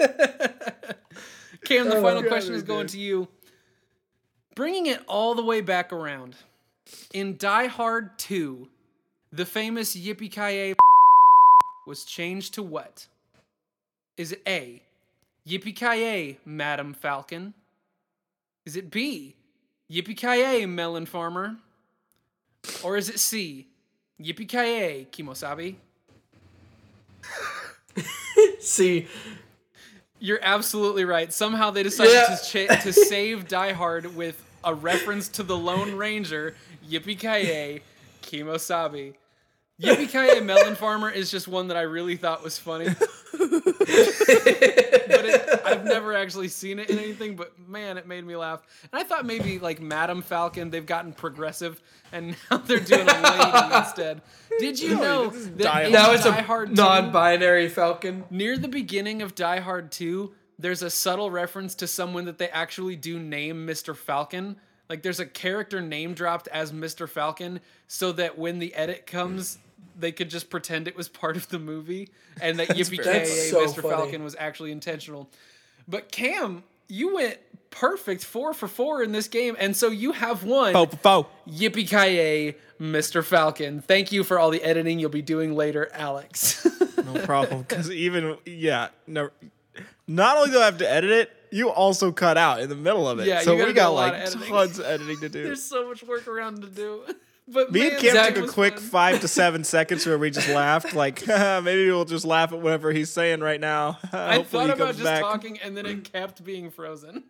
Cam, 1.64 1.88
the 1.88 1.96
Oh, 1.96 2.02
final 2.02 2.22
God, 2.22 2.28
question 2.28 2.54
is 2.54 2.62
dude. 2.62 2.68
going 2.68 2.86
to 2.88 2.98
you. 2.98 3.28
Bringing 4.56 4.86
it 4.86 5.02
all 5.06 5.34
the 5.34 5.44
way 5.44 5.60
back 5.60 5.92
around, 5.92 6.34
in 7.12 7.36
Die 7.36 7.66
Hard 7.66 8.18
2, 8.18 8.66
the 9.30 9.44
famous 9.44 9.94
Yippee 9.94 10.32
Ki 10.32 10.74
was 11.86 12.04
changed 12.04 12.54
to 12.54 12.62
what? 12.62 13.06
Is 14.16 14.32
it 14.32 14.40
A, 14.48 14.82
Yippee 15.46 15.76
Ki 15.76 16.38
Madam 16.46 16.94
Falcon? 16.94 17.52
Is 18.64 18.76
it 18.76 18.90
B, 18.90 19.36
Yippee 19.92 20.16
Ki 20.16 20.64
Melon 20.64 21.04
Farmer? 21.04 21.56
Or 22.82 22.96
is 22.96 23.10
it 23.10 23.20
C, 23.20 23.66
Yippee 24.18 24.48
Ki 24.48 25.06
Kimosabi? 25.12 25.76
See, 28.58 29.06
You're 30.18 30.40
absolutely 30.40 31.04
right. 31.04 31.30
Somehow 31.30 31.70
they 31.70 31.82
decided 31.82 32.14
Yeah. 32.14 32.36
to 32.36 32.66
cha- 32.68 32.76
to 32.82 32.92
save 33.10 33.48
Die 33.48 33.72
Hard 33.72 34.16
with 34.16 34.42
a 34.66 34.74
reference 34.74 35.28
to 35.28 35.42
the 35.42 35.56
Lone 35.56 35.94
Ranger, 35.94 36.54
Yippee 36.86 37.18
Ki 37.18 37.80
Kimosabi. 38.22 39.14
Yippee 39.80 40.08
Ki 40.08 40.40
Melon 40.40 40.74
Farmer 40.74 41.08
is 41.08 41.30
just 41.30 41.46
one 41.46 41.68
that 41.68 41.76
I 41.76 41.82
really 41.82 42.16
thought 42.16 42.42
was 42.42 42.58
funny. 42.58 42.86
but 42.88 42.98
it, 45.24 45.60
I've 45.64 45.84
never 45.84 46.14
actually 46.14 46.48
seen 46.48 46.78
it 46.80 46.90
in 46.90 46.98
anything, 46.98 47.36
but 47.36 47.56
man, 47.68 47.96
it 47.96 48.08
made 48.08 48.24
me 48.24 48.34
laugh. 48.34 48.62
And 48.92 49.00
I 49.00 49.04
thought 49.04 49.24
maybe 49.24 49.58
like 49.60 49.80
Madam 49.80 50.22
Falcon, 50.22 50.70
they've 50.70 50.84
gotten 50.84 51.12
progressive 51.12 51.80
and 52.10 52.34
now 52.50 52.56
they're 52.58 52.80
doing 52.80 53.08
a 53.08 53.20
lady 53.20 53.74
instead. 53.76 54.22
Did 54.58 54.80
you 54.80 54.96
know 54.96 55.30
that 55.30 55.92
now 55.92 56.12
it's 56.12 56.24
Die 56.24 56.38
a 56.38 56.42
Hard 56.42 56.70
2, 56.70 56.74
non-binary 56.74 57.68
Falcon. 57.68 58.24
Near 58.30 58.58
the 58.58 58.68
beginning 58.68 59.22
of 59.22 59.34
Die 59.34 59.60
Hard 59.60 59.92
2, 59.92 60.32
there's 60.58 60.82
a 60.82 60.90
subtle 60.90 61.30
reference 61.30 61.74
to 61.76 61.86
someone 61.86 62.24
that 62.24 62.38
they 62.38 62.48
actually 62.48 62.96
do 62.96 63.18
name 63.18 63.66
Mr. 63.66 63.96
Falcon. 63.96 64.56
Like 64.88 65.02
there's 65.02 65.20
a 65.20 65.26
character 65.26 65.80
name 65.80 66.14
dropped 66.14 66.48
as 66.48 66.72
Mr. 66.72 67.08
Falcon 67.08 67.60
so 67.88 68.12
that 68.12 68.38
when 68.38 68.58
the 68.58 68.74
edit 68.74 69.06
comes, 69.06 69.58
they 69.98 70.12
could 70.12 70.30
just 70.30 70.48
pretend 70.50 70.86
it 70.88 70.96
was 70.96 71.08
part 71.08 71.36
of 71.36 71.48
the 71.48 71.58
movie 71.58 72.10
and 72.40 72.58
that 72.58 72.68
Yippee 72.76 73.02
very 73.02 73.26
so 73.26 73.66
Mr. 73.66 73.82
funny. 73.82 73.94
Falcon 73.94 74.24
was 74.24 74.36
actually 74.38 74.72
intentional. 74.72 75.28
But 75.88 76.10
Cam, 76.10 76.64
you 76.88 77.14
went 77.14 77.38
perfect 77.70 78.24
four 78.24 78.54
for 78.54 78.68
four 78.68 79.02
in 79.02 79.12
this 79.12 79.28
game, 79.28 79.56
and 79.58 79.76
so 79.76 79.88
you 79.88 80.12
have 80.12 80.44
won. 80.44 80.72
Fo, 80.72 80.86
fo, 80.86 80.96
fo. 80.96 81.28
Yippee 81.48 81.88
Ki 81.88 82.54
Mr. 82.80 83.24
Falcon. 83.24 83.80
Thank 83.80 84.12
you 84.12 84.24
for 84.24 84.38
all 84.38 84.50
the 84.50 84.62
editing 84.62 84.98
you'll 84.98 85.10
be 85.10 85.22
doing 85.22 85.54
later, 85.54 85.90
Alex. 85.92 86.66
No 87.04 87.24
problem. 87.24 87.62
Because 87.62 87.88
even 87.90 88.36
yeah, 88.44 88.88
no. 89.06 89.30
Not 90.06 90.36
only 90.36 90.50
do 90.50 90.60
I 90.60 90.66
have 90.66 90.78
to 90.78 90.90
edit 90.90 91.10
it, 91.10 91.30
you 91.50 91.70
also 91.70 92.12
cut 92.12 92.36
out 92.36 92.60
in 92.60 92.68
the 92.68 92.74
middle 92.76 93.08
of 93.08 93.18
it. 93.18 93.26
Yeah, 93.26 93.40
so 93.40 93.56
we 93.56 93.72
got 93.72 93.90
like 93.90 94.14
of 94.34 94.46
tons 94.46 94.78
of 94.78 94.84
editing 94.86 95.20
to 95.20 95.28
do. 95.28 95.42
There's 95.44 95.62
so 95.62 95.88
much 95.88 96.02
work 96.02 96.26
around 96.28 96.62
to 96.62 96.68
do. 96.68 97.02
But 97.48 97.70
Me 97.70 97.78
man, 97.82 97.92
and 97.92 98.00
Cam 98.00 98.12
Zach 98.12 98.34
took 98.34 98.48
a 98.48 98.52
quick 98.52 98.74
fun. 98.74 98.82
five 98.88 99.20
to 99.20 99.28
seven 99.28 99.62
seconds 99.76 100.04
where 100.04 100.18
we 100.18 100.32
just 100.32 100.48
laughed. 100.48 100.94
Like 100.94 101.24
maybe 101.28 101.86
we'll 101.86 102.04
just 102.04 102.24
laugh 102.24 102.52
at 102.52 102.60
whatever 102.60 102.90
he's 102.90 103.08
saying 103.08 103.38
right 103.38 103.60
now. 103.60 104.00
I 104.12 104.34
Hopefully 104.34 104.66
thought 104.66 104.76
he 104.76 104.82
about 104.82 104.94
just 104.94 105.04
back. 105.04 105.22
talking, 105.22 105.56
and 105.60 105.76
then 105.76 105.86
it 105.86 106.12
kept 106.12 106.42
being 106.42 106.72
frozen. 106.72 107.22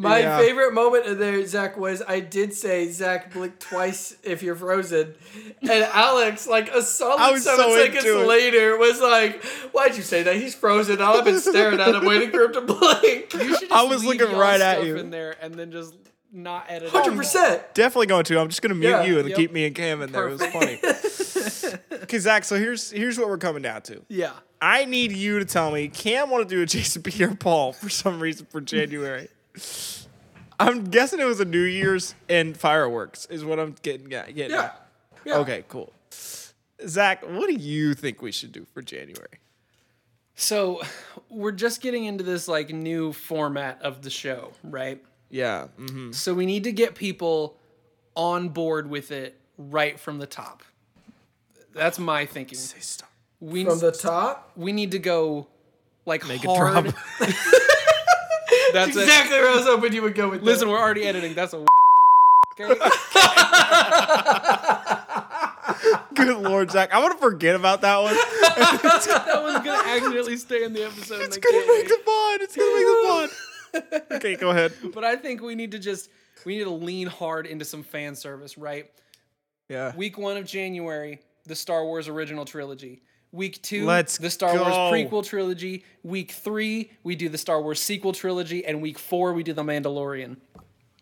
My 0.00 0.20
Yeah. 0.20 0.38
favorite 0.38 0.72
moment 0.74 1.06
of 1.06 1.18
there, 1.18 1.44
Zach, 1.44 1.76
was 1.76 2.02
I 2.06 2.20
did 2.20 2.54
say 2.54 2.88
Zach 2.88 3.32
blink 3.32 3.58
twice 3.58 4.14
if 4.22 4.44
you're 4.44 4.54
frozen, 4.54 5.14
and 5.60 5.70
Alex, 5.92 6.46
like 6.46 6.70
a 6.72 6.82
solid 6.82 7.32
was 7.32 7.42
seven 7.42 7.64
so 7.64 7.76
seconds 7.76 8.04
into 8.04 8.20
it. 8.20 8.26
later, 8.28 8.76
was 8.78 9.00
like, 9.00 9.42
"Why'd 9.72 9.96
you 9.96 10.04
say 10.04 10.22
that? 10.22 10.36
He's 10.36 10.54
frozen." 10.54 11.02
I've 11.02 11.24
been 11.24 11.40
staring 11.40 11.80
at 11.80 11.96
him, 11.96 12.04
waiting 12.04 12.30
for 12.30 12.42
him 12.44 12.52
to 12.52 12.60
blink. 12.60 13.34
You 13.34 13.56
should 13.56 13.70
just 13.70 13.72
I 13.72 13.82
was 13.82 14.04
looking 14.04 14.30
right 14.36 14.60
at 14.60 14.84
you. 14.84 14.96
in 14.98 15.10
there, 15.10 15.34
and 15.42 15.52
then 15.54 15.72
just 15.72 15.94
not 16.32 16.66
edit. 16.68 16.90
Hundred 16.90 17.16
percent. 17.16 17.62
Definitely 17.74 18.06
going 18.06 18.22
to. 18.26 18.38
I'm 18.38 18.48
just 18.48 18.62
gonna 18.62 18.76
mute 18.76 18.90
Yeah. 18.90 19.02
you 19.02 19.18
and 19.18 19.28
Yep. 19.30 19.36
keep 19.36 19.52
me 19.52 19.66
and 19.66 19.74
Cam 19.74 20.00
in 20.00 20.12
there. 20.12 20.28
It 20.28 20.38
was 20.38 20.46
funny. 20.46 20.80
Okay, 22.04 22.18
Zach. 22.20 22.44
So 22.44 22.56
here's 22.56 22.90
here's 22.90 23.18
what 23.18 23.28
we're 23.28 23.36
coming 23.38 23.62
down 23.62 23.82
to. 23.82 24.02
Yeah. 24.08 24.30
I 24.62 24.84
need 24.86 25.12
you 25.12 25.38
to 25.40 25.44
tell 25.44 25.70
me. 25.70 25.88
Cam 25.88 26.30
want 26.30 26.48
to 26.48 26.54
do 26.54 26.62
a 26.62 26.66
Jason 26.66 27.02
Pierre 27.02 27.34
Paul 27.34 27.72
for 27.72 27.88
some 27.90 28.20
reason 28.20 28.46
for 28.50 28.60
January. 28.60 29.28
I'm 30.60 30.84
guessing 30.84 31.20
it 31.20 31.24
was 31.26 31.40
a 31.40 31.44
New 31.44 31.62
Year's 31.62 32.14
and 32.28 32.56
fireworks 32.56 33.26
is 33.26 33.44
what 33.44 33.58
I'm 33.60 33.76
getting 33.82 34.12
at. 34.12 34.34
Getting 34.34 34.56
Yeah. 34.56 34.64
at. 34.64 34.86
Yeah. 35.24 35.36
Okay, 35.38 35.64
cool. 35.68 35.92
Zach, 36.86 37.22
what 37.26 37.46
do 37.48 37.54
you 37.54 37.94
think 37.94 38.22
we 38.22 38.32
should 38.32 38.52
do 38.52 38.66
for 38.72 38.82
January? 38.82 39.40
So 40.34 40.80
we're 41.28 41.52
just 41.52 41.80
getting 41.80 42.04
into 42.04 42.22
this 42.24 42.46
like 42.48 42.70
new 42.70 43.12
format 43.12 43.80
of 43.82 44.02
the 44.02 44.10
show, 44.10 44.52
right? 44.62 45.02
Yeah. 45.30 45.66
hmm 45.76 46.12
So 46.12 46.34
we 46.34 46.46
need 46.46 46.64
to 46.64 46.72
get 46.72 46.94
people 46.94 47.56
on 48.14 48.48
board 48.48 48.88
with 48.88 49.10
it 49.10 49.38
right 49.58 49.98
from 49.98 50.18
the 50.18 50.26
top. 50.26 50.62
That's 51.74 51.98
my 51.98 52.24
thinking. 52.26 52.58
We 53.40 53.64
From 53.64 53.78
the 53.78 53.92
top. 53.92 54.52
we 54.56 54.72
need 54.72 54.92
to 54.92 54.98
go 54.98 55.46
like 56.06 56.26
Make 56.26 56.42
it 56.44 56.48
hard. 56.48 56.94
drop. 58.72 58.86
That's 58.86 58.96
it. 58.96 59.02
Exactly 59.02 59.38
where 59.38 59.50
I 59.50 59.56
was 59.56 59.66
hoping 59.66 59.92
you 59.92 60.00
would 60.02 60.14
go 60.14 60.30
with. 60.30 60.42
Listen, 60.42 60.68
that. 60.68 60.72
we're 60.72 60.80
already 60.80 61.04
editing. 61.04 61.34
That's 61.34 61.52
a. 61.52 61.66
Okay. 62.58 62.74
Good 66.14 66.38
lord, 66.38 66.70
Zach. 66.70 66.88
I'm 66.92 67.02
gonna 67.02 67.18
forget 67.18 67.54
about 67.54 67.82
that 67.82 68.02
one. 68.02 68.14
that 68.14 69.40
one's 69.42 69.64
gonna 69.64 69.88
accidentally 69.88 70.36
stay 70.36 70.64
in 70.64 70.72
the 70.72 70.86
episode. 70.86 71.22
It's 71.22 71.38
gonna 71.38 71.58
make 71.58 71.68
wait. 71.68 71.90
it 71.90 72.04
fun. 72.04 72.38
It's 72.42 72.56
gonna 72.56 72.74
make 72.74 72.86
the 72.86 73.02
fun. 73.08 73.28
okay, 74.18 74.36
go 74.36 74.50
ahead. 74.50 74.72
But 74.92 75.04
I 75.04 75.16
think 75.16 75.42
we 75.42 75.54
need 75.54 75.70
to 75.72 75.78
just 75.78 76.10
we 76.44 76.58
need 76.58 76.64
to 76.64 76.70
lean 76.70 77.06
hard 77.06 77.46
into 77.46 77.64
some 77.64 77.82
fan 77.82 78.14
service, 78.14 78.58
right? 78.58 78.90
Yeah. 79.68 79.94
Week 79.94 80.18
one 80.18 80.36
of 80.36 80.46
January, 80.46 81.20
the 81.46 81.54
Star 81.54 81.84
Wars 81.84 82.08
original 82.08 82.44
trilogy. 82.44 83.00
Week 83.30 83.60
two, 83.62 83.84
Let's 83.84 84.16
the 84.18 84.30
Star 84.30 84.54
Wars 84.54 84.74
prequel 84.92 85.24
trilogy. 85.24 85.84
Week 86.02 86.32
three, 86.32 86.90
we 87.02 87.14
do 87.14 87.28
the 87.28 87.36
Star 87.38 87.60
Wars 87.60 87.78
sequel 87.80 88.12
trilogy, 88.12 88.64
and 88.64 88.80
week 88.80 88.98
four, 88.98 89.34
we 89.34 89.42
do 89.42 89.52
the 89.52 89.62
Mandalorian. 89.62 90.36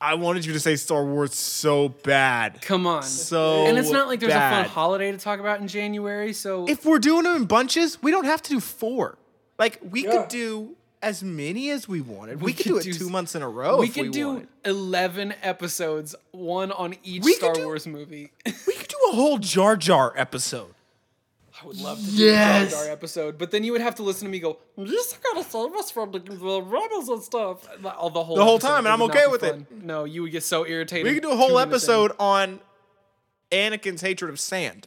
I 0.01 0.14
wanted 0.14 0.45
you 0.45 0.53
to 0.53 0.61
say 0.61 0.77
Star 0.77 1.05
Wars 1.05 1.35
so 1.35 1.89
bad. 1.89 2.61
Come 2.62 2.87
on. 2.87 3.03
So 3.05 3.66
and 3.66 3.79
it's 3.79 3.91
not 3.91 4.09
like 4.09 4.20
there's 4.20 4.33
a 4.33 4.37
fun 4.39 4.64
holiday 4.66 5.11
to 5.12 5.18
talk 5.18 5.41
about 5.41 5.61
in 5.61 5.68
January, 5.68 6.33
so 6.33 6.66
If 6.68 6.85
we're 6.85 6.99
doing 6.99 7.22
them 7.22 7.37
in 7.37 7.45
bunches, 7.47 8.03
we 8.03 8.11
don't 8.11 8.24
have 8.27 8.43
to 8.43 8.51
do 8.51 8.61
four. 8.61 9.16
Like 9.59 9.81
we 9.89 10.05
Yeah. 10.05 10.11
could 10.22 10.29
do 10.29 10.77
as 11.03 11.22
many 11.22 11.70
as 11.70 11.87
we 11.89 12.01
wanted. 12.01 12.41
We, 12.41 12.47
We 12.47 12.53
could, 12.53 12.64
could 12.64 12.72
do 12.72 12.79
it 12.79 12.83
do 12.85 12.93
two 12.95 13.09
months 13.09 13.35
in 13.35 13.43
a 13.43 13.49
row. 13.49 13.79
we 13.79 13.89
could 13.89 14.03
we 14.07 14.09
do 14.11 14.29
wanted. 14.29 14.49
11 14.64 15.35
episodes, 15.43 16.14
one 16.33 16.72
on 16.72 16.97
each 17.05 17.22
We 17.22 17.33
Star 17.35 17.55
do- 17.55 17.64
Wars 17.64 17.87
movie. 17.87 18.33
We 18.66 18.74
could 18.74 18.89
do 18.89 18.97
a 19.12 19.14
whole 19.14 19.39
Jar 19.39 19.77
Jar 19.77 20.12
episode. 20.16 20.74
I 21.63 21.67
would 21.67 21.79
love 21.79 21.99
to 21.99 22.11
Yes. 22.11 22.71
do 22.71 22.77
a 22.77 22.79
Jar 22.79 22.85
Jar 22.85 22.93
episode, 22.93 23.39
but 23.39 23.51
then 23.51 23.65
you 23.65 23.73
would 23.73 23.81
have 23.81 23.95
to 23.97 24.03
listen 24.03 24.27
to 24.27 24.31
me 24.33 24.39
go, 24.41 24.59
"This 24.77 25.15
gotta 25.23 25.43
save 25.43 25.73
us 25.75 25.91
from 25.91 26.13
the, 26.13 26.19
the 26.19 26.63
rebels 26.63 27.09
and 27.09 27.23
stuff." 27.23 27.67
All 27.97 28.11
the 28.11 28.23
whole 28.23 28.37
The 28.37 28.45
whole 28.45 28.57
episode. 28.57 28.69
time, 28.69 28.87
and 28.87 28.93
I'm 28.93 29.03
okay 29.03 29.25
be 29.27 29.31
with 29.33 29.43
it. 29.43 29.71
No, 29.83 30.05
you 30.05 30.23
would 30.23 30.33
get 30.33 30.43
so 30.43 30.67
irritated. 30.67 31.07
We 31.07 31.15
could 31.15 31.23
do 31.23 31.31
a 31.33 31.37
whole 31.37 31.55
minutes 31.55 31.63
in. 31.85 31.91
episode 31.95 32.13
on 32.19 32.61
Anakin's 33.51 34.01
hatred 34.03 34.31
of 34.31 34.39
sand. 34.41 34.87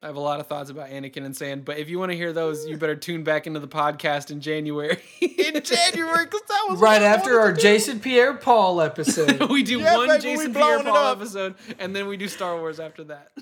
I 0.00 0.06
have 0.06 0.14
a 0.16 0.20
lot 0.20 0.38
of 0.38 0.46
thoughts 0.46 0.70
about 0.70 0.90
Anakin 0.90 1.24
and 1.24 1.36
Sand, 1.36 1.64
but 1.64 1.76
if 1.78 1.88
you 1.90 1.98
want 1.98 2.12
to 2.12 2.16
hear 2.16 2.32
those, 2.32 2.64
you 2.68 2.76
better 2.76 2.94
tune 2.94 3.24
back 3.24 3.48
into 3.48 3.58
the 3.58 3.66
podcast 3.66 4.30
in 4.30 4.40
January. 4.40 4.96
In 5.20 5.60
January, 5.62 6.24
because 6.24 6.42
that 6.48 6.66
was 6.68 6.78
Right 6.78 7.02
what 7.02 7.10
after 7.10 7.30
wanted 7.32 7.40
our 7.42 7.48
to 7.50 7.56
do. 7.56 7.62
Jason 7.62 7.98
Pierre 7.98 8.34
Paul 8.34 8.80
episode. 8.80 9.40
we 9.50 9.64
do 9.64 9.80
Yeah, 9.80 9.96
one 9.96 10.06
baby, 10.06 10.22
Jason 10.22 10.54
Pierre 10.54 10.84
Paul 10.84 11.10
episode, 11.12 11.56
and 11.80 11.96
then 11.96 12.06
we 12.06 12.16
do 12.16 12.28
Star 12.28 12.56
Wars 12.58 12.78
after 12.78 13.02
that. 13.04 13.32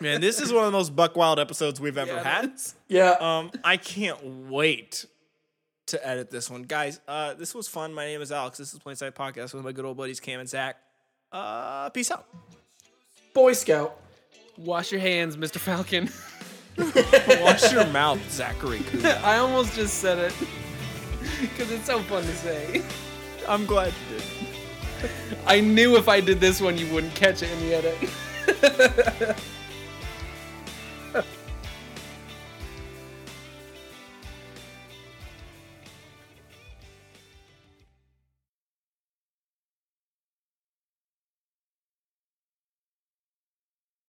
Man, 0.00 0.20
this 0.20 0.40
is 0.40 0.52
one 0.52 0.64
of 0.64 0.72
the 0.72 0.76
most 0.78 0.94
buck 0.96 1.16
wild 1.16 1.38
episodes 1.38 1.80
we've 1.80 1.98
ever 1.98 2.12
Yeah, 2.14 2.22
had. 2.22 2.52
yeah. 2.88 3.10
Um, 3.20 3.50
I 3.62 3.76
can't 3.76 4.48
wait 4.48 5.06
to 5.88 6.06
edit 6.06 6.30
this 6.30 6.48
one, 6.50 6.62
guys. 6.62 7.00
Uh, 7.06 7.34
this 7.34 7.54
was 7.54 7.68
fun. 7.68 7.92
My 7.92 8.06
name 8.06 8.22
is 8.22 8.32
Alex. 8.32 8.58
This 8.58 8.72
is 8.72 8.78
Plainside 8.78 9.12
Podcast 9.12 9.52
with 9.54 9.64
my 9.64 9.72
good 9.72 9.84
old 9.84 9.96
buddies 9.96 10.18
Cam 10.20 10.40
and 10.40 10.48
Zach. 10.48 10.76
Uh, 11.32 11.90
peace 11.90 12.10
out. 12.10 12.26
Boy 13.34 13.52
Scout. 13.52 13.96
Wash 14.56 14.90
your 14.92 15.00
hands, 15.00 15.36
Mr. 15.36 15.58
Falcon. 15.58 16.08
Wash 17.44 17.72
your 17.72 17.86
mouth, 17.88 18.20
Zachary. 18.30 18.82
I 19.22 19.36
almost 19.38 19.74
just 19.74 19.94
said 19.98 20.18
it 20.18 20.34
because 21.40 21.70
it's 21.70 21.86
so 21.86 22.00
fun 22.00 22.22
to 22.22 22.34
say. 22.36 22.82
I'm 23.48 23.66
glad 23.66 23.92
you 24.10 24.18
did. 24.18 25.38
I 25.46 25.60
knew 25.60 25.96
if 25.96 26.08
I 26.08 26.20
did 26.20 26.40
this 26.40 26.60
one, 26.60 26.76
you 26.78 26.92
wouldn't 26.92 27.14
catch 27.14 27.42
it 27.42 27.50
in 27.50 27.60
the 27.60 27.74
edit. 27.74 29.36